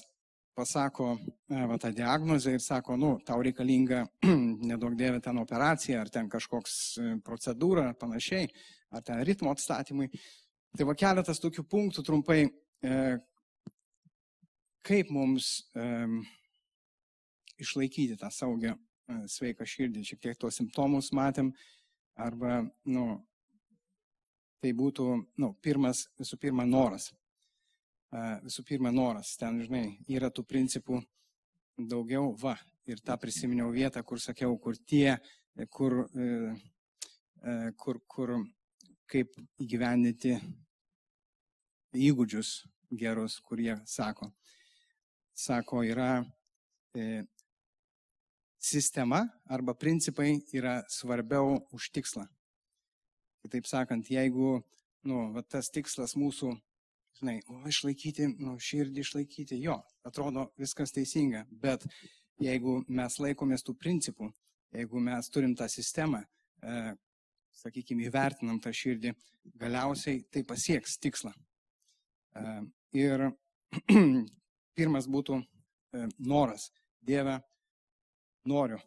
pasako 0.56 1.10
va, 1.48 1.76
tą 1.80 1.92
diagnozę 1.94 2.56
ir 2.56 2.62
sako, 2.64 2.96
nu, 3.00 3.12
tau 3.26 3.42
reikalinga 3.44 4.04
nedaug 4.70 4.96
dėvė 4.96 5.20
ten 5.24 5.38
operacija, 5.42 6.00
ar 6.00 6.10
ten 6.12 6.30
kažkoks 6.32 6.76
e, 6.98 7.12
procedūra, 7.26 7.90
ar 7.90 7.98
panašiai, 8.00 8.48
ar 8.96 9.04
ten 9.04 9.20
ritmo 9.28 9.52
atstatymai. 9.52 10.08
Tai 10.76 10.88
va 10.88 10.96
keletas 10.98 11.42
tokių 11.42 11.66
punktų 11.68 12.04
trumpai, 12.06 12.40
e, 12.46 12.96
kaip 14.86 15.10
mums 15.10 15.66
um, 15.74 16.20
išlaikyti 17.58 18.14
tą 18.20 18.28
saugią, 18.30 18.76
uh, 18.76 18.86
sveiką 19.30 19.66
širdį. 19.66 20.04
Šiek 20.06 20.22
tiek 20.22 20.38
tos 20.40 20.58
simptomus 20.58 21.12
matėm, 21.16 21.52
arba, 22.16 22.62
nu, 22.88 23.06
tai 24.62 24.72
būtų, 24.76 25.06
nu, 25.42 25.52
pirmas, 25.62 26.06
visų 26.18 26.38
pirma, 26.42 26.66
noras. 26.68 27.12
Visų 28.44 28.64
pirma, 28.64 28.92
noras. 28.94 29.34
Ten, 29.40 29.58
žinai, 29.64 29.98
yra 30.08 30.30
tų 30.32 30.46
principų 30.48 31.00
daugiau, 31.76 32.30
va, 32.40 32.54
ir 32.88 33.02
tą 33.04 33.18
prisiminiau 33.20 33.68
vietą, 33.74 34.02
kur 34.06 34.22
sakiau, 34.22 34.56
kur 34.62 34.78
tie, 34.78 35.18
kur, 35.68 35.98
uh, 36.06 36.54
uh, 37.42 37.68
kur, 37.76 38.00
kur 38.08 38.36
kaip 39.10 39.36
įgyvendinti 39.62 40.38
įgūdžius 42.06 42.56
gerus, 42.96 43.40
kurie 43.44 43.74
sako 43.86 44.32
sako, 45.36 45.82
yra 45.84 46.24
e, 46.94 47.24
sistema 48.58 49.28
arba 49.44 49.74
principai 49.74 50.40
yra 50.52 50.80
svarbiau 50.88 51.60
už 51.76 51.90
tikslą. 51.92 52.24
Kitaip 53.44 53.68
sakant, 53.68 54.08
jeigu 54.10 54.56
nu, 55.06 55.28
va, 55.34 55.44
tas 55.44 55.68
tikslas 55.70 56.16
mūsų, 56.16 56.54
žinai, 57.18 57.38
o 57.52 57.62
išlaikyti, 57.68 58.28
nu, 58.42 58.56
širdį 58.60 59.02
išlaikyti, 59.02 59.60
jo, 59.64 59.78
atrodo 60.06 60.50
viskas 60.60 60.94
teisinga, 60.94 61.46
bet 61.50 61.86
jeigu 62.42 62.78
mes 62.88 63.18
laikomės 63.22 63.64
tų 63.66 63.76
principų, 63.80 64.30
jeigu 64.76 65.00
mes 65.00 65.32
turim 65.32 65.56
tą 65.56 65.68
sistemą, 65.72 66.22
e, 66.62 66.94
sakykime, 67.56 68.06
įvertinam 68.10 68.60
tą 68.60 68.72
širdį, 68.76 69.14
galiausiai 69.56 70.22
tai 70.32 70.44
pasieks 70.44 70.98
tikslą. 71.00 71.32
E, 72.36 72.56
ir 73.00 73.30
Pirmas 74.76 75.06
būtų 75.08 75.38
e, 75.40 76.06
noras. 76.20 76.68
Dieve, 77.06 77.38
noriu. 78.44 78.78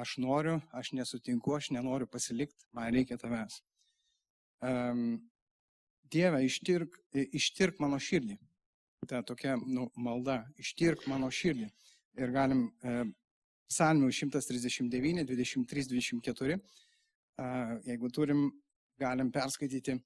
Aš 0.00 0.16
noriu, 0.22 0.56
aš 0.74 0.92
nesutinku, 0.96 1.54
aš 1.54 1.70
nenoriu 1.76 2.08
pasilikti, 2.10 2.66
man 2.74 2.90
reikia 2.94 3.18
tavęs. 3.20 3.60
Um, 4.64 5.20
Dieve, 6.10 6.42
ištirk, 6.44 6.96
ištirk 7.14 7.80
mano 7.82 7.98
širdį. 8.02 8.36
Ta 9.08 9.22
tokia 9.26 9.56
nu, 9.56 9.88
malda, 9.96 10.42
ištirk 10.60 11.06
mano 11.08 11.30
širdį. 11.32 11.70
Ir 12.20 12.32
galim 12.34 12.66
e, 12.82 13.04
psalmių 13.70 14.10
139, 14.12 15.24
23, 15.28 15.86
24, 15.94 16.58
e, 16.58 17.50
jeigu 17.86 18.10
turim, 18.12 18.48
galim 19.00 19.30
perskaityti, 19.32 19.96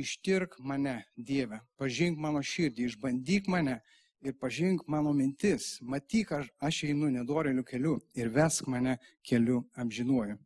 ištirk 0.00 0.56
mane, 0.64 0.96
Dieve, 1.16 1.60
pažink 1.78 2.18
mano 2.18 2.42
širdį, 2.42 2.88
išbandyk 2.88 3.50
mane 3.52 3.78
ir 4.24 4.36
pažink 4.40 4.86
mano 4.88 5.12
mintis, 5.16 5.78
matyk, 5.80 6.32
aš, 6.36 6.50
aš 6.60 6.84
einu 6.88 7.10
nedoreliu 7.12 7.64
keliu 7.64 7.98
ir 8.16 8.32
vesk 8.32 8.68
mane 8.68 8.96
keliu 9.26 9.62
amžinuoju. 9.76 10.36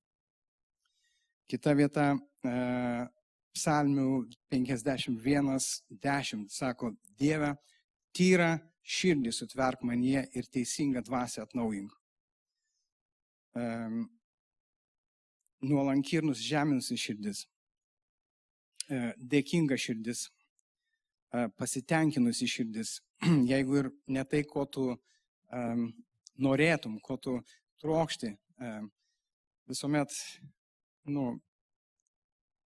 Kita 1.50 1.74
vieta, 1.76 2.12
e, 2.44 2.52
psalmių 3.54 4.26
51.10 4.52 6.48
sako, 6.50 6.92
Dieve, 7.18 7.54
tyra 8.14 8.58
širdį 8.84 9.32
sutverk 9.32 9.82
manie 9.86 10.26
ir 10.36 10.44
teisingą 10.52 11.02
dvasę 11.04 11.42
atnaujink. 11.44 11.92
E, 13.54 13.62
nuolanki 15.64 16.18
ir 16.18 16.26
nusižeminusi 16.26 16.98
širdis, 17.00 17.44
e, 18.90 19.14
dėkinga 19.16 19.78
širdis, 19.80 20.26
e, 20.28 21.48
pasitenkinusi 21.58 22.46
širdis, 22.50 22.98
jeigu 23.52 23.72
ir 23.80 23.90
ne 24.12 24.24
tai, 24.28 24.42
ko 24.44 24.66
tu 24.66 24.90
um, 24.92 25.86
norėtum, 26.42 26.98
ko 27.00 27.16
tu 27.16 27.38
trokšti, 27.80 28.34
um, 28.58 28.90
visuomet, 29.70 30.12
nu, 31.06 31.38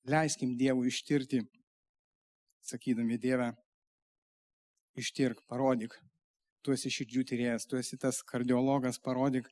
leiskim 0.08 0.56
Dievui 0.58 0.88
ištirti, 0.92 1.42
sakydami 2.64 3.18
Dievę, 3.20 3.52
ištirk, 5.00 5.42
parodyk, 5.50 5.96
tu 6.64 6.72
esi 6.72 6.92
širdžių 6.92 7.24
tyrėjas, 7.28 7.66
tu 7.68 7.78
esi 7.80 7.98
tas 8.00 8.22
kardiologas, 8.26 9.00
parodyk, 9.02 9.48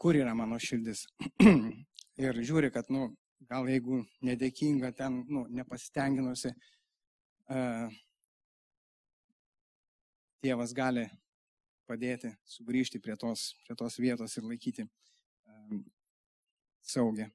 kur 0.00 0.16
yra 0.16 0.34
mano 0.36 0.58
širdis. 0.60 1.06
ir 2.24 2.42
žiūri, 2.44 2.70
kad, 2.72 2.88
nu, 2.92 3.10
gal 3.48 3.68
jeigu 3.68 4.02
nedėkinga 4.24 4.92
ten, 4.96 5.22
nu, 5.28 5.46
nepasitenginusi, 5.60 6.54
uh, 7.50 7.98
Dievas 10.40 10.72
gali 10.72 11.02
padėti 11.84 12.30
sugrįžti 12.48 13.00
prie 13.04 13.12
tos, 13.20 13.50
prie 13.66 13.74
tos 13.76 13.98
vietos 14.00 14.36
ir 14.38 14.46
laikyti 14.48 14.86
um, 14.86 15.82
saugiai. 16.80 17.28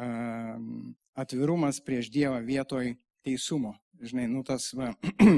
Um, 0.00 0.94
atvirumas 1.14 1.80
prieš 1.84 2.08
Dievą 2.12 2.40
vietoj 2.44 2.94
teisumo. 3.24 3.74
Žinai, 4.02 4.26
nu 4.30 4.42
tas 4.46 4.70
va, 4.74 4.90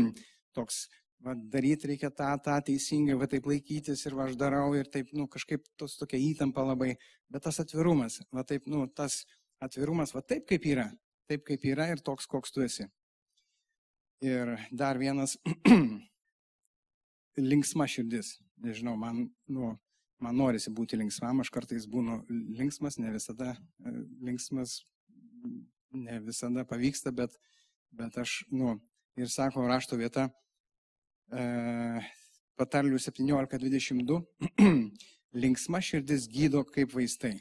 toks, 0.57 0.85
va, 1.25 1.35
daryti 1.35 1.91
reikia 1.91 2.11
tą, 2.15 2.31
tą 2.45 2.57
teisingai, 2.69 3.17
va 3.19 3.29
taip 3.31 3.49
laikytis 3.51 4.07
ir 4.07 4.17
va 4.17 4.29
aš 4.29 4.39
darau 4.41 4.71
ir 4.79 4.89
taip, 4.93 5.11
nu 5.17 5.27
kažkaip 5.31 5.67
tos 5.81 5.99
tokia 6.01 6.21
įtampa 6.23 6.65
labai, 6.65 6.95
bet 7.29 7.45
tas 7.45 7.61
atvirumas, 7.61 8.21
va 8.33 8.47
taip, 8.47 8.69
nu 8.71 8.87
tas 8.89 9.25
atvirumas, 9.65 10.15
va 10.15 10.23
taip 10.23 10.47
kaip 10.49 10.65
yra, 10.71 10.89
taip 11.29 11.45
kaip 11.49 11.67
yra 11.75 11.91
ir 11.93 12.05
toks, 12.05 12.31
koks 12.31 12.55
tu 12.55 12.65
esi. 12.65 12.89
Ir 14.25 14.55
dar 14.73 14.97
vienas 14.97 15.37
linksma 17.51 17.89
širdis. 17.91 18.39
Nežinau, 18.65 18.95
man, 18.97 19.27
nu, 19.51 19.75
man 20.23 20.37
norisi 20.39 20.73
būti 20.75 20.99
linksmam, 20.99 21.43
aš 21.43 21.51
kartais 21.55 21.87
būnu 21.91 22.21
linksmas, 22.59 22.99
ne 22.99 23.13
visada 23.15 23.55
e, 23.55 23.95
linksmas, 24.25 24.83
ne 25.95 26.21
visada 26.25 26.65
pavyksta, 26.69 27.13
bet, 27.13 27.35
bet 27.95 28.19
aš, 28.19 28.43
nu, 28.53 28.77
ir 29.17 29.31
sako 29.31 29.67
rašto 29.69 29.99
vieta, 30.01 30.29
e, 31.33 32.03
patarlių 32.59 33.01
17.22, 33.03 34.21
linksma 35.45 35.83
širdis 35.83 36.29
gydo 36.31 36.63
kaip 36.69 36.95
vaistai. 36.95 37.37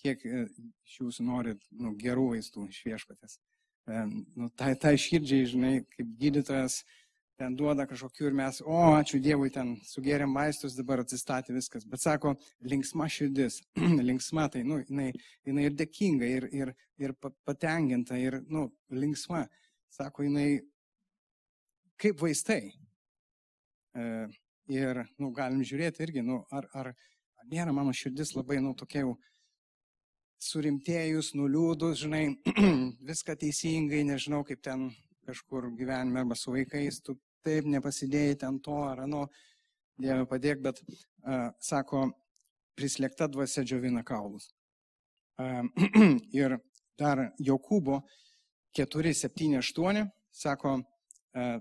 Kiek 0.00 0.24
e, 0.24 0.46
iš 0.88 1.00
jūsų 1.02 1.26
norit 1.28 1.64
nu, 1.76 1.94
gerų 2.00 2.30
vaistų 2.34 2.68
iš 2.70 2.82
viešpatės. 2.88 3.36
E, 3.88 4.04
nu, 4.08 4.48
tai, 4.56 4.72
tai 4.80 4.94
širdžiai, 5.00 5.48
žinai, 5.50 5.74
kaip 5.96 6.14
gydytojas, 6.20 6.82
ten 7.40 7.56
duoda 7.56 7.86
kažkokių 7.88 8.26
ir 8.28 8.34
mes, 8.36 8.58
o, 8.60 8.78
ačiū 8.98 9.20
Dievui, 9.24 9.48
ten 9.54 9.72
sugėrėm 9.88 10.34
vaistus, 10.36 10.76
dabar 10.76 11.00
atsistatė 11.00 11.54
viskas. 11.56 11.86
Bet 11.88 12.02
sako, 12.02 12.34
linksma 12.68 13.06
širdis, 13.08 13.60
linksma, 14.10 14.48
tai, 14.52 14.64
nu, 14.68 14.80
jinai, 14.82 15.08
jinai 15.48 15.64
ir 15.70 15.78
dėkinga, 15.78 16.28
ir, 16.28 16.46
ir, 16.52 16.72
ir 17.00 17.14
patenkinta, 17.48 18.18
ir, 18.20 18.42
nu, 18.52 18.66
linksma. 18.92 19.46
Sako, 19.90 20.26
jinai 20.28 20.60
kaip 22.00 22.20
vaistai. 22.20 22.74
E, 23.96 24.04
ir, 24.76 25.00
nu, 25.16 25.32
galim 25.36 25.64
žiūrėti 25.64 26.04
irgi, 26.04 26.26
nu, 26.26 26.42
ar, 26.52 26.68
ar, 26.76 26.92
ar 26.92 27.48
nėra 27.48 27.72
mano 27.76 27.96
širdis 27.96 28.34
labai, 28.36 28.60
nu, 28.60 28.74
tokia 28.76 29.06
jau 29.06 29.16
surimtėjus, 30.44 31.32
nuliūdus, 31.40 32.04
žinai, 32.04 32.26
viską 33.10 33.40
teisingai, 33.40 34.04
nežinau, 34.12 34.44
kaip 34.44 34.60
ten 34.64 34.90
kažkur 35.24 35.72
gyvenime 35.80 36.20
arba 36.20 36.36
su 36.36 36.52
vaikais, 36.52 37.00
tu 37.04 37.16
taip 37.44 37.68
nepasidėjai 37.70 38.38
ten 38.44 38.58
to 38.64 38.76
ar 38.86 39.04
ano, 39.06 39.26
Dieve 40.00 40.24
padėk, 40.28 40.62
bet 40.64 40.78
uh, 40.80 41.50
sako, 41.60 42.06
prislėgta 42.78 43.28
dvasia 43.28 43.64
džiovina 43.66 44.00
kaulus. 44.06 44.48
Uh, 45.40 45.66
ir 46.40 46.56
dar 47.00 47.26
Jokūbo 47.40 48.00
4, 48.76 49.12
7, 49.16 49.58
8 49.60 50.06
sako, 50.32 50.78
uh, 50.80 51.58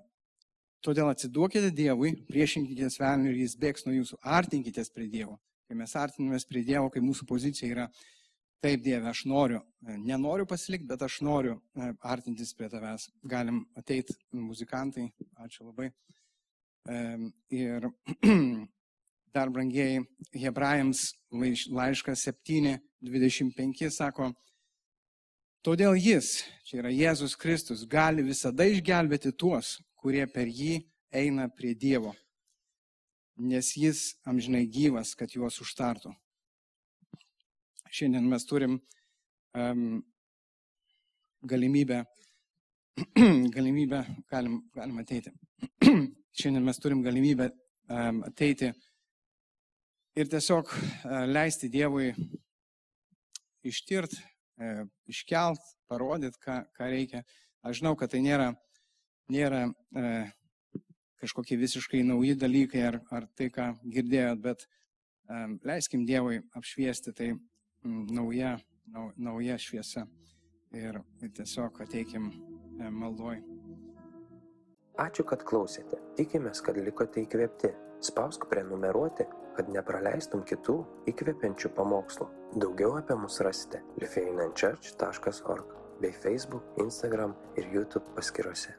todėl 0.86 1.12
atsiduokite 1.12 1.74
Dievui, 1.76 2.14
priešinkitės 2.30 3.00
velniui 3.02 3.34
ir 3.34 3.44
jis 3.44 3.58
bėgs 3.60 3.86
nuo 3.88 3.98
jūsų, 3.98 4.22
artinkitės 4.40 4.94
prie 4.96 5.10
Dievo. 5.12 5.36
Kai 5.68 5.78
mes 5.78 5.96
artinamės 6.00 6.48
prie 6.50 6.64
Dievo, 6.66 6.88
kai 6.94 7.04
mūsų 7.04 7.28
pozicija 7.30 7.70
yra 7.76 7.90
Taip, 8.60 8.82
Dieve, 8.84 9.07
aš 9.07 9.22
noriu, 9.24 9.62
e, 9.88 9.93
nenoriu 10.03 10.43
pasilikti, 10.45 10.88
bet 10.89 11.03
aš 11.05 11.22
noriu 11.24 11.53
e, 11.55 11.93
artintis 12.03 12.51
prie 12.57 12.68
tavęs. 12.68 13.05
Galim 13.24 13.62
ateiti 13.80 14.16
muzikantai, 14.36 15.05
ačiū 15.45 15.70
labai. 15.70 15.88
Ir 17.53 17.88
dar 19.36 19.49
brangiai, 19.53 20.01
Hebrajams 20.34 21.14
laiškas 21.32 22.26
7.25 22.28 23.91
sako, 23.93 24.32
todėl 25.64 25.95
jis, 25.99 26.39
čia 26.68 26.82
yra 26.82 26.91
Jėzus 26.91 27.38
Kristus, 27.39 27.86
gali 27.88 28.26
visada 28.26 28.66
išgelbėti 28.68 29.32
tuos, 29.38 29.78
kurie 29.99 30.26
per 30.28 30.49
jį 30.49 30.82
eina 31.14 31.47
prie 31.53 31.76
Dievo, 31.78 32.16
nes 33.38 33.76
jis 33.78 34.16
amžinai 34.28 34.66
gyvas, 34.68 35.14
kad 35.16 35.32
juos 35.36 35.62
užtartų. 35.64 36.16
Šiandien 37.90 38.28
mes 38.30 38.46
turim 38.46 38.76
um, 39.58 40.02
galimybę, 41.42 42.04
galimybę, 43.56 44.04
galim, 44.30 44.60
galim 44.76 45.00
ateiti. 45.02 45.34
Šiandien 46.40 46.68
mes 46.68 46.78
turim 46.78 47.02
galimybę 47.02 47.50
um, 47.90 48.22
ateiti 48.28 48.70
ir 50.20 50.30
tiesiog 50.30 50.70
uh, 50.70 51.26
leisti 51.32 51.72
Dievui 51.74 52.12
ištirt, 53.66 54.14
uh, 54.62 54.86
iškelt, 55.10 55.74
parodyt, 55.90 56.38
ką, 56.46 56.62
ką 56.78 56.94
reikia. 56.94 57.26
Aš 57.66 57.82
žinau, 57.82 57.98
kad 57.98 58.14
tai 58.14 58.22
nėra, 58.22 58.52
nėra 59.34 59.66
uh, 59.66 60.30
kažkokie 61.20 61.58
visiškai 61.58 62.06
nauji 62.06 62.38
dalykai 62.38 62.86
ar, 62.94 63.02
ar 63.10 63.26
tai, 63.34 63.50
ką 63.50 63.72
girdėjot, 63.98 64.46
bet 64.46 64.70
um, 65.26 65.58
leiskim 65.66 66.06
Dievui 66.06 66.44
apšviesti 66.54 67.18
tai 67.18 67.34
nauja, 67.84 68.58
nau, 68.94 69.10
nauja 69.18 69.58
šviesa. 69.58 70.06
Ir, 70.76 71.00
tiesiog 71.34 71.82
ateikim 71.82 72.30
e, 72.30 72.90
maldoj. 72.94 73.40
Ačiū, 75.00 75.24
kad 75.26 75.46
klausėte. 75.48 75.98
Tikimės, 76.18 76.62
kad 76.62 76.78
likote 76.78 77.24
įkvėpti. 77.24 77.72
Spausk 78.06 78.46
prenumeruoti, 78.52 79.26
kad 79.58 79.72
nepraleistum 79.74 80.44
kitų 80.48 80.78
įkvepiančių 81.12 81.72
pamokslų. 81.76 82.30
Daugiau 82.62 82.96
apie 83.00 83.18
mus 83.20 83.40
rasite 83.44 83.82
lifeinanchurch.org 84.00 85.74
bei 86.00 86.14
Facebook, 86.16 86.70
Instagram 86.80 87.36
ir 87.60 87.68
YouTube 87.74 88.16
paskiruose. 88.16 88.78